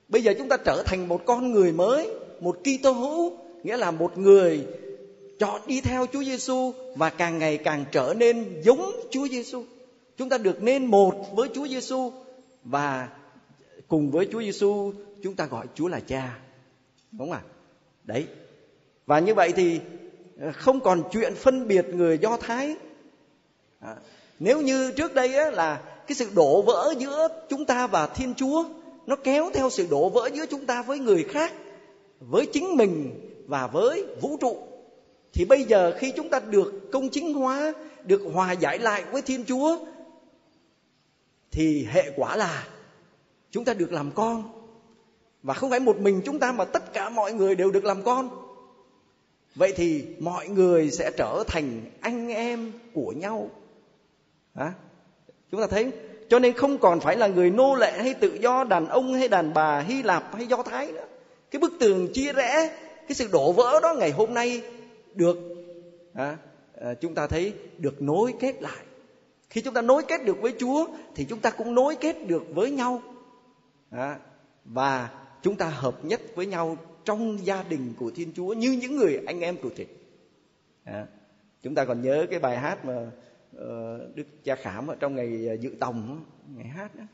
Bây 0.09 0.22
giờ 0.22 0.34
chúng 0.38 0.48
ta 0.48 0.56
trở 0.56 0.82
thành 0.86 1.09
một 1.09 1.22
con 1.24 1.52
người 1.52 1.72
mới, 1.72 2.11
một 2.40 2.59
Kitô 2.64 2.92
hữu, 2.92 3.32
nghĩa 3.62 3.76
là 3.76 3.90
một 3.90 4.18
người 4.18 4.66
chọn 5.38 5.61
đi 5.66 5.80
theo 5.80 6.06
Chúa 6.12 6.24
Giêsu 6.24 6.72
và 6.96 7.11
càng 7.11 7.38
ngày 7.38 7.59
càng 7.59 7.84
trở 7.92 8.14
nên 8.16 8.61
giống 8.64 8.92
Chúa 9.11 9.28
Giêsu. 9.28 9.64
Chúng 10.16 10.28
ta 10.28 10.38
được 10.38 10.62
nên 10.62 10.86
một 10.86 11.14
với 11.34 11.48
Chúa 11.54 11.68
Giêsu 11.68 12.12
và 12.64 13.09
cùng 13.88 14.11
với 14.11 14.28
Chúa 14.32 14.42
Giêsu 14.42 14.92
chúng 15.22 15.34
ta 15.34 15.46
gọi 15.46 15.66
Chúa 15.74 15.88
là 15.88 16.00
Cha. 16.00 16.38
Đúng 17.12 17.30
không 17.30 17.32
ạ? 17.32 17.42
Đấy, 18.04 18.26
và 19.06 19.18
như 19.18 19.34
vậy 19.34 19.52
thì 19.56 19.80
ờ, 20.40 20.52
không 20.54 20.80
còn 20.80 21.02
chuyện 21.12 21.34
phân 21.34 21.68
biệt 21.68 21.86
người 21.94 22.18
do 22.18 22.36
thái 22.36 22.76
à, 23.80 23.96
nếu 24.38 24.61
như 24.61 24.92
trước 24.92 25.14
đây 25.14 25.34
á, 25.34 25.50
là 25.50 25.80
cái 26.06 26.14
sự 26.14 26.30
đổ 26.34 26.62
vỡ 26.62 26.94
giữa 26.98 27.28
chúng 27.48 27.64
ta 27.64 27.86
và 27.86 28.06
thiên 28.06 28.34
chúa 28.34 28.64
nó 29.09 29.16
kéo 29.16 29.50
theo 29.54 29.70
sự 29.70 29.86
đổ 29.90 30.09
vỡ 30.09 30.30
giữa 30.34 30.46
chúng 30.46 30.66
ta 30.66 30.82
với 30.82 30.98
người 30.98 31.24
khác 31.24 31.52
với 32.20 32.46
chính 32.46 32.76
mình 32.76 33.20
và 33.46 33.66
với 33.66 34.06
vũ 34.20 34.36
trụ. 34.40 34.56
Thì 35.32 35.44
bây 35.44 35.64
giờ 35.64 35.92
khi 35.98 36.12
chúng 36.16 36.28
ta 36.28 36.40
được 36.40 36.90
công 36.92 37.09
chính 37.09 37.34
hóa 37.34 37.72
được 38.04 38.22
hòa 38.32 38.52
giải 38.52 38.78
lại 38.78 39.04
với 39.12 39.22
thiên 39.22 39.44
chúa 39.44 39.78
thì 41.50 41.86
hệ 41.90 42.12
quả 42.16 42.36
là 42.36 42.68
chúng 43.50 43.64
ta 43.64 43.74
được 43.74 43.92
làm 43.92 44.11
con. 44.14 44.42
Và 45.42 45.54
không 45.54 45.70
phải 45.70 45.80
một 45.80 45.98
mình 45.98 46.22
chúng 46.24 46.38
ta 46.38 46.52
mà 46.52 46.64
tất 46.64 46.92
cả 46.92 47.09
mọi 47.09 47.32
người 47.32 47.54
đều 47.54 47.70
được 47.70 47.84
làm 47.84 48.02
con. 48.02 48.28
Vậy 49.54 49.72
thì 49.76 50.04
mọi 50.18 50.48
người 50.48 50.90
sẽ 50.90 51.11
trở 51.16 51.44
thành 51.46 51.80
anh 52.00 52.28
em 52.28 52.72
của 52.94 53.12
nhau. 53.16 53.50
À, 54.54 54.72
chúng 55.50 55.61
ta 55.61 55.66
thấy 55.66 55.92
cho 56.29 56.39
nên 56.39 56.53
không 56.55 56.79
còn 56.79 57.01
phải 57.01 57.16
là 57.16 57.26
người 57.26 57.51
nô 57.51 57.74
lệ 57.74 57.93
hay 57.99 58.14
tự 58.14 58.35
do 58.35 58.64
đàn 58.64 58.89
ông 58.89 59.14
hay 59.14 59.29
đàn 59.29 59.55
bà 59.55 59.81
hy 59.81 60.03
lạp 60.03 60.35
hay 60.35 60.47
do 60.47 60.62
thái 60.62 60.93
nữa 60.93 61.07
cái 61.51 61.61
bức 61.61 61.72
tường 61.81 62.09
chia 62.14 62.33
rẽ 62.33 62.70
cái 63.09 63.14
sự 63.14 63.29
đổ 63.33 63.53
vỡ 63.53 63.81
đó 63.83 63.95
ngày 63.95 64.11
hôm 64.11 64.35
nay 64.35 64.62
được 65.14 65.37
à, 66.14 66.37
à, 66.81 66.95
chúng 66.95 67.14
ta 67.14 67.26
thấy 67.26 67.53
được 67.79 68.03
nối 68.03 68.35
kết 68.41 68.62
lại 68.62 68.85
khi 69.51 69.61
chúng 69.61 69.74
ta 69.74 69.83
nối 69.83 70.03
kết 70.09 70.24
được 70.24 70.41
với 70.41 70.55
chúa 70.59 70.87
thì 71.14 71.24
chúng 71.24 71.41
ta 71.41 71.51
cũng 71.51 71.74
nối 71.74 71.97
kết 71.97 72.26
được 72.26 72.43
với 72.55 72.70
nhau 72.70 73.03
à, 73.91 74.18
và 74.64 75.11
chúng 75.43 75.57
ta 75.57 75.68
hợp 75.68 76.05
nhất 76.05 76.20
với 76.35 76.47
nhau 76.47 76.76
trong 77.05 77.47
gia 77.47 77.62
đình 77.62 77.95
của 77.99 78.11
Thiên 78.11 78.33
Chúa 78.33 78.53
như 78.53 78.79
những 78.83 78.97
người 78.97 79.20
anh 79.26 79.41
em 79.41 79.57
của 79.57 79.70
thịt. 79.76 79.89
À, 80.85 81.07
chúng 81.62 81.74
ta 81.74 81.85
còn 81.85 82.03
nhớ 82.03 82.26
cái 82.31 82.39
bài 82.39 82.59
hát 82.59 82.85
mà 82.85 83.03
uh, 83.03 83.09
Ờ, 83.57 83.99
Đức 84.14 84.26
Cha 84.44 84.57
Khảm 84.57 84.86
ở 84.86 84.96
trong 85.01 85.14
ngày 85.14 85.49
ờ, 85.49 85.55
dự 85.55 85.70
tòng 85.80 86.24
ngày 86.57 86.68
hát 86.68 86.96
đó. 86.96 87.05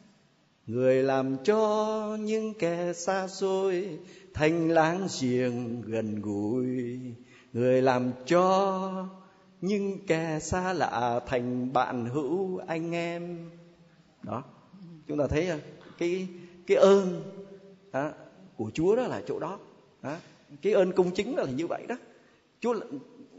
Người 0.66 1.02
làm 1.02 1.36
cho 1.44 2.18
những 2.20 2.54
kẻ 2.58 2.92
xa 2.92 3.28
xôi 3.28 3.98
thành 4.34 4.70
láng 4.70 5.08
giềng 5.20 5.82
gần 5.82 6.20
gũi. 6.22 6.98
Người 7.52 7.82
làm 7.82 8.12
cho 8.26 9.08
những 9.60 10.06
kẻ 10.06 10.38
xa 10.40 10.72
lạ 10.72 11.20
thành 11.26 11.72
bạn 11.72 12.06
hữu 12.06 12.58
anh 12.66 12.92
em. 12.94 13.50
Đó, 14.22 14.44
chúng 15.08 15.18
ta 15.18 15.26
thấy 15.26 15.46
ờ, 15.46 15.58
cái 15.98 16.28
cái 16.66 16.76
ơn 16.76 17.22
đó, 17.92 18.10
của 18.56 18.70
Chúa 18.74 18.96
đó 18.96 19.02
là 19.02 19.22
chỗ 19.26 19.38
đó 19.38 19.58
đó. 20.02 20.16
cái 20.62 20.72
ơn 20.72 20.92
công 20.92 21.10
chính 21.10 21.36
là 21.36 21.44
như 21.44 21.66
vậy 21.66 21.86
đó 21.88 21.96
chúa 22.64 22.74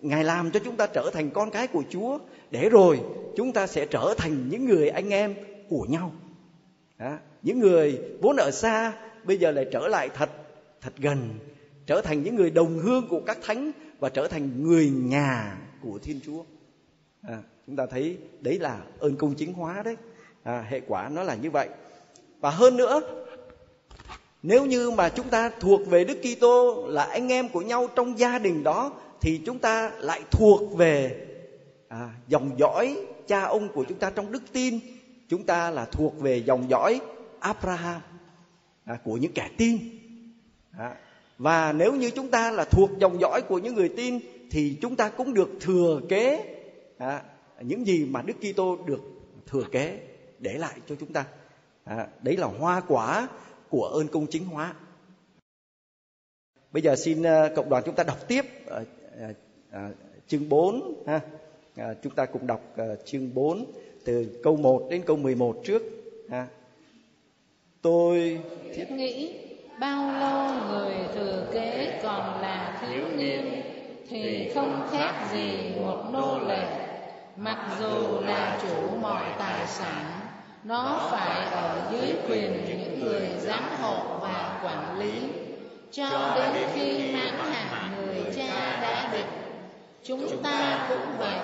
ngài 0.02 0.24
làm 0.24 0.52
cho 0.52 0.60
chúng 0.60 0.76
ta 0.76 0.88
trở 0.88 1.10
thành 1.14 1.30
con 1.30 1.52
cái 1.52 1.68
của 1.68 1.84
chúa. 1.90 2.20
Để 2.52 2.70
rồi 2.70 3.00
chúng 3.36 3.54
ta 3.54 3.68
sẽ 3.68 3.86
trở 3.86 4.14
thành 4.18 4.50
những 4.50 4.66
người 4.66 4.90
anh 4.90 5.10
em 5.10 5.36
của 5.70 5.86
nhau. 5.90 6.12
Đó. 6.98 7.18
những 7.42 7.60
người 7.60 8.02
vốn 8.22 8.36
ở 8.36 8.52
xa 8.52 8.94
bây 9.24 9.38
giờ 9.38 9.52
lại 9.52 9.66
trở 9.72 9.88
lại 9.88 10.10
thật 10.16 10.30
thật 10.82 10.94
gần. 10.98 11.30
Trở 11.86 12.02
thành 12.02 12.24
những 12.24 12.36
người 12.36 12.50
đồng 12.50 12.80
hương 12.80 13.08
của 13.10 13.22
các 13.26 13.38
thánh 13.42 13.72
và 14.00 14.10
trở 14.10 14.28
thành 14.28 14.64
người 14.64 14.90
nhà 14.90 15.58
của 15.84 16.00
thiên 16.04 16.20
chúa. 16.26 16.44
À, 17.22 17.38
chúng 17.68 17.76
ta 17.76 17.86
thấy 17.86 18.18
đấy 18.42 18.60
là 18.60 18.82
ơn 19.00 19.16
công 19.16 19.34
chính 19.36 19.54
hóa 19.54 19.82
đấy. 19.86 19.96
À, 20.44 20.66
hệ 20.70 20.82
quả 20.88 21.10
nó 21.10 21.24
là 21.24 21.36
như 21.36 21.52
vậy. 21.52 21.70
Và 22.40 22.50
hơn 22.50 22.78
nữa 22.78 23.02
nếu 24.44 24.66
như 24.66 24.92
mà 24.92 25.10
chúng 25.10 25.30
ta 25.30 25.52
thuộc 25.60 25.88
về 25.88 26.04
Đức 26.04 26.18
Kitô 26.24 26.86
là 26.88 27.04
anh 27.04 27.32
em 27.32 27.50
của 27.50 27.62
nhau 27.62 27.88
trong 27.96 28.20
gia 28.20 28.40
đình 28.40 28.64
đó 28.64 28.92
thì 29.26 29.42
chúng 29.46 29.60
ta 29.60 29.92
lại 30.00 30.22
thuộc 30.32 30.78
về 30.78 31.26
à, 31.88 32.10
dòng 32.28 32.52
dõi 32.60 32.98
cha 33.28 33.42
ông 33.42 33.70
của 33.74 33.86
chúng 33.90 34.00
ta 34.00 34.10
trong 34.10 34.32
đức 34.32 34.44
tin. 34.52 34.80
Chúng 35.30 35.44
ta 35.44 35.72
là 35.72 35.86
thuộc 35.86 36.20
về 36.20 36.38
dòng 36.38 36.70
dõi 36.70 37.02
Abraham 37.40 38.02
à, 38.86 38.98
của 39.04 39.18
những 39.18 39.32
kẻ 39.34 39.50
tin. 39.58 39.78
À, 40.78 40.96
và 41.38 41.74
nếu 41.74 41.94
như 41.94 42.10
chúng 42.10 42.30
ta 42.32 42.52
là 42.52 42.66
thuộc 42.66 42.90
dòng 43.00 43.20
dõi 43.22 43.42
của 43.42 43.60
những 43.60 43.76
người 43.76 43.90
tin 43.90 44.20
thì 44.52 44.78
chúng 44.82 44.96
ta 44.96 45.10
cũng 45.10 45.34
được 45.34 45.50
thừa 45.62 46.02
kế 46.10 46.56
à, 46.98 47.24
những 47.60 47.88
gì 47.88 48.06
mà 48.06 48.22
Đức 48.22 48.34
Kitô 48.42 48.78
được 48.86 49.02
thừa 49.48 49.64
kế 49.72 50.00
để 50.40 50.54
lại 50.54 50.76
cho 50.90 50.96
chúng 51.00 51.14
ta. 51.14 51.26
À, 51.84 52.08
đấy 52.22 52.38
là 52.38 52.48
hoa 52.48 52.82
quả 52.88 53.28
của 53.70 53.86
ơn 53.86 54.08
công 54.08 54.28
chính 54.28 54.46
hóa. 54.46 54.74
Bây 56.76 56.82
giờ 56.82 56.96
xin 56.96 57.24
ờ, 57.24 57.54
cộng 57.56 57.70
đoàn 57.70 57.84
chúng 57.86 57.96
ta 57.96 58.04
đọc 58.04 58.18
tiếp 58.28 58.46
ờ, 58.66 58.86
ờ, 59.72 59.90
chương 60.28 60.50
4 60.50 61.04
ha. 61.08 61.22
chúng 62.04 62.16
ta 62.16 62.26
cùng 62.26 62.48
đọc 62.48 62.62
chương 63.06 63.34
4 63.34 63.66
từ 64.06 64.40
câu 64.44 64.58
1 64.58 64.88
đến 64.90 65.02
câu 65.06 65.18
11 65.18 65.62
trước 65.64 65.84
ha. 66.30 66.48
Tôi 67.82 68.40
thiết 68.76 68.92
nghĩ 68.92 69.34
bao 69.80 70.20
lâu 70.20 70.68
người 70.70 70.96
thừa 71.16 71.48
kế 71.54 72.00
còn 72.04 72.42
là 72.42 72.82
thiếu 72.82 73.04
niên 73.18 73.62
thì 74.10 74.52
không 74.56 74.88
khác 74.92 75.30
gì 75.34 75.72
một 75.80 76.04
nô 76.14 76.40
lệ 76.48 76.68
mặc 77.38 77.78
dù 77.80 78.20
là 78.20 78.60
chủ 78.62 78.98
mọi 79.02 79.24
tài 79.40 79.68
sản 79.68 80.06
nó 80.64 81.08
phải 81.12 81.46
ở 81.52 81.92
dưới 81.92 82.16
quyền 82.30 82.66
những 82.68 83.00
người 83.00 83.30
giám 83.40 83.64
hộ 83.82 84.20
và 84.22 84.62
quản 84.64 85.00
lý 85.00 85.14
cho 85.92 86.36
đến 86.36 86.70
khi 86.74 87.14
mãn 87.14 87.34
hạn 87.52 87.95
người 88.16 88.34
cha 88.36 88.80
đã 88.82 89.10
định. 89.14 89.26
Chúng 90.04 90.44
ta 90.44 90.86
cũng 90.90 91.18
vậy. 91.18 91.40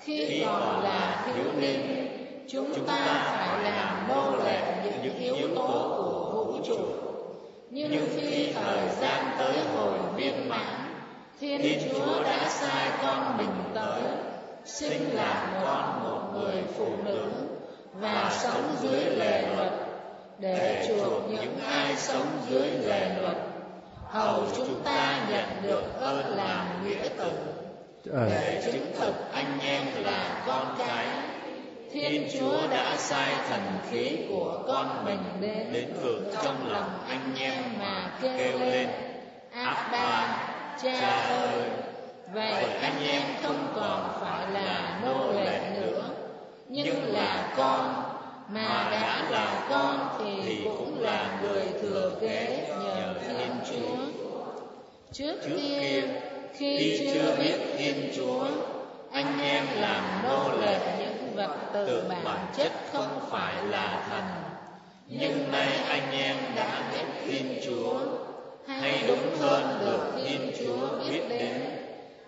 Khi 0.00 0.42
còn 0.46 0.84
là 0.84 1.24
thiếu 1.26 1.52
niên 1.60 2.04
chúng 2.48 2.86
ta 2.86 3.22
phải 3.32 3.64
làm 3.64 4.08
nô 4.08 4.44
lệ 4.44 4.60
những 5.02 5.18
yếu 5.18 5.48
tố 5.54 5.94
của 5.96 6.44
vũ 6.44 6.58
trụ. 6.66 6.78
nhưng 7.70 8.06
khi 8.16 8.52
thời 8.52 8.88
gian 9.00 9.24
tới 9.38 9.54
hồi 9.74 9.98
viên 10.16 10.48
mãn 10.48 10.94
thiên 11.40 11.82
chúa 11.84 12.22
đã 12.22 12.48
sai 12.48 12.90
con 13.02 13.36
mình 13.38 13.72
tới 13.74 14.02
sinh 14.64 15.14
làm 15.14 15.46
con 15.64 16.02
một 16.04 16.40
người 16.40 16.62
phụ 16.76 16.86
nữ 17.04 17.26
và 18.00 18.30
sống 18.42 18.76
dưới 18.82 19.04
lề 19.04 19.54
luật. 19.56 19.72
để 20.38 20.84
chuộc 20.88 21.30
những 21.30 21.58
ai 21.66 21.96
sống 21.96 22.26
dưới 22.50 22.70
lề 22.70 23.20
luật 23.22 23.36
hầu 24.14 24.46
chúng 24.56 24.82
ta 24.84 25.20
nhận 25.30 25.62
được 25.62 26.00
ơn 26.00 26.36
làm 26.36 26.66
nghĩa 26.84 27.08
tử. 27.08 27.30
Để 28.04 28.62
chứng 28.64 28.92
thực 28.98 29.14
anh 29.32 29.58
em 29.60 29.84
là 30.04 30.44
con 30.46 30.74
cái. 30.78 31.06
Thiên 31.92 32.28
Chúa 32.32 32.66
đã 32.70 32.96
sai 32.96 33.34
thần 33.48 33.62
khí 33.90 34.18
của 34.28 34.62
con 34.66 35.04
mình 35.04 35.18
đến, 35.40 35.72
đến 35.72 35.92
vượt 36.02 36.20
trong 36.42 36.72
lòng 36.72 36.90
anh 37.08 37.34
em 37.38 37.64
mà 37.78 38.10
kêu 38.22 38.58
lên 38.58 38.88
Abba, 39.52 40.38
cha 40.82 41.10
ơi. 41.20 41.70
Vậy 42.34 42.64
anh 42.82 43.06
em 43.06 43.22
không 43.42 43.72
còn 43.76 44.18
phải 44.20 44.50
là 44.50 45.00
nô 45.04 45.32
lệ 45.32 45.60
nữa 45.80 46.02
Nhưng 46.68 47.14
là 47.14 47.54
con 47.56 48.13
Mà 48.48 48.88
đã 48.90 49.30
là 49.30 49.66
con 49.70 50.08
thì 50.18 50.60
cũng 50.64 51.02
là 51.02 51.38
người 51.42 51.66
thừa 51.82 52.12
kế 52.20 52.68
nhờ 52.80 53.14
Thiên 53.26 53.50
Chúa. 53.70 53.96
Trước 55.12 55.36
kia 55.46 56.02
khi 56.52 57.00
chưa 57.14 57.36
biết 57.36 57.58
Thiên 57.78 58.12
Chúa 58.16 58.46
Anh 59.12 59.38
em 59.40 59.64
làm 59.80 60.04
nô 60.22 60.60
lệ 60.60 60.78
những 60.98 61.36
vật 61.36 61.56
từ 61.72 62.02
bản 62.24 62.46
chất 62.56 62.72
không 62.92 63.20
phải 63.30 63.54
là 63.64 64.06
thần. 64.10 64.24
Nhưng 65.08 65.52
nay 65.52 65.68
anh 65.88 66.12
em 66.12 66.36
đã 66.56 66.82
biết 66.92 67.04
Thiên 67.26 67.60
Chúa. 67.66 68.00
Hay 68.66 69.04
đúng 69.08 69.38
hơn 69.40 69.78
được 69.80 70.22
Thiên 70.24 70.52
Chúa 70.58 71.08
biết 71.08 71.20
đến 71.28 71.73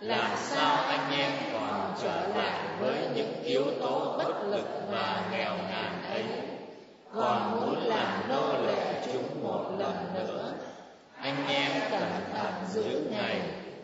làm 0.01 0.31
sao 0.37 0.77
anh 0.77 1.11
em 1.19 1.31
còn 1.53 1.95
trở 2.03 2.29
lại 2.37 2.61
với 2.81 2.99
những 3.15 3.43
yếu 3.43 3.65
tố 3.81 4.15
bất 4.19 4.49
lực 4.51 4.67
và 4.91 5.29
nghèo 5.33 5.57
nàn 5.57 6.03
ấy? 6.11 6.25
Còn 7.15 7.61
muốn 7.61 7.87
làm 7.87 8.29
nô 8.29 8.67
lệ 8.67 9.03
chúng 9.13 9.43
một 9.43 9.71
lần 9.79 10.15
nữa, 10.15 10.53
anh 11.21 11.47
em 11.49 11.71
cẩn 11.91 12.11
thận 12.33 12.53
giữ 12.69 13.09
ngày, 13.11 13.41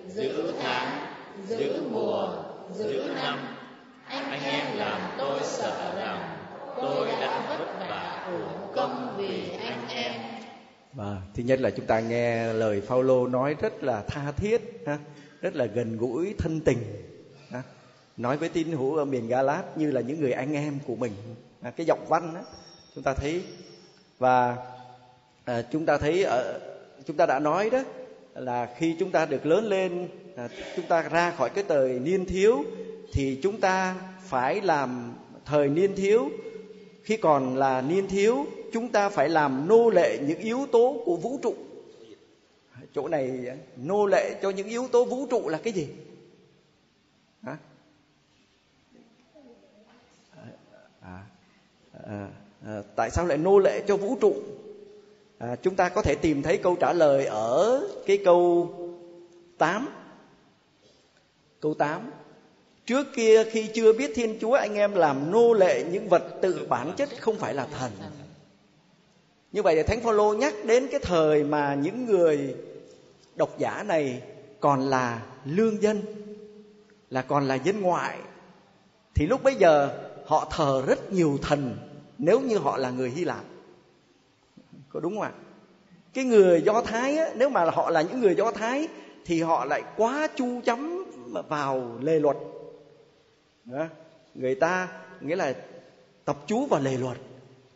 giữ 0.06 0.52
tháng, 0.62 1.06
giữ 1.46 1.82
mùa, 1.90 2.28
giữ 2.72 3.14
năm. 3.22 3.38
Anh 4.08 4.42
em 4.44 4.64
làm 4.76 5.00
tôi 5.18 5.40
sợ 5.42 5.94
rằng 5.96 6.36
tôi 6.76 7.08
đã 7.20 7.42
vất 7.48 7.88
vả 7.88 8.26
uổng 8.26 8.72
công 8.74 9.14
vì 9.16 9.50
anh 9.66 9.88
em. 9.88 10.12
Và 10.92 11.16
thứ 11.34 11.42
nhất 11.42 11.60
là 11.60 11.70
chúng 11.70 11.86
ta 11.86 12.00
nghe 12.00 12.52
lời 12.52 12.80
Phaolô 12.80 13.26
nói 13.26 13.56
rất 13.60 13.84
là 13.84 14.02
tha 14.08 14.32
thiết, 14.36 14.60
ha 14.86 14.98
rất 15.42 15.56
là 15.56 15.66
gần 15.66 15.96
gũi 15.96 16.34
thân 16.38 16.60
tình. 16.60 16.78
Nói 18.16 18.36
với 18.36 18.48
tín 18.48 18.72
hữu 18.72 18.96
ở 18.96 19.04
miền 19.04 19.28
Galat 19.28 19.78
như 19.78 19.90
là 19.90 20.00
những 20.00 20.20
người 20.20 20.32
anh 20.32 20.52
em 20.52 20.78
của 20.86 20.96
mình. 20.96 21.12
À, 21.62 21.70
cái 21.70 21.86
giọng 21.86 22.06
văn 22.08 22.34
đó, 22.34 22.40
chúng 22.94 23.04
ta 23.04 23.14
thấy. 23.14 23.42
Và 24.18 24.56
à, 25.44 25.62
chúng 25.72 25.86
ta 25.86 25.98
thấy 25.98 26.22
ở 26.24 26.60
chúng 27.04 27.16
ta 27.16 27.26
đã 27.26 27.38
nói 27.38 27.70
đó 27.70 27.82
là 28.34 28.74
khi 28.78 28.96
chúng 28.98 29.10
ta 29.10 29.26
được 29.26 29.46
lớn 29.46 29.64
lên 29.64 30.08
à, 30.36 30.48
chúng 30.76 30.86
ta 30.86 31.02
ra 31.02 31.30
khỏi 31.30 31.50
cái 31.50 31.64
thời 31.68 31.98
niên 31.98 32.26
thiếu 32.26 32.64
thì 33.12 33.38
chúng 33.42 33.60
ta 33.60 33.94
phải 34.28 34.60
làm 34.60 35.14
thời 35.44 35.68
niên 35.68 35.94
thiếu. 35.94 36.30
Khi 37.02 37.16
còn 37.16 37.56
là 37.56 37.80
niên 37.80 38.08
thiếu 38.08 38.46
chúng 38.72 38.88
ta 38.88 39.08
phải 39.08 39.28
làm 39.28 39.68
nô 39.68 39.90
lệ 39.90 40.18
những 40.26 40.38
yếu 40.38 40.66
tố 40.72 41.02
của 41.04 41.16
vũ 41.16 41.38
trụ 41.42 41.54
chỗ 42.94 43.08
này 43.08 43.46
à, 43.48 43.56
nô 43.76 44.06
lệ 44.06 44.38
cho 44.42 44.50
những 44.50 44.68
yếu 44.68 44.88
tố 44.92 45.04
vũ 45.04 45.26
trụ 45.26 45.48
là 45.48 45.58
cái 45.58 45.72
gì? 45.72 45.88
Hả? 47.42 47.56
À, 50.36 50.42
à, 51.00 51.24
à, 52.06 52.28
à, 52.66 52.82
tại 52.96 53.10
sao 53.10 53.26
lại 53.26 53.38
nô 53.38 53.58
lệ 53.58 53.82
cho 53.88 53.96
vũ 53.96 54.16
trụ? 54.20 54.34
À, 55.38 55.56
chúng 55.62 55.76
ta 55.76 55.88
có 55.88 56.02
thể 56.02 56.14
tìm 56.14 56.42
thấy 56.42 56.56
câu 56.56 56.76
trả 56.80 56.92
lời 56.92 57.26
ở 57.26 57.88
cái 58.06 58.18
câu 58.24 58.70
8 59.58 59.88
câu 61.60 61.74
8 61.74 62.10
trước 62.86 63.06
kia 63.14 63.44
khi 63.44 63.68
chưa 63.74 63.92
biết 63.92 64.12
thiên 64.14 64.38
chúa 64.40 64.52
anh 64.52 64.74
em 64.74 64.94
làm 64.94 65.30
nô 65.32 65.52
lệ 65.52 65.84
những 65.92 66.08
vật 66.08 66.24
tự 66.42 66.66
bản 66.68 66.92
chất 66.96 67.08
không 67.20 67.36
phải 67.36 67.54
là 67.54 67.66
thần. 67.78 67.90
Như 69.52 69.62
vậy 69.62 69.76
thì 69.76 69.82
thánh 69.82 70.00
phaolô 70.00 70.34
nhắc 70.34 70.54
đến 70.64 70.88
cái 70.90 71.00
thời 71.00 71.44
mà 71.44 71.74
những 71.74 72.06
người 72.06 72.54
độc 73.36 73.58
giả 73.58 73.84
này 73.86 74.22
còn 74.60 74.80
là 74.80 75.22
lương 75.44 75.82
dân 75.82 76.02
là 77.10 77.22
còn 77.22 77.48
là 77.48 77.54
dân 77.54 77.80
ngoại. 77.80 78.18
Thì 79.14 79.26
lúc 79.26 79.42
bấy 79.42 79.54
giờ 79.54 79.98
họ 80.26 80.48
thờ 80.50 80.82
rất 80.86 81.12
nhiều 81.12 81.38
thần 81.42 81.76
nếu 82.18 82.40
như 82.40 82.58
họ 82.58 82.76
là 82.76 82.90
người 82.90 83.10
hy 83.10 83.24
lạp. 83.24 83.44
Có 84.88 85.00
đúng 85.00 85.14
không 85.14 85.22
ạ? 85.22 85.32
Cái 86.14 86.24
người 86.24 86.62
do 86.62 86.82
thái 86.82 87.16
á, 87.16 87.30
nếu 87.36 87.48
mà 87.48 87.70
họ 87.70 87.90
là 87.90 88.02
những 88.02 88.20
người 88.20 88.34
do 88.34 88.52
thái 88.52 88.88
thì 89.24 89.42
họ 89.42 89.64
lại 89.64 89.82
quá 89.96 90.28
chu 90.36 90.60
chấm 90.64 91.04
vào 91.48 91.98
lề 92.00 92.20
luật. 92.20 92.36
Đó. 93.64 93.86
người 94.34 94.54
ta 94.54 94.88
nghĩa 95.20 95.36
là 95.36 95.54
tập 96.24 96.36
chú 96.46 96.66
vào 96.66 96.80
lề 96.80 96.96
luật 96.96 97.18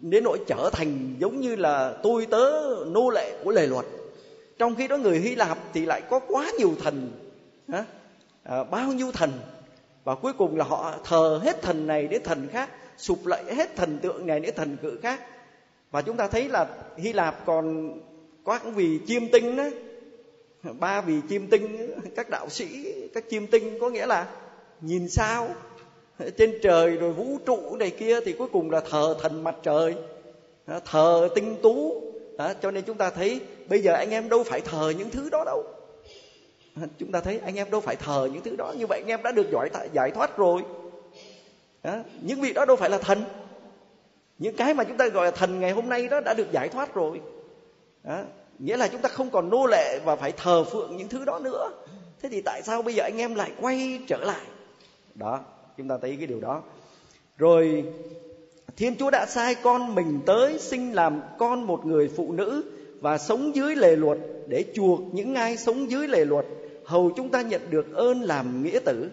đến 0.01 0.25
nỗi 0.25 0.39
trở 0.47 0.71
thành 0.73 1.15
giống 1.19 1.41
như 1.41 1.57
là 1.57 1.97
tôi 2.03 2.27
tớ 2.27 2.51
nô 2.87 3.11
lệ 3.11 3.39
của 3.45 3.51
lề 3.51 3.67
luật 3.67 3.85
trong 4.59 4.75
khi 4.75 4.89
đó 4.89 4.97
người 4.97 5.19
hy 5.19 5.35
lạp 5.35 5.59
thì 5.73 5.87
lại 5.87 6.03
có 6.11 6.21
quá 6.29 6.51
nhiều 6.59 6.75
thần 6.81 7.11
à, 8.43 8.65
bao 8.65 8.93
nhiêu 8.93 9.13
thần? 9.13 9.33
Và 10.05 10.15
cuối 10.15 10.33
cùng 10.33 10.57
là 10.57 10.65
họ 10.65 10.95
thờ 11.05 11.41
hết 11.43 11.63
thần 11.63 11.87
này 11.87 12.07
đến 12.07 12.23
thần 12.23 12.49
khác 12.53 12.71
sụp 12.99 13.27
lạy 13.27 13.55
hết 13.55 13.77
thần 13.77 13.99
tượng 13.99 14.27
này 14.27 14.41
đến 14.41 14.55
thần 14.55 14.77
cự 14.83 14.99
khác. 15.03 15.21
Và 15.91 16.03
chúng 16.03 16.17
ta 16.17 16.29
thấy 16.29 16.49
là 16.49 16.67
hy 16.97 17.13
lạp 17.13 17.47
còn 17.47 17.93
có 18.45 18.59
những 18.65 18.75
vì 18.75 19.01
chiêm 19.07 19.29
tinh 19.29 19.57
đó. 19.57 19.65
Ba 20.79 21.01
vì 21.01 21.21
chiêm 21.29 21.47
tinh 21.47 21.91
các 22.17 22.31
đạo 22.31 22.49
sĩ 22.49 22.93
các 23.15 23.25
chiêm 23.31 23.47
tinh 23.47 23.79
có 23.81 23.91
nghĩa 23.91 24.07
là 24.07 24.29
nhìn 24.81 25.09
sao 25.09 25.49
trên 26.37 26.59
trời 26.63 26.97
rồi 26.97 27.13
vũ 27.13 27.39
trụ 27.47 27.77
này 27.77 27.91
kia 27.91 28.21
thì 28.21 28.33
cuối 28.33 28.49
cùng 28.53 28.71
là 28.71 28.81
thờ 28.91 29.17
thần 29.21 29.45
mặt 29.45 29.57
trời 29.63 29.95
thờ 30.85 31.29
tinh 31.35 31.57
tú 31.63 32.03
đó, 32.39 32.53
cho 32.63 32.71
nên 32.71 32.85
chúng 32.85 32.97
ta 32.97 33.11
thấy 33.11 33.41
bây 33.69 33.81
giờ 33.81 33.93
anh 33.93 34.11
em 34.11 34.29
đâu 34.29 34.45
phải 34.45 34.61
thờ 34.61 34.93
những 34.99 35.11
thứ 35.11 35.31
đó 35.31 35.43
đâu. 35.47 35.65
Chúng 36.99 37.13
ta 37.13 37.21
thấy 37.21 37.39
anh 37.39 37.55
em 37.55 37.71
đâu 37.71 37.81
phải 37.81 37.97
thờ 37.97 38.29
những 38.33 38.43
thứ 38.43 38.57
đó. 38.57 38.75
Như 38.79 38.87
vậy 38.87 39.01
anh 39.01 39.11
em 39.11 39.23
đã 39.23 39.33
được 39.33 39.47
giải 39.53 39.89
giải 39.93 40.11
thoát 40.11 40.37
rồi. 40.37 40.63
Đó, 41.83 41.97
những 42.21 42.41
vị 42.41 42.53
đó 42.53 42.65
đâu 42.65 42.77
phải 42.77 42.91
là 42.91 42.99
thần. 42.99 43.25
Những 44.39 44.57
cái 44.57 44.75
mà 44.75 44.85
chúng 44.85 44.97
ta 44.97 45.09
gọi 45.09 45.25
là 45.25 45.31
thần 45.31 45.61
ngày 45.61 45.71
hôm 45.71 45.89
nay 45.89 46.09
đó 46.09 46.21
đã 46.21 46.35
được 46.35 46.53
giải 46.53 46.69
thoát 46.69 46.95
rồi. 46.95 47.21
Đó, 48.05 48.23
nghĩa 48.59 48.77
là 48.77 48.89
chúng 48.89 49.01
ta 49.01 49.09
không 49.09 49.31
còn 49.31 49.51
nô 49.51 49.67
lệ 49.67 49.99
và 50.05 50.17
phải 50.17 50.33
thờ 50.33 50.65
phượng 50.65 50.97
những 50.97 51.09
thứ 51.09 51.25
đó 51.25 51.39
nữa. 51.39 51.71
Thế 52.23 52.29
thì 52.29 52.41
tại 52.41 52.63
sao 52.63 52.83
bây 52.83 52.95
giờ 52.95 53.03
anh 53.03 53.21
em 53.21 53.35
lại 53.35 53.53
quay 53.61 54.01
trở 54.07 54.17
lại? 54.17 54.47
Đó 55.15 55.41
chúng 55.77 55.89
ta 55.89 55.99
thấy 56.03 56.17
cái 56.17 56.27
điều 56.27 56.41
đó. 56.41 56.63
Rồi 57.39 57.85
thiên 58.77 58.97
chúa 58.97 59.11
đã 59.11 59.27
sai 59.27 59.55
con 59.55 59.95
mình 59.95 60.21
tới 60.27 60.59
sinh 60.59 60.93
làm 60.93 61.21
con 61.39 61.63
một 61.63 61.87
người 61.87 62.11
phụ 62.17 62.33
nữ 62.33 62.63
và 63.07 63.19
sống 63.19 63.57
dưới 63.57 63.77
lề 63.77 63.97
luật 63.97 64.19
để 64.47 64.65
chuộc 64.75 65.01
những 65.15 65.35
ai 65.35 65.57
sống 65.57 65.91
dưới 65.91 66.09
lề 66.09 66.25
luật 66.25 66.47
hầu 66.85 67.13
chúng 67.17 67.31
ta 67.31 67.43
nhận 67.43 67.71
được 67.71 67.95
ơn 67.95 68.23
làm 68.23 68.63
nghĩa 68.63 68.79
tử. 68.85 69.11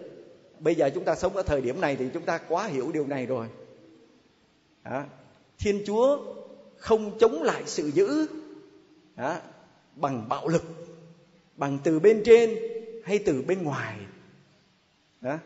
Bây 0.58 0.74
giờ 0.74 0.90
chúng 0.94 1.04
ta 1.04 1.14
sống 1.14 1.36
ở 1.36 1.42
thời 1.42 1.60
điểm 1.60 1.80
này 1.80 1.96
thì 1.96 2.08
chúng 2.14 2.22
ta 2.22 2.38
quá 2.48 2.66
hiểu 2.66 2.92
điều 2.92 3.06
này 3.06 3.26
rồi. 3.26 3.46
À, 4.82 5.06
thiên 5.58 5.82
chúa 5.86 6.18
không 6.76 7.18
chống 7.18 7.42
lại 7.42 7.62
sự 7.66 7.86
dữ 7.86 8.26
à, 9.16 9.40
bằng 9.96 10.28
bạo 10.28 10.48
lực 10.48 10.64
bằng 11.56 11.78
từ 11.84 12.00
bên 12.00 12.22
trên 12.24 12.56
hay 13.04 13.18
từ 13.18 13.42
bên 13.42 13.62
ngoài. 13.62 13.96
À, 15.22 15.38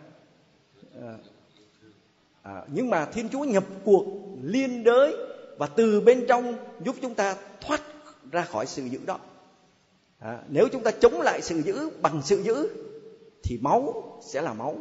À, 2.43 2.63
nhưng 2.73 2.91
mà 2.91 3.05
thiên 3.05 3.29
chúa 3.29 3.45
nhập 3.45 3.65
cuộc 3.85 4.05
liên 4.43 4.85
đới 4.85 5.17
và 5.59 5.67
từ 5.67 6.01
bên 6.01 6.25
trong 6.29 6.55
giúp 6.85 6.97
chúng 7.03 7.15
ta 7.15 7.37
thoát 7.61 7.81
ra 8.33 8.43
khỏi 8.43 8.67
sự 8.67 8.85
dữ 8.85 8.99
đó. 9.07 9.19
À, 10.19 10.39
nếu 10.49 10.69
chúng 10.73 10.83
ta 10.83 10.91
chống 10.91 11.21
lại 11.21 11.43
sự 11.43 11.63
dữ 11.63 11.91
bằng 12.03 12.21
sự 12.25 12.43
dữ 12.43 12.69
thì 13.43 13.59
máu 13.63 14.03
sẽ 14.23 14.43
là 14.43 14.53
máu 14.53 14.77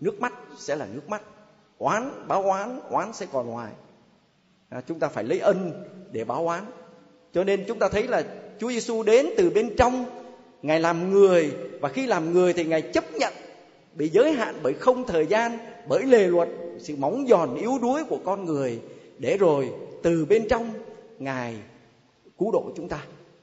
nước 0.00 0.20
mắt 0.20 0.34
sẽ 0.58 0.76
là 0.76 0.86
nước 0.86 1.08
mắt. 1.08 1.22
Oán 1.78 2.28
báo 2.28 2.42
oán 2.42 2.80
oán 2.90 3.12
sẽ 3.12 3.26
còn 3.32 3.50
ngoài. 3.50 3.72
À, 4.68 4.80
chúng 4.80 4.98
ta 4.98 5.08
phải 5.08 5.24
lấy 5.24 5.38
ân 5.38 5.84
để 6.12 6.24
báo 6.24 6.46
oán. 6.46 6.64
Cho 7.32 7.44
nên 7.44 7.64
chúng 7.68 7.78
ta 7.78 7.88
thấy 7.88 8.06
là 8.06 8.24
Chúa 8.58 8.70
Giêsu 8.70 9.02
đến 9.02 9.26
từ 9.36 9.50
bên 9.50 9.74
trong 9.76 10.04
ngài 10.62 10.80
làm 10.80 11.10
người 11.10 11.52
và 11.80 11.88
khi 11.88 12.06
làm 12.06 12.32
người 12.32 12.52
thì 12.52 12.64
ngài 12.64 12.82
chấp 12.82 13.04
nhận 13.14 13.32
bị 13.94 14.08
giới 14.08 14.32
hạn 14.32 14.54
bởi 14.62 14.74
không 14.74 15.06
thời 15.06 15.26
gian 15.26 15.58
bởi 15.88 16.02
lề 16.02 16.26
luật 16.26 16.48
sự 16.78 16.96
móng 16.96 17.26
giòn 17.28 17.54
yếu 17.54 17.78
đuối 17.82 18.04
của 18.04 18.18
con 18.24 18.44
người. 18.44 18.80
Để 19.18 19.36
rồi 19.36 19.70
từ 20.02 20.24
bên 20.24 20.48
trong 20.48 20.70
ngài 21.18 21.56
cứu 22.38 22.52
độ 22.52 22.72
chúng 22.76 22.88
ta. 22.88 23.02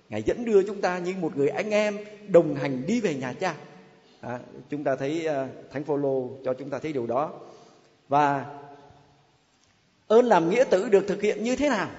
Ngài 0.09 0.23
dẫn 0.23 0.45
đưa 0.45 0.63
chúng 0.63 0.81
ta 0.81 0.99
như 0.99 1.13
một 1.19 1.37
người 1.37 1.49
anh 1.49 1.69
em 1.69 1.97
đồng 2.27 2.55
hành 2.55 2.85
đi 2.87 3.01
về 3.01 3.15
nhà 3.15 3.33
cha. 3.33 3.55
À, 4.21 4.39
chúng 4.69 4.83
ta 4.83 4.95
thấy 4.95 5.27
uh, 5.27 5.71
thánh 5.71 5.83
phaolô 5.83 6.29
cho 6.45 6.53
chúng 6.53 6.69
ta 6.69 6.79
thấy 6.79 6.93
điều 6.93 7.07
đó. 7.07 7.31
Và 8.07 8.45
ơn 10.07 10.25
làm 10.25 10.49
nghĩa 10.49 10.63
tử 10.63 10.89
được 10.89 11.05
thực 11.07 11.21
hiện 11.21 11.43
như 11.43 11.55
thế 11.55 11.69
nào? 11.69 11.89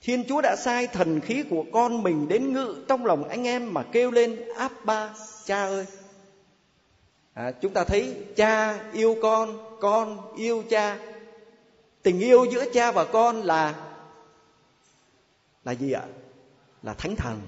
Thiên 0.00 0.24
chúa 0.28 0.40
đã 0.40 0.56
sai 0.56 0.86
thần 0.86 1.20
khí 1.20 1.44
của 1.50 1.64
con 1.72 2.02
mình 2.02 2.28
đến 2.28 2.52
ngự 2.52 2.84
trong 2.88 3.06
lòng 3.06 3.28
anh 3.28 3.46
em 3.46 3.74
mà 3.74 3.82
kêu 3.82 4.10
lên 4.10 4.48
áp 4.56 4.72
ba 4.84 5.14
cha 5.44 5.66
ơi. 5.66 5.86
À, 7.34 7.52
chúng 7.60 7.72
ta 7.72 7.84
thấy 7.84 8.16
cha 8.36 8.80
yêu 8.92 9.16
con 9.22 9.58
con 9.80 10.36
yêu 10.36 10.62
cha. 10.70 10.98
Tình 12.02 12.20
yêu 12.20 12.46
giữa 12.52 12.64
cha 12.72 12.92
và 12.92 13.04
con 13.04 13.42
là 13.42 13.87
là 15.68 15.74
gì 15.74 15.92
ạ? 15.92 16.02
Là 16.82 16.94
thánh 16.94 17.16
thần. 17.16 17.40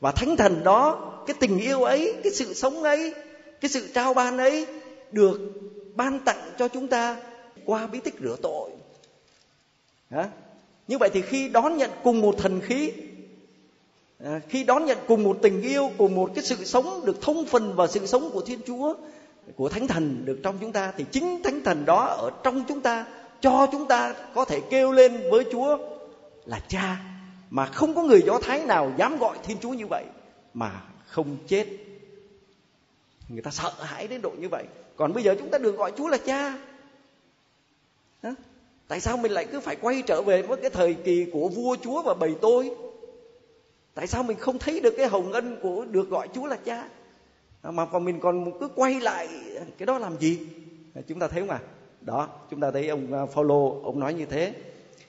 Và 0.00 0.12
thánh 0.12 0.36
thần 0.36 0.64
đó, 0.64 0.82
cái 1.26 1.36
tình 1.40 1.58
yêu 1.58 1.82
ấy, 1.82 2.14
cái 2.22 2.32
sự 2.32 2.54
sống 2.54 2.82
ấy, 2.82 3.14
cái 3.60 3.68
sự 3.68 3.88
trao 3.94 4.14
ban 4.14 4.38
ấy 4.38 4.66
được 5.12 5.40
ban 5.94 6.20
tặng 6.20 6.50
cho 6.58 6.68
chúng 6.68 6.88
ta 6.88 7.16
qua 7.64 7.86
bí 7.86 8.00
tích 8.00 8.14
rửa 8.22 8.36
tội. 8.42 8.70
Hả? 10.10 10.28
như 10.88 10.98
vậy 10.98 11.10
thì 11.12 11.22
khi 11.22 11.48
đón 11.48 11.76
nhận 11.76 11.90
cùng 12.02 12.20
một 12.20 12.34
thần 12.38 12.60
khí 12.60 12.92
à, 14.24 14.40
khi 14.48 14.64
đón 14.64 14.84
nhận 14.84 14.98
cùng 15.08 15.22
một 15.24 15.38
tình 15.42 15.62
yêu, 15.62 15.90
cùng 15.98 16.14
một 16.14 16.30
cái 16.34 16.44
sự 16.44 16.64
sống 16.64 17.02
được 17.04 17.22
thông 17.22 17.46
phần 17.46 17.76
vào 17.76 17.86
sự 17.86 18.06
sống 18.06 18.30
của 18.32 18.40
thiên 18.40 18.60
chúa, 18.66 18.94
của 19.56 19.68
thánh 19.68 19.86
thần 19.86 20.24
được 20.24 20.38
trong 20.42 20.58
chúng 20.60 20.72
ta, 20.72 20.92
thì 20.96 21.04
chính 21.12 21.42
thánh 21.42 21.64
thần 21.64 21.84
đó 21.84 22.04
ở 22.04 22.30
trong 22.42 22.64
chúng 22.68 22.80
ta, 22.80 23.06
cho 23.40 23.66
chúng 23.72 23.88
ta 23.88 24.14
có 24.34 24.44
thể 24.44 24.60
kêu 24.70 24.92
lên 24.92 25.20
với 25.30 25.44
chúa 25.52 25.78
là 26.44 26.60
cha 26.68 27.17
mà 27.50 27.66
không 27.66 27.94
có 27.94 28.02
người 28.02 28.22
do 28.22 28.38
thái 28.38 28.64
nào 28.64 28.92
dám 28.96 29.18
gọi 29.18 29.38
thiên 29.42 29.58
chúa 29.60 29.70
như 29.70 29.86
vậy, 29.86 30.04
mà 30.54 30.82
không 31.06 31.36
chết. 31.46 31.66
Người 33.28 33.42
ta 33.42 33.50
sợ 33.50 33.72
hãi 33.78 34.08
đến 34.08 34.22
độ 34.22 34.30
như 34.38 34.48
vậy. 34.48 34.64
Còn 34.96 35.12
bây 35.12 35.22
giờ 35.22 35.34
chúng 35.38 35.50
ta 35.50 35.58
được 35.58 35.76
gọi 35.76 35.92
chúa 35.96 36.08
là 36.08 36.18
cha. 36.18 36.58
Hả? 38.22 38.34
tại 38.88 39.00
sao 39.00 39.16
mình 39.16 39.32
lại 39.32 39.46
cứ 39.52 39.60
phải 39.60 39.76
quay 39.76 40.02
trở 40.06 40.22
về 40.22 40.42
với 40.42 40.56
cái 40.56 40.70
thời 40.70 40.94
kỳ 40.94 41.26
của 41.32 41.48
vua 41.48 41.76
chúa 41.82 42.02
và 42.02 42.14
bầy 42.14 42.34
tôi? 42.40 42.70
Tại 43.94 44.06
sao 44.06 44.22
mình 44.22 44.36
không 44.38 44.58
thấy 44.58 44.80
được 44.80 44.94
cái 44.96 45.06
hồng 45.06 45.32
ân 45.32 45.56
của 45.62 45.84
được 45.84 46.10
gọi 46.10 46.28
chúa 46.34 46.46
là 46.46 46.56
cha? 46.56 46.88
À, 47.62 47.70
mà 47.70 47.86
còn 47.86 48.04
mình 48.04 48.20
còn 48.20 48.58
cứ 48.60 48.68
quay 48.74 49.00
lại, 49.00 49.28
cái 49.78 49.86
đó 49.86 49.98
làm 49.98 50.18
gì? 50.18 50.38
À, 50.94 51.02
chúng 51.08 51.18
ta 51.18 51.28
thấy 51.28 51.40
không 51.40 51.50
à? 51.50 51.60
Đó, 52.00 52.28
chúng 52.50 52.60
ta 52.60 52.70
thấy 52.70 52.88
ông 52.88 53.12
à, 53.12 53.26
Phaolô, 53.26 53.80
ông 53.84 54.00
nói 54.00 54.14
như 54.14 54.24
thế 54.26 54.54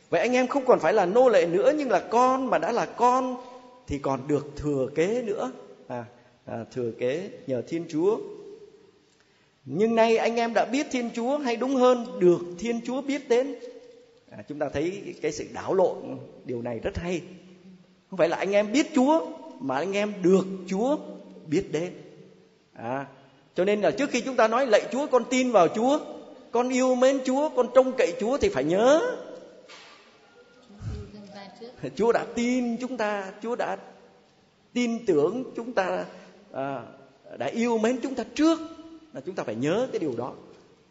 vậy 0.10 0.22
anh 0.22 0.34
em 0.34 0.48
không 0.48 0.66
còn 0.66 0.80
phải 0.80 0.94
là 0.94 1.06
nô 1.06 1.30
lệ 1.30 1.46
nữa 1.46 1.74
nhưng 1.78 1.90
là 1.90 2.00
con 2.00 2.50
mà 2.50 2.58
đã 2.58 2.72
là 2.72 2.86
con 2.86 3.38
thì 3.88 4.00
còn 4.00 4.28
được 4.28 4.48
thừa 4.56 4.90
kế 4.96 5.22
nữa. 5.22 5.52
À, 5.88 6.06
à, 6.46 6.66
thừa 6.72 6.92
kế 6.92 7.30
nhờ 7.48 7.62
thiên 7.68 7.86
chúa. 7.90 8.18
Nhưng 9.66 9.96
nay 9.96 10.18
anh 10.18 10.36
em 10.36 10.54
đã 10.54 10.66
biết 10.66 10.88
thiên 10.92 11.10
chúa 11.16 11.38
hay 11.38 11.56
đúng 11.56 11.76
hơn 11.76 12.20
được 12.20 12.40
thiên 12.60 12.82
chúa 12.86 13.02
biết 13.02 13.30
đến. 13.30 13.56
À, 14.32 14.44
chúng 14.48 14.60
ta 14.60 14.70
thấy 14.70 15.16
cái 15.22 15.32
sự 15.32 15.46
đảo 15.54 15.74
lộn 15.74 15.98
điều 16.46 16.62
này 16.62 16.80
rất 16.80 16.98
hay. 16.98 17.22
Không 18.10 18.18
phải 18.18 18.30
là 18.30 18.38
anh 18.38 18.52
em 18.52 18.72
biết 18.72 18.88
chúa 18.96 19.26
mà 19.60 19.78
anh 19.78 19.94
em 19.94 20.14
được 20.22 20.46
chúa 20.68 20.98
biết 21.48 21.72
đến. 21.72 21.94
À, 22.74 23.06
cho 23.56 23.66
nên 23.66 23.82
là 23.82 23.92
trước 23.92 24.10
khi 24.10 24.22
chúng 24.22 24.36
ta 24.36 24.48
nói 24.48 24.68
lạy 24.68 24.82
chúa 24.92 25.08
con 25.08 25.24
tin 25.30 25.52
vào 25.52 25.68
chúa 25.68 26.00
con 26.52 26.70
yêu 26.70 26.96
mến 26.96 27.20
chúa 27.26 27.50
con 27.50 27.68
trông 27.76 27.92
cậy 27.98 28.14
chúa 28.20 28.38
thì 28.38 28.50
phải 28.50 28.64
nhớ 28.64 29.02
chúa 31.96 32.12
đã 32.12 32.26
tin 32.36 32.78
chúng 32.78 32.98
ta 32.98 33.32
chúa 33.42 33.56
đã 33.56 33.78
tin 34.74 35.06
tưởng 35.06 35.44
chúng 35.56 35.74
ta 35.74 36.06
à, 36.52 36.84
đã 37.38 37.46
yêu 37.46 37.78
mến 37.78 38.00
chúng 38.04 38.16
ta 38.16 38.24
trước 38.36 38.60
là 39.14 39.22
chúng 39.22 39.36
ta 39.36 39.44
phải 39.44 39.56
nhớ 39.56 39.88
cái 39.92 40.00
điều 40.00 40.14
đó. 40.18 40.34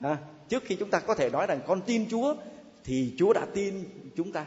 À, 0.01 0.17
trước 0.49 0.63
khi 0.67 0.77
chúng 0.77 0.91
ta 0.91 1.01
có 1.01 1.15
thể 1.15 1.31
nói 1.31 1.47
rằng 1.47 1.61
con 1.67 1.81
tin 1.81 2.07
chúa 2.11 2.35
thì 2.85 3.15
chúa 3.19 3.33
đã 3.33 3.47
tin 3.55 3.85
chúng 4.17 4.33
ta. 4.33 4.47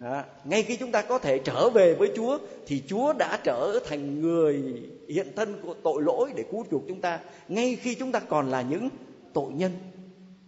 À, 0.00 0.24
ngay 0.44 0.62
khi 0.62 0.76
chúng 0.76 0.92
ta 0.92 1.02
có 1.02 1.18
thể 1.18 1.38
trở 1.38 1.70
về 1.70 1.94
với 1.94 2.12
chúa 2.16 2.38
thì 2.66 2.82
chúa 2.86 3.12
đã 3.12 3.40
trở 3.44 3.78
thành 3.86 4.20
người 4.20 4.82
hiện 5.08 5.26
thân 5.36 5.60
của 5.62 5.74
tội 5.82 6.02
lỗi 6.02 6.32
để 6.36 6.44
cứu 6.50 6.64
chuộc 6.70 6.82
chúng 6.88 7.00
ta. 7.00 7.20
Ngay 7.48 7.76
khi 7.76 7.94
chúng 7.94 8.12
ta 8.12 8.20
còn 8.20 8.50
là 8.50 8.62
những 8.62 8.88
tội 9.32 9.52
nhân. 9.52 9.72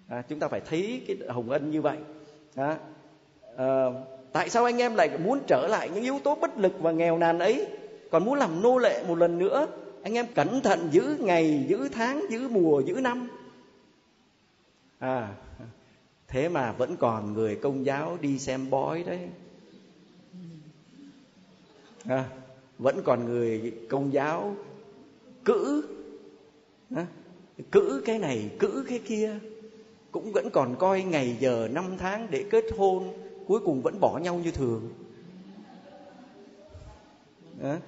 À, 0.09 0.23
chúng 0.29 0.39
ta 0.39 0.49
phải 0.49 0.61
thấy 0.61 1.03
cái 1.07 1.17
hồng 1.29 1.51
ân 1.51 1.71
như 1.71 1.83
vậy. 1.83 1.97
À, 2.55 2.79
à, 3.57 3.87
tại 4.33 4.51
sao 4.51 4.65
anh 4.65 4.79
em 4.79 4.95
lại 4.95 5.19
muốn 5.19 5.41
trở 5.47 5.67
lại 5.67 5.91
những 5.95 6.05
yếu 6.05 6.19
tố 6.25 6.35
bất 6.35 6.59
lực 6.59 6.73
và 6.81 6.93
nghèo 6.93 7.19
nàn 7.19 7.39
ấy? 7.39 7.67
Còn 8.11 8.25
muốn 8.25 8.35
làm 8.35 8.63
nô 8.63 8.79
lệ 8.79 9.05
một 9.09 9.19
lần 9.19 9.39
nữa 9.39 9.67
anh 10.03 10.15
em 10.15 10.27
cẩn 10.35 10.61
thận 10.61 10.89
giữ 10.91 11.17
ngày 11.21 11.65
giữ 11.69 11.89
tháng 11.89 12.25
giữ 12.31 12.49
mùa 12.49 12.81
giữ 12.81 12.95
năm. 12.95 13.29
À 14.99 15.29
thế 16.31 16.49
mà 16.49 16.73
vẫn 16.73 16.97
còn 16.97 17.33
người 17.33 17.57
công 17.57 17.87
giáo 17.87 18.19
đi 18.21 18.39
xem 18.39 18.71
bói 18.71 19.03
đấy. 19.03 19.29
À, 22.05 22.25
vẫn 22.79 23.03
còn 23.05 23.25
người 23.25 23.73
công 23.89 24.13
giáo 24.13 24.55
cữ. 25.45 25.85
À, 26.97 27.07
cữ 27.71 28.03
cái 28.05 28.19
này 28.19 28.51
cữ 28.59 28.85
cái 28.89 28.99
kia. 28.99 29.39
Cũng 30.13 30.33
vẫn 30.33 30.51
còn 30.51 30.77
coi 30.79 31.03
ngày 31.03 31.37
giờ 31.41 31.69
năm 31.73 31.85
tháng 31.99 32.27
để 32.31 32.45
kết 32.51 32.65
hôn 32.77 33.13
cuối 33.47 33.61
cùng 33.65 33.83
vẫn 33.83 34.01
bỏ 34.01 34.19
nhau 34.19 34.41
như 34.45 34.51
thường. 34.51 34.89
À, 37.63 37.79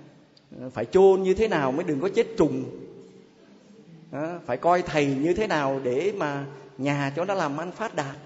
phải 0.72 0.84
chôn 0.84 1.22
như 1.22 1.34
thế 1.34 1.48
nào 1.48 1.72
mới 1.72 1.84
đừng 1.84 2.00
có 2.00 2.08
chết 2.08 2.26
trùng? 2.38 2.64
À, 4.10 4.38
phải 4.46 4.56
coi 4.56 4.82
thầy 4.82 5.06
như 5.06 5.34
thế 5.34 5.46
nào 5.46 5.80
để 5.82 6.12
mà 6.16 6.46
nhà 6.78 7.12
cho 7.16 7.24
nó 7.24 7.34
làm 7.34 7.60
ăn 7.60 7.72
phát 7.72 7.94
đạt? 7.94 8.16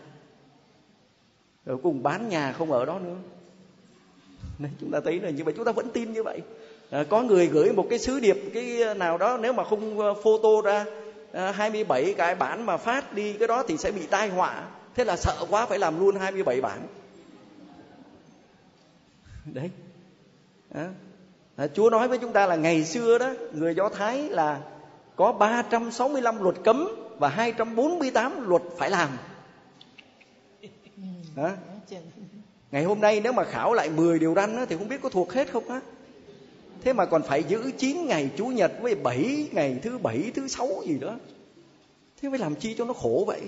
Rồi 1.66 1.78
cùng 1.82 2.02
bán 2.02 2.28
nhà 2.28 2.52
không 2.52 2.72
ở 2.72 2.84
đó 2.84 2.98
nữa. 2.98 3.16
Nên 4.58 4.70
chúng 4.80 4.90
ta 4.90 5.00
thấy 5.04 5.20
là 5.20 5.30
như 5.30 5.44
vậy 5.44 5.54
chúng 5.56 5.64
ta 5.64 5.72
vẫn 5.72 5.90
tin 5.90 6.12
như 6.12 6.22
vậy. 6.22 6.40
À, 6.90 7.04
có 7.08 7.22
người 7.22 7.46
gửi 7.46 7.72
một 7.72 7.86
cái 7.90 7.98
sứ 7.98 8.20
điệp 8.20 8.36
cái 8.54 8.94
nào 8.96 9.18
đó 9.18 9.38
nếu 9.42 9.52
mà 9.52 9.64
không 9.64 9.98
ờ, 9.98 10.14
photo 10.14 10.62
ra 10.64 10.84
ờ, 11.32 11.46
à, 11.46 11.52
27 11.52 12.14
cái 12.16 12.34
bản 12.34 12.66
mà 12.66 12.76
phát 12.76 13.12
đi 13.12 13.32
cái 13.32 13.48
đó 13.48 13.62
thì 13.68 13.76
sẽ 13.76 13.90
bị 13.90 14.06
tai 14.06 14.28
họa. 14.28 14.64
Thế 14.94 15.04
là 15.04 15.16
sợ 15.16 15.46
quá 15.50 15.66
phải 15.66 15.78
làm 15.78 16.00
luôn 16.00 16.16
27 16.16 16.60
bản 16.60 16.78
đấy. 19.54 19.70
À, 21.56 21.66
Chúa 21.74 21.90
nói 21.90 22.08
với 22.08 22.18
chúng 22.18 22.32
ta 22.32 22.46
là 22.46 22.56
ngày 22.56 22.84
xưa 22.84 23.18
đó 23.18 23.32
người 23.52 23.74
Do 23.74 23.88
Thái 23.88 24.28
là 24.28 24.60
có 25.16 25.32
365 25.32 26.42
luật 26.42 26.54
cấm 26.64 26.88
và 27.18 27.28
248 27.28 28.48
luật 28.48 28.62
phải 28.76 28.90
làm. 28.90 29.08
À, 31.36 31.56
ngày 32.70 32.84
hôm 32.84 33.00
nay 33.00 33.20
nếu 33.20 33.32
mà 33.32 33.44
khảo 33.44 33.74
lại 33.74 33.90
10 33.90 34.18
điều 34.18 34.34
răn 34.34 34.56
á, 34.56 34.64
thì 34.68 34.76
không 34.76 34.88
biết 34.88 35.02
có 35.02 35.08
thuộc 35.08 35.32
hết 35.32 35.52
không 35.52 35.68
á. 35.68 35.80
Thế 36.82 36.92
mà 36.92 37.06
còn 37.06 37.22
phải 37.22 37.44
giữ 37.44 37.70
9 37.78 38.06
ngày 38.06 38.30
chủ 38.36 38.46
nhật 38.46 38.72
với 38.80 38.94
7 38.94 39.48
ngày 39.52 39.78
thứ 39.82 39.98
bảy 39.98 40.30
thứ 40.34 40.48
sáu 40.48 40.68
gì 40.86 40.98
đó. 40.98 41.16
Thế 42.22 42.28
phải 42.30 42.38
làm 42.38 42.54
chi 42.54 42.74
cho 42.78 42.84
nó 42.84 42.92
khổ 42.92 43.24
vậy? 43.26 43.40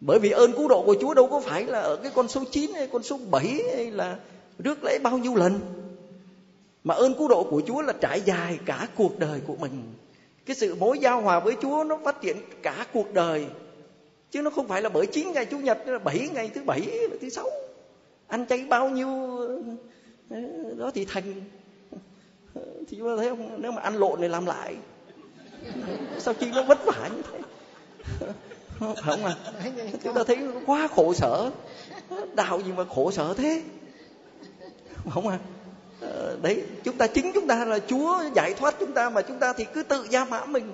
Bởi 0.00 0.18
vì 0.18 0.30
ơn 0.30 0.52
cứu 0.52 0.68
độ 0.68 0.82
của 0.86 0.96
Chúa 1.00 1.14
đâu 1.14 1.28
có 1.28 1.40
phải 1.40 1.64
là 1.64 1.80
ở 1.80 1.96
cái 1.96 2.12
con 2.14 2.28
số 2.28 2.44
9 2.50 2.70
hay 2.74 2.86
con 2.86 3.02
số 3.02 3.18
7 3.30 3.62
hay 3.76 3.90
là 3.90 4.18
rước 4.64 4.84
lễ 4.84 4.98
bao 4.98 5.18
nhiêu 5.18 5.34
lần? 5.34 5.60
Mà 6.84 6.94
ơn 6.94 7.14
cứu 7.14 7.28
độ 7.28 7.46
của 7.50 7.62
Chúa 7.66 7.82
là 7.82 7.92
trải 8.00 8.20
dài 8.20 8.58
cả 8.66 8.88
cuộc 8.96 9.18
đời 9.18 9.40
của 9.46 9.56
mình. 9.56 9.82
Cái 10.46 10.56
sự 10.56 10.74
mối 10.74 10.98
giao 10.98 11.20
hòa 11.20 11.40
với 11.40 11.56
Chúa 11.62 11.84
nó 11.84 11.98
phát 12.04 12.20
triển 12.20 12.36
cả 12.62 12.86
cuộc 12.92 13.14
đời. 13.14 13.46
Chứ 14.30 14.42
nó 14.42 14.50
không 14.50 14.68
phải 14.68 14.82
là 14.82 14.88
bởi 14.88 15.06
chín 15.06 15.32
ngày 15.32 15.44
chủ 15.44 15.58
nhật 15.58 15.78
là 15.86 15.98
bảy 15.98 16.28
ngày 16.34 16.50
thứ 16.54 16.62
bảy 16.62 16.80
là 16.80 17.16
thứ 17.20 17.28
sáu. 17.28 17.50
Ăn 18.26 18.46
chay 18.46 18.64
bao 18.68 18.88
nhiêu 18.88 19.08
đó 20.78 20.90
thì 20.94 21.04
thành. 21.04 21.34
Thì 22.88 22.96
chúng 22.98 23.08
ta 23.08 23.16
thấy 23.16 23.28
không? 23.28 23.62
Nếu 23.62 23.72
mà 23.72 23.82
ăn 23.82 23.96
lộn 23.96 24.20
thì 24.20 24.28
làm 24.28 24.46
lại. 24.46 24.76
Sao 26.18 26.34
chi 26.34 26.46
nó 26.54 26.62
vất 26.62 26.84
vả 26.84 27.08
như 27.16 27.22
thế? 27.32 27.40
Không 28.96 29.24
à. 29.24 29.36
Chúng 30.04 30.14
ta 30.14 30.24
thấy 30.24 30.38
quá 30.66 30.88
khổ 30.88 31.14
sở. 31.14 31.50
Đạo 32.34 32.60
gì 32.60 32.72
mà 32.72 32.84
khổ 32.84 33.10
sở 33.10 33.34
thế 33.34 33.62
không 35.10 35.28
à. 35.28 35.38
Ờ, 36.00 36.38
đấy, 36.42 36.62
chúng 36.84 36.96
ta 36.96 37.06
chính 37.06 37.32
chúng 37.34 37.46
ta 37.46 37.64
là 37.64 37.78
chúa 37.78 38.22
giải 38.34 38.54
thoát 38.54 38.74
chúng 38.80 38.92
ta 38.92 39.10
mà 39.10 39.22
chúng 39.22 39.38
ta 39.38 39.52
thì 39.52 39.64
cứ 39.74 39.82
tự 39.82 40.06
gia 40.10 40.24
mã 40.24 40.44
mình. 40.44 40.72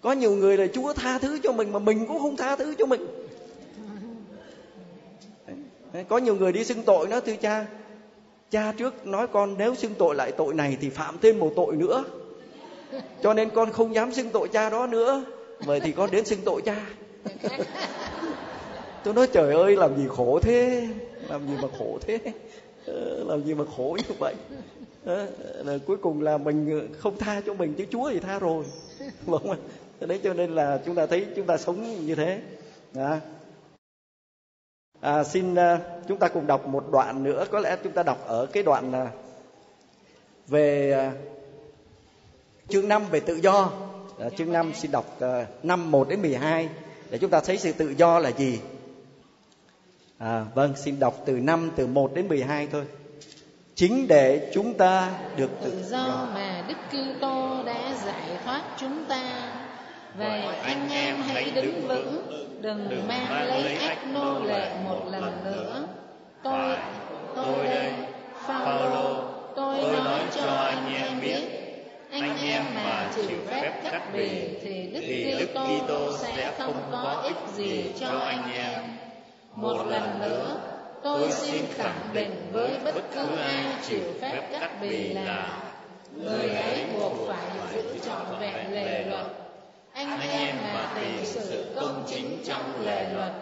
Có 0.00 0.12
nhiều 0.12 0.30
người 0.30 0.56
là 0.56 0.66
chúa 0.72 0.92
tha 0.92 1.18
thứ 1.18 1.38
cho 1.42 1.52
mình 1.52 1.72
mà 1.72 1.78
mình 1.78 2.06
cũng 2.06 2.18
không 2.18 2.36
tha 2.36 2.56
thứ 2.56 2.74
cho 2.78 2.86
mình. 2.86 3.06
Có 6.08 6.18
nhiều 6.18 6.36
người 6.36 6.52
đi 6.52 6.64
xưng 6.64 6.82
tội 6.82 7.08
nó 7.08 7.20
thưa 7.20 7.36
cha. 7.36 7.66
Cha 8.50 8.72
trước 8.76 9.06
nói 9.06 9.26
con, 9.26 9.54
nếu 9.58 9.74
xưng 9.74 9.94
tội 9.98 10.14
lại 10.14 10.32
tội 10.32 10.54
này 10.54 10.76
thì 10.80 10.90
phạm 10.90 11.18
thêm 11.22 11.38
một 11.38 11.52
tội 11.56 11.76
nữa. 11.76 12.04
Cho 13.22 13.34
nên 13.34 13.50
con 13.50 13.72
không 13.72 13.94
dám 13.94 14.12
xưng 14.12 14.30
tội 14.30 14.48
cha 14.48 14.70
đó 14.70 14.86
nữa. 14.86 15.24
Vậy 15.58 15.80
thì 15.80 15.92
con 15.92 16.10
đến 16.10 16.24
xưng 16.24 16.40
tội 16.44 16.62
cha. 16.62 16.76
Tôi 19.04 19.14
nói, 19.14 19.26
trời 19.32 19.54
ơi, 19.54 19.76
làm 19.76 19.96
gì 19.96 20.04
khổ 20.08 20.38
thế? 20.42 20.88
Làm 21.28 21.48
gì 21.48 21.54
mà 21.62 21.68
khổ 21.78 21.98
thế? 22.00 22.18
Ờ, 22.86 23.24
làm 23.24 23.44
gì 23.44 23.54
mà 23.54 23.64
khổ 23.76 23.98
như 24.08 24.14
vậy? 24.18 24.34
Đó, 25.04 25.24
là 25.64 25.78
cuối 25.86 25.96
cùng 25.96 26.22
là 26.22 26.38
mình 26.38 26.80
ờ, 26.80 26.98
không 26.98 27.18
tha 27.18 27.40
cho 27.46 27.54
mình 27.54 27.74
chứ 27.74 27.84
Chúa 27.90 28.10
thì 28.10 28.20
tha 28.20 28.38
rồi. 28.38 28.64
Đúng 29.26 29.38
không? 29.38 29.56
Đấy 30.00 30.20
cho 30.24 30.34
nên 30.34 30.54
là 30.54 30.80
chúng 30.86 30.94
ta 30.94 31.06
thấy 31.06 31.26
chúng 31.36 31.46
ta 31.46 31.56
sống 31.56 32.06
như 32.06 32.14
thế. 32.14 32.40
Đó. 32.94 33.16
À, 35.00 35.24
xin 35.24 35.54
uh, 35.54 35.58
chúng 36.08 36.18
ta 36.18 36.28
cùng 36.28 36.46
đọc 36.46 36.66
một 36.66 36.84
đoạn 36.92 37.22
nữa. 37.22 37.44
Có 37.50 37.60
lẽ 37.60 37.76
chúng 37.84 37.92
ta 37.92 38.02
đọc 38.02 38.24
ở 38.26 38.46
cái 38.46 38.62
đoạn 38.62 38.90
uh, 38.90 39.08
về 40.48 40.96
uh, 41.08 41.14
chương 42.68 42.88
5 42.88 43.02
về 43.10 43.20
tự 43.20 43.34
do. 43.34 43.72
À, 44.18 44.28
chương 44.36 44.52
5 44.52 44.72
xin 44.74 44.90
đọc 44.90 45.18
uh, 45.18 45.64
năm 45.64 45.90
1 45.90 46.08
đến 46.08 46.22
12 46.22 46.68
để 47.10 47.18
chúng 47.18 47.30
ta 47.30 47.40
thấy 47.40 47.58
sự 47.58 47.72
tự 47.72 47.94
do 47.96 48.18
là 48.18 48.30
gì 48.30 48.60
à, 50.22 50.44
vâng 50.54 50.76
xin 50.76 51.00
đọc 51.00 51.14
từ 51.26 51.32
năm 51.32 51.70
từ 51.76 51.86
1 51.86 52.14
đến 52.14 52.28
12 52.28 52.68
thôi 52.72 52.84
chính 53.74 54.08
để 54.08 54.50
chúng 54.54 54.74
ta 54.74 55.10
được 55.36 55.50
tự, 55.64 55.70
tự 55.70 55.82
do 55.88 56.28
mà 56.34 56.64
Đức 56.68 56.74
Kitô 56.88 57.62
đã 57.66 57.94
giải 58.04 58.38
thoát 58.44 58.62
chúng 58.76 59.04
ta. 59.04 59.52
Vậy 60.18 60.40
anh 60.62 60.88
em 60.90 61.16
hãy 61.16 61.50
đứng 61.50 61.88
vững, 61.88 62.22
đừng 62.60 63.08
mang 63.08 63.46
lấy 63.48 63.76
ách 63.76 64.06
nô 64.14 64.44
lệ 64.44 64.70
một 64.84 65.00
lần 65.10 65.44
nữa. 65.44 65.88
Tôi, 66.42 66.76
tôi 67.36 67.64
đây, 67.64 67.92
Phaolô, 68.46 69.24
tôi 69.56 69.76
nói 69.82 70.20
cho 70.34 70.46
anh 70.46 70.94
em 70.94 71.20
biết, 71.20 71.42
anh 72.10 72.36
em 72.42 72.62
mà 72.74 73.10
chịu 73.16 73.38
phép 73.46 73.80
cắt 73.84 74.02
bì 74.14 74.28
thì 74.62 74.90
Đức 75.38 75.48
Kitô 75.52 76.16
sẽ 76.18 76.52
không 76.58 76.82
có 76.92 77.22
ích 77.24 77.54
gì 77.56 77.84
cho 78.00 78.08
anh 78.08 78.52
em. 78.52 78.82
Một 79.54 79.86
lần 79.86 80.20
nữa, 80.20 80.56
tôi 81.02 81.32
xin 81.32 81.64
khẳng 81.74 82.10
định 82.12 82.48
với 82.52 82.78
bất 82.84 82.94
cứ 83.14 83.36
ai 83.36 83.64
chịu 83.88 84.02
phép 84.20 84.42
cắt 84.60 84.70
bì 84.80 85.12
là 85.12 85.62
người 86.16 86.50
ấy 86.50 86.84
buộc 86.94 87.12
phải 87.28 87.46
giữ 87.74 87.98
trọn 88.06 88.40
vẹn 88.40 88.72
lề 88.74 89.04
luật. 89.04 89.26
anh 89.92 90.20
em 90.20 90.56
mà 90.74 90.92
tìm 90.94 91.24
sự 91.24 91.74
công 91.80 92.04
chính 92.06 92.38
trong 92.44 92.84
lề 92.84 93.12
luật 93.12 93.32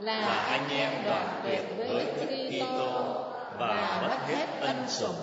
là 0.00 0.46
anh 0.50 0.68
em 0.70 0.92
đoạn 1.04 1.40
tuyệt 1.44 1.62
với 1.76 2.06
Đức 2.20 2.48
Kitô 2.50 3.14
và 3.58 4.02
mất 4.02 4.16
hết 4.26 4.46
ân 4.60 4.84
sủng. 4.88 5.14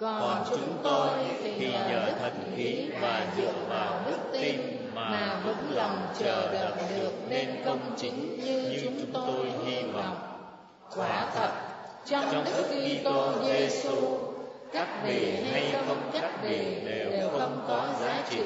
còn 0.00 0.44
chúng 0.50 0.78
tôi 0.82 1.08
thì 1.42 1.72
nhờ 1.72 2.12
thần 2.20 2.52
khí 2.56 2.90
và 3.00 3.26
dựa 3.36 3.52
vào 3.68 4.00
đức 4.06 4.18
tin 4.32 4.79
mà 5.10 5.40
vững 5.44 5.74
lòng 5.74 6.06
chờ 6.18 6.52
đợi 6.52 6.72
được 6.96 7.12
nên 7.28 7.48
công 7.64 7.94
chính 7.96 8.44
như 8.44 8.80
chúng 8.82 9.12
tôi 9.12 9.52
hy 9.66 9.82
vọng. 9.82 10.16
quả 10.96 11.30
thật 11.34 11.50
trong 12.06 12.44
Đức 12.44 12.64
Kitô 12.68 13.32
Giêsu 13.44 14.18
cắt 14.72 14.88
bì 15.06 15.30
hay 15.52 15.72
không 15.86 16.10
cắt 16.12 16.30
bì 16.42 16.74
đều 16.84 17.30
không 17.38 17.64
có 17.68 17.88
giá 18.00 18.22
trị. 18.30 18.42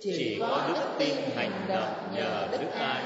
chỉ 0.00 0.36
có 0.40 0.64
đức 0.68 0.84
tin 0.98 1.16
hành 1.36 1.64
động 1.68 1.94
nhờ 2.14 2.48
đức 2.52 2.72
ái 2.78 3.02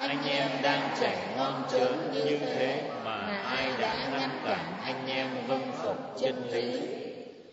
anh 0.00 0.24
em 0.24 0.50
đang 0.62 0.90
chảy 1.00 1.16
ngon 1.36 1.62
chớn 1.72 2.12
như 2.14 2.38
thế 2.38 2.90
mà 3.04 3.16
ai 3.44 3.72
đã 3.80 4.08
ngăn 4.12 4.30
cản? 4.44 4.72
Anh 4.84 5.06
em 5.06 5.28
vâng 5.48 5.72
phục 5.82 5.96
chân 6.20 6.48
lý 6.52 6.80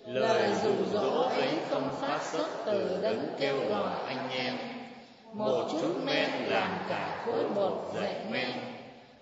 lời 0.07 0.49
dụ 0.63 0.71
dỗ 0.93 1.21
ấy 1.21 1.49
không 1.69 1.89
phát 2.01 2.19
xuất 2.23 2.47
từ 2.65 2.99
đấng 3.01 3.27
kêu 3.39 3.55
gọi 3.69 3.91
anh 4.07 4.29
em. 4.29 4.53
Một 5.33 5.67
chút 5.71 5.95
men 6.05 6.29
làm 6.47 6.69
cả 6.89 7.23
khối 7.25 7.43
bột 7.55 7.91
dậy 7.95 8.13
men. 8.31 8.51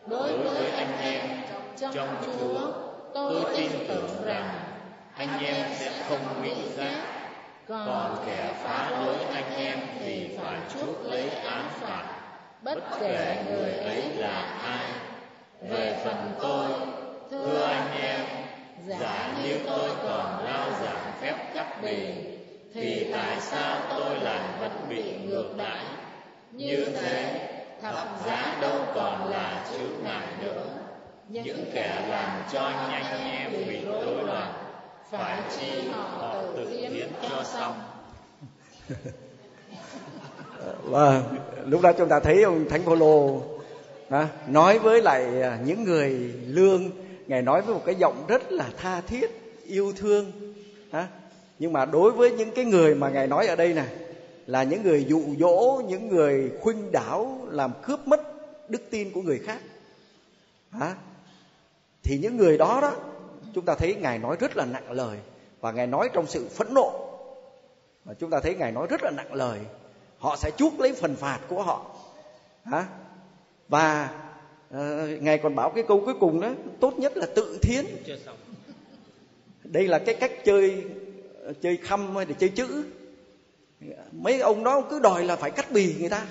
Đối 0.08 0.38
với 0.38 0.72
anh 0.72 0.98
em 1.02 1.22
trong 1.80 2.08
Chúa 2.26 2.72
tôi 3.14 3.44
tin 3.58 3.72
tưởng 3.88 4.10
rằng 4.26 4.50
anh 5.16 5.40
em 5.44 5.68
sẽ 5.74 5.92
không 6.10 6.44
bị 6.44 6.54
giác 6.78 7.02
còn 7.68 8.18
kẻ 8.26 8.54
phá 8.64 8.90
lối 8.90 9.16
anh 9.34 9.56
em 9.56 9.80
thì 10.00 10.38
phải 10.38 10.60
chuốc 10.74 11.06
lấy 11.06 11.30
án 11.30 11.66
phạt. 11.80 12.04
bất 12.62 12.78
kể 13.00 13.44
người 13.50 13.72
ấy 13.72 14.04
là 14.16 14.42
ai. 14.64 14.86
về 15.70 15.98
phần 16.06 16.32
tôi 16.42 16.70
thưa 17.32 17.64
anh 17.64 18.02
em 18.02 18.45
giả 18.88 19.38
như 19.44 19.60
tôi 19.68 19.90
còn 20.04 20.46
lao 20.46 20.70
giảng 20.82 21.14
phép 21.22 21.36
cắt 21.54 21.82
bì, 21.84 21.98
thì 22.74 23.08
tại 23.14 23.38
sao 23.40 23.82
tôi 23.90 24.20
lại 24.20 24.40
vẫn 24.60 24.72
bị 24.90 25.04
ngược 25.18 25.54
đãi? 25.58 25.86
Như 26.52 26.86
thế 27.02 27.50
thập 27.82 28.08
giá 28.26 28.58
đâu 28.62 28.80
còn 28.96 29.32
là 29.32 29.66
chướng 29.72 30.04
ngại 30.04 30.28
nữa. 30.42 30.64
Những 31.30 31.66
kẻ 31.74 32.06
làm 32.10 32.44
cho 32.54 32.72
nhanh 32.92 33.32
em 33.32 33.52
bị 33.68 33.86
rối 33.86 34.24
loạn, 34.26 34.54
phải 35.12 35.42
chi 35.58 35.88
họ 35.92 36.34
tự 36.56 36.70
hiến 36.70 37.10
cho 37.30 37.44
xong. 37.44 37.74
Và 40.84 41.10
vâng, 41.10 41.24
lúc 41.66 41.82
đó 41.82 41.92
chúng 41.98 42.10
ta 42.10 42.20
thấy 42.20 42.44
ông 42.44 42.70
thánh 42.70 42.82
phaolô 42.84 43.42
nói 44.48 44.80
với 44.80 45.02
lại 45.02 45.26
những 45.66 45.84
người 45.84 46.10
lương 46.46 47.05
ngài 47.28 47.42
nói 47.42 47.62
với 47.62 47.76
một 47.76 47.82
cái 47.86 47.96
giọng 47.96 48.26
rất 48.28 48.52
là 48.52 48.70
tha 48.78 49.02
thiết 49.02 49.30
yêu 49.66 49.94
thương 49.98 50.32
à, 50.92 51.08
nhưng 51.60 51.74
mà 51.74 51.86
đối 51.86 52.12
với 52.12 52.32
những 52.32 52.52
cái 52.52 52.66
người 52.66 52.96
mà 52.96 53.10
ngài 53.10 53.28
nói 53.28 53.48
ở 53.48 53.56
đây 53.56 53.74
này 53.74 53.88
là 54.46 54.64
những 54.64 54.84
người 54.84 55.06
dụ 55.06 55.22
dỗ 55.40 55.82
những 55.88 56.10
người 56.10 56.52
khuynh 56.62 56.92
đảo 56.92 57.48
làm 57.50 57.72
cướp 57.84 58.08
mất 58.08 58.22
đức 58.70 58.82
tin 58.90 59.12
của 59.12 59.22
người 59.22 59.40
khác 59.40 59.60
hả? 60.72 60.96
Thì 62.04 62.18
những 62.18 62.38
người 62.38 62.58
đó 62.58 62.80
đó 62.82 62.94
chúng 63.54 63.66
ta 63.66 63.76
thấy 63.76 63.96
ngài 63.96 64.20
nói 64.20 64.38
rất 64.40 64.58
là 64.58 64.66
nặng 64.66 64.92
lời 64.92 65.18
và 65.62 65.72
ngài 65.72 65.88
nói 65.88 66.10
trong 66.14 66.28
sự 66.28 66.48
phẫn 66.48 66.74
nộ. 66.74 67.10
Và 68.06 68.14
chúng 68.14 68.30
ta 68.30 68.40
thấy 68.40 68.56
ngài 68.56 68.72
nói 68.72 68.88
rất 68.90 69.04
là 69.04 69.12
nặng 69.12 69.34
lời 69.34 69.60
họ 70.18 70.36
sẽ 70.36 70.52
chuốc 70.58 70.80
lấy 70.80 70.94
phần 70.94 71.16
phạt 71.16 71.40
của 71.48 71.64
họ 71.64 71.86
hả? 72.64 72.86
Và 73.68 74.10
uh, 74.74 75.22
ngài 75.22 75.38
còn 75.38 75.56
bảo 75.56 75.70
cái 75.70 75.84
câu 75.88 76.02
cuối 76.06 76.14
cùng 76.20 76.42
đó 76.42 76.50
tốt 76.80 76.94
nhất 77.00 77.18
là 77.18 77.26
tự 77.36 77.60
thiến. 77.62 77.86
Đây 79.64 79.88
là 79.88 80.00
cái 80.00 80.16
cách 80.16 80.32
chơi 80.46 80.84
chơi 81.62 81.78
khăm 81.78 82.16
hay 82.16 82.26
để 82.26 82.36
chơi 82.40 82.50
chữ. 82.50 82.86
Mấy 84.12 84.40
ông 84.40 84.64
đó 84.64 84.82
cứ 84.90 85.00
đòi 85.00 85.24
là 85.24 85.36
phải 85.36 85.52
cắt 85.52 85.72
bì 85.72 85.96
người 86.00 86.10
ta. 86.10 86.28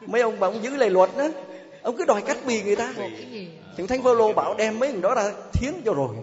Mấy 0.00 0.20
ông 0.20 0.40
mà 0.40 0.46
ông 0.46 0.62
giữ 0.62 0.76
lời 0.76 0.90
luật 0.90 1.10
đó 1.18 1.28
ông 1.82 1.96
cứ 1.96 2.04
đòi 2.04 2.22
cắt 2.22 2.36
bì 2.46 2.62
người 2.62 2.76
ta. 2.76 2.94
Thì 3.76 3.86
thánh 3.86 4.02
phaolô 4.02 4.32
bảo 4.32 4.54
đem 4.54 4.78
mấy 4.78 4.92
người 4.92 5.02
đó 5.02 5.14
ra 5.14 5.32
thiến 5.52 5.74
cho 5.84 5.94
rồi. 5.94 6.16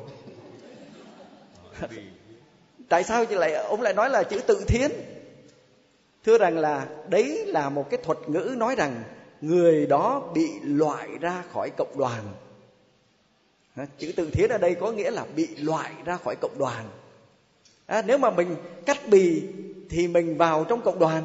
Tại 2.89 3.03
sao 3.03 3.25
chứ 3.25 3.35
lại 3.35 3.53
ông 3.53 3.81
lại 3.81 3.93
nói 3.93 4.09
là 4.09 4.23
chữ 4.23 4.39
tự 4.47 4.63
thiến 4.67 4.91
thưa 6.25 6.37
rằng 6.37 6.57
là 6.57 6.87
đấy 7.09 7.45
là 7.45 7.69
một 7.69 7.89
cái 7.89 7.99
thuật 8.03 8.17
ngữ 8.27 8.55
nói 8.57 8.75
rằng 8.75 9.03
người 9.41 9.85
đó 9.85 10.31
bị 10.33 10.59
loại 10.63 11.07
ra 11.21 11.43
khỏi 11.53 11.69
cộng 11.77 11.97
đoàn. 11.97 12.23
Chữ 13.97 14.11
từ 14.15 14.29
thiến 14.29 14.49
ở 14.49 14.57
đây 14.57 14.75
có 14.75 14.91
nghĩa 14.91 15.11
là 15.11 15.25
bị 15.35 15.47
loại 15.55 15.91
ra 16.05 16.17
khỏi 16.17 16.35
cộng 16.41 16.57
đoàn. 16.57 16.85
À, 17.85 18.01
nếu 18.05 18.17
mà 18.17 18.29
mình 18.29 18.55
cắt 18.85 19.07
bì 19.07 19.43
thì 19.89 20.07
mình 20.07 20.37
vào 20.37 20.65
trong 20.69 20.81
cộng 20.81 20.99
đoàn. 20.99 21.23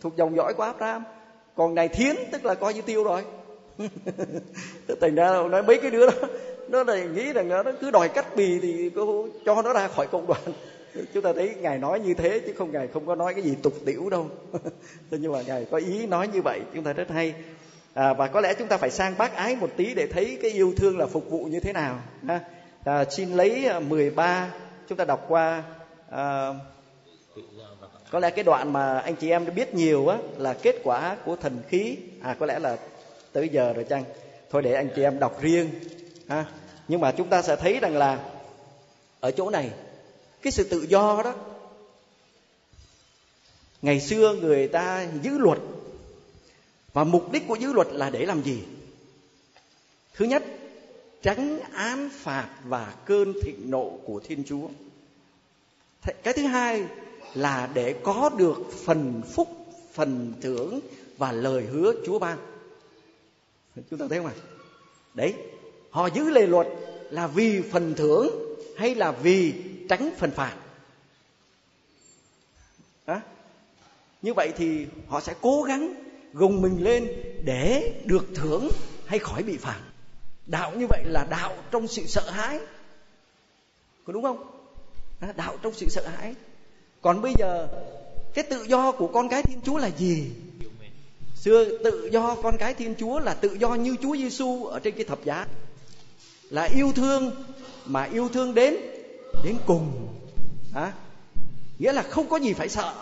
Thuộc 0.00 0.16
dòng 0.16 0.36
dõi 0.36 0.54
của 0.54 0.62
Abraham. 0.62 1.04
Còn 1.54 1.74
này 1.74 1.88
thiến 1.88 2.16
tức 2.32 2.44
là 2.44 2.54
coi 2.54 2.74
như 2.74 2.82
tiêu 2.82 3.04
rồi. 3.04 3.24
Thành 5.00 5.14
ra 5.14 5.42
nói 5.50 5.62
mấy 5.62 5.78
cái 5.80 5.90
đứa 5.90 6.06
đó 6.06 6.28
nó 6.68 6.84
lại 6.84 7.06
nghĩ 7.14 7.32
rằng 7.32 7.48
nó 7.48 7.62
cứ 7.80 7.90
đòi 7.90 8.08
cắt 8.08 8.36
bì 8.36 8.60
thì 8.60 8.90
cho 9.44 9.62
nó 9.62 9.72
ra 9.72 9.88
khỏi 9.88 10.06
cộng 10.06 10.26
đoàn 10.26 10.42
chúng 11.14 11.22
ta 11.22 11.32
thấy 11.32 11.54
ngài 11.60 11.78
nói 11.78 12.00
như 12.00 12.14
thế 12.14 12.40
chứ 12.46 12.52
không 12.58 12.72
ngài 12.72 12.88
không 12.88 13.06
có 13.06 13.14
nói 13.14 13.34
cái 13.34 13.42
gì 13.42 13.54
tục 13.62 13.74
tiểu 13.86 14.10
đâu. 14.10 14.28
Nhưng 15.10 15.32
mà 15.32 15.42
ngài 15.42 15.66
có 15.70 15.78
ý 15.78 16.06
nói 16.06 16.28
như 16.28 16.42
vậy 16.42 16.60
chúng 16.74 16.84
ta 16.84 16.92
rất 16.92 17.08
hay. 17.08 17.34
À, 17.94 18.14
và 18.14 18.26
có 18.26 18.40
lẽ 18.40 18.54
chúng 18.54 18.68
ta 18.68 18.76
phải 18.76 18.90
sang 18.90 19.14
bác 19.18 19.34
ái 19.34 19.56
một 19.56 19.70
tí 19.76 19.94
để 19.94 20.06
thấy 20.06 20.38
cái 20.42 20.50
yêu 20.50 20.72
thương 20.76 20.98
là 20.98 21.06
phục 21.06 21.30
vụ 21.30 21.44
như 21.44 21.60
thế 21.60 21.72
nào 21.72 21.98
ha? 22.26 22.40
À, 22.84 23.04
xin 23.10 23.32
lấy 23.32 23.66
à, 23.66 23.80
13 23.80 24.50
chúng 24.88 24.98
ta 24.98 25.04
đọc 25.04 25.24
qua 25.28 25.62
à, 26.10 26.54
có 28.10 28.18
lẽ 28.18 28.30
cái 28.30 28.44
đoạn 28.44 28.72
mà 28.72 28.98
anh 28.98 29.16
chị 29.16 29.30
em 29.30 29.46
biết 29.54 29.74
nhiều 29.74 30.08
á 30.08 30.18
là 30.36 30.54
kết 30.62 30.76
quả 30.84 31.16
của 31.24 31.36
thần 31.36 31.58
khí. 31.68 31.96
À 32.22 32.36
có 32.38 32.46
lẽ 32.46 32.58
là 32.58 32.76
tới 33.32 33.48
giờ 33.48 33.72
rồi 33.72 33.84
chăng? 33.84 34.04
Thôi 34.50 34.62
để 34.62 34.72
anh 34.72 34.88
chị 34.96 35.02
em 35.02 35.18
đọc 35.18 35.40
riêng 35.40 35.70
ha? 36.28 36.44
Nhưng 36.88 37.00
mà 37.00 37.12
chúng 37.12 37.28
ta 37.28 37.42
sẽ 37.42 37.56
thấy 37.56 37.78
rằng 37.80 37.96
là 37.96 38.18
ở 39.20 39.30
chỗ 39.30 39.50
này 39.50 39.70
cái 40.42 40.52
sự 40.52 40.64
tự 40.64 40.86
do 40.88 41.22
đó. 41.24 41.34
Ngày 43.82 44.00
xưa 44.00 44.34
người 44.34 44.68
ta 44.68 45.08
giữ 45.22 45.38
luật. 45.38 45.58
Và 46.92 47.04
mục 47.04 47.32
đích 47.32 47.42
của 47.48 47.54
giữ 47.54 47.72
luật 47.72 47.88
là 47.90 48.10
để 48.10 48.26
làm 48.26 48.42
gì? 48.42 48.62
Thứ 50.14 50.24
nhất, 50.24 50.44
tránh 51.22 51.60
án 51.72 52.10
phạt 52.12 52.48
và 52.64 52.94
cơn 53.04 53.32
thịnh 53.42 53.70
nộ 53.70 53.98
của 54.04 54.20
thiên 54.20 54.44
chúa. 54.44 54.68
Cái 56.22 56.34
thứ 56.34 56.42
hai 56.42 56.84
là 57.34 57.70
để 57.74 57.94
có 58.02 58.30
được 58.38 58.56
phần 58.84 59.22
phúc, 59.32 59.48
phần 59.92 60.34
thưởng 60.40 60.80
và 61.18 61.32
lời 61.32 61.62
hứa 61.62 61.92
chúa 62.06 62.18
ban. 62.18 62.38
Chúng 63.90 63.98
ta 63.98 64.06
thấy 64.08 64.18
không 64.18 64.26
ạ? 64.26 64.34
Đấy, 65.14 65.34
họ 65.90 66.06
giữ 66.06 66.30
lề 66.30 66.46
luật 66.46 66.66
là 67.10 67.26
vì 67.26 67.60
phần 67.72 67.94
thưởng 67.94 68.56
hay 68.76 68.94
là 68.94 69.12
vì 69.12 69.54
tránh 69.90 70.10
phần 70.18 70.30
phạt 70.30 70.56
đó. 73.06 73.20
như 74.22 74.34
vậy 74.34 74.52
thì 74.56 74.86
họ 75.08 75.20
sẽ 75.20 75.34
cố 75.40 75.62
gắng 75.62 75.94
gồng 76.32 76.62
mình 76.62 76.84
lên 76.84 77.08
để 77.44 77.92
được 78.04 78.26
thưởng 78.34 78.68
hay 79.06 79.18
khỏi 79.18 79.42
bị 79.42 79.56
phạt 79.56 79.80
đạo 80.50 80.72
như 80.76 80.86
vậy 80.88 81.04
là 81.06 81.26
đạo 81.30 81.56
trong 81.70 81.88
sự 81.88 82.06
sợ 82.06 82.30
hãi. 82.30 82.58
Có 84.04 84.12
đúng 84.12 84.22
không? 84.22 84.50
Đạo 85.36 85.56
trong 85.62 85.72
sự 85.74 85.86
sợ 85.88 86.08
hãi. 86.16 86.34
Còn 87.02 87.22
bây 87.22 87.32
giờ, 87.38 87.68
cái 88.34 88.44
tự 88.44 88.62
do 88.62 88.92
của 88.92 89.06
con 89.06 89.28
cái 89.28 89.42
thiên 89.42 89.60
chúa 89.64 89.78
là 89.78 89.90
gì? 89.98 90.30
Xưa 91.36 91.64
tự 91.84 92.08
do 92.12 92.36
con 92.42 92.56
cái 92.58 92.74
thiên 92.74 92.94
chúa 92.98 93.18
là 93.18 93.34
tự 93.34 93.56
do 93.60 93.74
như 93.74 93.96
chúa 94.02 94.16
giêsu 94.16 94.64
ở 94.64 94.80
trên 94.80 94.94
cái 94.94 95.04
thập 95.04 95.24
giá. 95.24 95.46
Là 96.50 96.68
yêu 96.74 96.92
thương, 96.96 97.44
mà 97.86 98.04
yêu 98.04 98.28
thương 98.28 98.54
đến 98.54 98.76
đến 99.44 99.56
cùng 99.66 100.08
à, 100.74 100.92
nghĩa 101.78 101.92
là 101.92 102.02
không 102.02 102.28
có 102.28 102.36
gì 102.36 102.52
phải 102.52 102.68
sợ. 102.68 102.94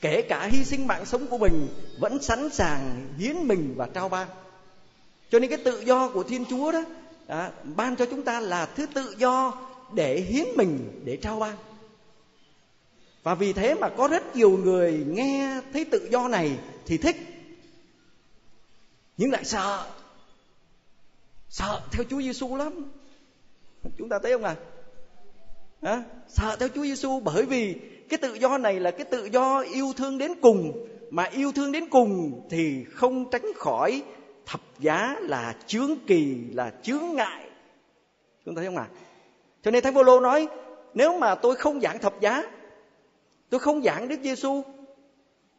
Kể 0.00 0.22
cả 0.22 0.48
hy 0.52 0.64
sinh 0.64 0.86
mạng 0.86 1.06
sống 1.06 1.26
của 1.26 1.38
mình 1.38 1.68
vẫn 1.98 2.22
sẵn 2.22 2.50
sàng 2.50 3.08
hiến 3.18 3.36
mình 3.36 3.74
và 3.76 3.88
trao 3.94 4.08
ban. 4.08 4.28
Cho 5.30 5.38
nên 5.38 5.50
cái 5.50 5.58
tự 5.64 5.80
do 5.80 6.08
của 6.08 6.22
thiên 6.22 6.44
chúa 6.44 6.72
đó 6.72 6.84
à, 7.26 7.52
ban 7.76 7.96
cho 7.96 8.06
chúng 8.10 8.22
ta 8.22 8.40
là 8.40 8.66
thứ 8.66 8.86
tự 8.86 9.14
do 9.18 9.54
để 9.94 10.20
hiến 10.20 10.46
mình 10.56 11.02
để 11.04 11.16
trao 11.16 11.40
ban. 11.40 11.56
Và 13.22 13.34
vì 13.34 13.52
thế 13.52 13.74
mà 13.74 13.88
có 13.96 14.08
rất 14.08 14.36
nhiều 14.36 14.50
người 14.50 15.04
nghe 15.08 15.60
thấy 15.72 15.84
tự 15.84 16.08
do 16.12 16.28
này 16.28 16.58
thì 16.86 16.98
thích. 16.98 17.16
Nhưng 19.16 19.30
lại 19.30 19.44
sợ. 19.44 19.90
Sợ 21.48 21.80
theo 21.92 22.04
Chúa 22.10 22.20
Giêsu 22.20 22.56
lắm. 22.56 22.90
Chúng 23.98 24.08
ta 24.08 24.18
thấy 24.22 24.32
không 24.32 24.44
à? 24.44 24.56
À 25.80 26.02
sợ 26.28 26.56
theo 26.60 26.68
Chúa 26.68 26.82
Giêsu 26.82 27.20
bởi 27.20 27.44
vì 27.44 27.74
cái 28.08 28.18
tự 28.18 28.34
do 28.34 28.58
này 28.58 28.80
là 28.80 28.90
cái 28.90 29.04
tự 29.04 29.24
do 29.24 29.60
yêu 29.60 29.92
thương 29.96 30.18
đến 30.18 30.32
cùng. 30.40 30.86
Mà 31.10 31.24
yêu 31.24 31.52
thương 31.52 31.72
đến 31.72 31.88
cùng 31.88 32.42
thì 32.50 32.84
không 32.92 33.30
tránh 33.30 33.52
khỏi 33.56 34.02
thập 34.46 34.60
giá 34.78 35.16
là 35.20 35.54
chướng 35.66 35.90
kỳ 36.06 36.36
là 36.52 36.72
chướng 36.82 37.02
ngại. 37.14 37.50
Chúng 38.44 38.54
ta 38.54 38.60
thấy 38.60 38.66
không 38.66 38.76
ạ? 38.76 38.88
À? 38.94 39.10
cho 39.62 39.70
nên 39.70 39.82
thánh 39.82 39.94
phaolô 39.94 40.20
nói 40.20 40.48
nếu 40.94 41.18
mà 41.18 41.34
tôi 41.34 41.56
không 41.56 41.80
giảng 41.80 41.98
thập 41.98 42.20
giá 42.20 42.50
tôi 43.50 43.60
không 43.60 43.82
giảng 43.82 44.08
đức 44.08 44.16
giêsu 44.22 44.62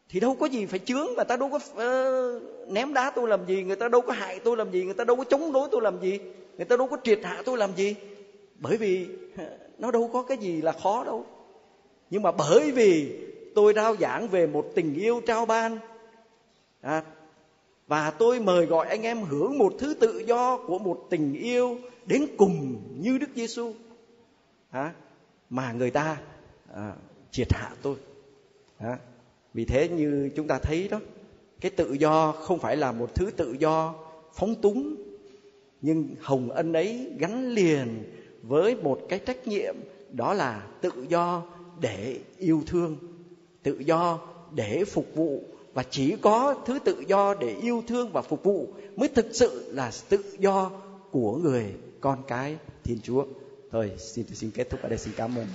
thì 0.08 0.20
đâu 0.20 0.36
có 0.40 0.46
gì 0.46 0.66
phải 0.66 0.78
chướng 0.78 1.06
mà 1.16 1.24
ta 1.24 1.36
đâu 1.36 1.50
có 1.50 1.56
uh, 1.56 2.42
ném 2.68 2.94
đá 2.94 3.12
tôi 3.14 3.28
làm 3.28 3.46
gì 3.46 3.62
người 3.62 3.76
ta 3.76 3.88
đâu 3.88 4.00
có 4.00 4.12
hại 4.12 4.40
tôi 4.44 4.56
làm 4.56 4.70
gì 4.72 4.84
người 4.84 4.94
ta 4.94 5.04
đâu 5.04 5.16
có 5.16 5.24
chống 5.24 5.52
đối 5.52 5.68
tôi 5.72 5.80
làm 5.82 6.00
gì 6.00 6.20
người 6.56 6.64
ta 6.64 6.76
đâu 6.76 6.86
có 6.86 6.96
triệt 7.04 7.20
hạ 7.22 7.42
tôi 7.44 7.58
làm 7.58 7.76
gì. 7.76 7.94
Bởi 8.58 8.76
vì 8.76 9.06
nó 9.78 9.90
đâu 9.90 10.10
có 10.12 10.22
cái 10.22 10.38
gì 10.38 10.62
là 10.62 10.72
khó 10.72 11.04
đâu. 11.04 11.24
Nhưng 12.10 12.22
mà 12.22 12.32
bởi 12.32 12.70
vì 12.70 13.18
tôi 13.54 13.72
rao 13.76 13.96
giảng 13.96 14.28
về 14.28 14.46
một 14.46 14.66
tình 14.74 14.94
yêu 14.94 15.20
trao 15.26 15.46
ban 15.46 15.78
à, 16.80 17.02
và 17.86 18.10
tôi 18.10 18.40
mời 18.40 18.66
gọi 18.66 18.88
anh 18.88 19.02
em 19.02 19.22
hưởng 19.22 19.58
một 19.58 19.72
thứ 19.78 19.94
tự 19.94 20.18
do 20.26 20.58
của 20.66 20.78
một 20.78 21.06
tình 21.10 21.32
yêu 21.32 21.78
đến 22.06 22.26
cùng 22.36 22.82
như 22.98 23.18
Đức 23.18 23.30
Giêsu 23.34 23.72
à, 24.70 24.92
mà 25.50 25.72
người 25.72 25.90
ta 25.90 26.20
à, 26.74 26.92
triệt 27.30 27.52
hạ 27.52 27.70
tôi 27.82 27.96
à, 28.78 28.98
vì 29.54 29.64
thế 29.64 29.88
như 29.88 30.30
chúng 30.36 30.46
ta 30.46 30.58
thấy 30.58 30.88
đó 30.88 31.00
cái 31.60 31.70
tự 31.70 31.92
do 31.92 32.32
không 32.32 32.58
phải 32.58 32.76
là 32.76 32.92
một 32.92 33.14
thứ 33.14 33.30
tự 33.36 33.56
do 33.58 33.94
phóng 34.34 34.54
túng 34.54 34.94
nhưng 35.80 36.08
hồng 36.20 36.50
ân 36.50 36.72
ấy 36.72 37.12
gắn 37.18 37.48
liền 37.48 38.04
với 38.42 38.74
một 38.74 39.00
cái 39.08 39.18
trách 39.18 39.46
nhiệm, 39.46 39.74
đó 40.12 40.34
là 40.34 40.66
tự 40.80 40.90
do 41.08 41.42
để 41.80 42.18
yêu 42.38 42.62
thương, 42.66 42.96
tự 43.62 43.78
do 43.78 44.18
để 44.54 44.84
phục 44.84 45.06
vụ. 45.14 45.42
Và 45.74 45.82
chỉ 45.90 46.16
có 46.20 46.54
thứ 46.66 46.78
tự 46.78 47.04
do 47.08 47.34
để 47.34 47.56
yêu 47.62 47.82
thương 47.88 48.12
và 48.12 48.22
phục 48.22 48.42
vụ 48.44 48.68
mới 48.96 49.08
thực 49.08 49.26
sự 49.32 49.72
là 49.72 49.92
tự 50.08 50.24
do 50.38 50.70
của 51.10 51.36
người 51.36 51.74
con 52.00 52.22
cái 52.28 52.56
thiên 52.84 52.98
chúa. 53.02 53.24
Thôi, 53.70 53.90
xin 53.98 54.24
tôi 54.24 54.34
xin 54.34 54.50
kết 54.50 54.70
thúc 54.70 54.82
ở 54.82 54.88
đây, 54.88 54.98
xin 54.98 55.12
cảm 55.16 55.38
ơn. 55.38 55.46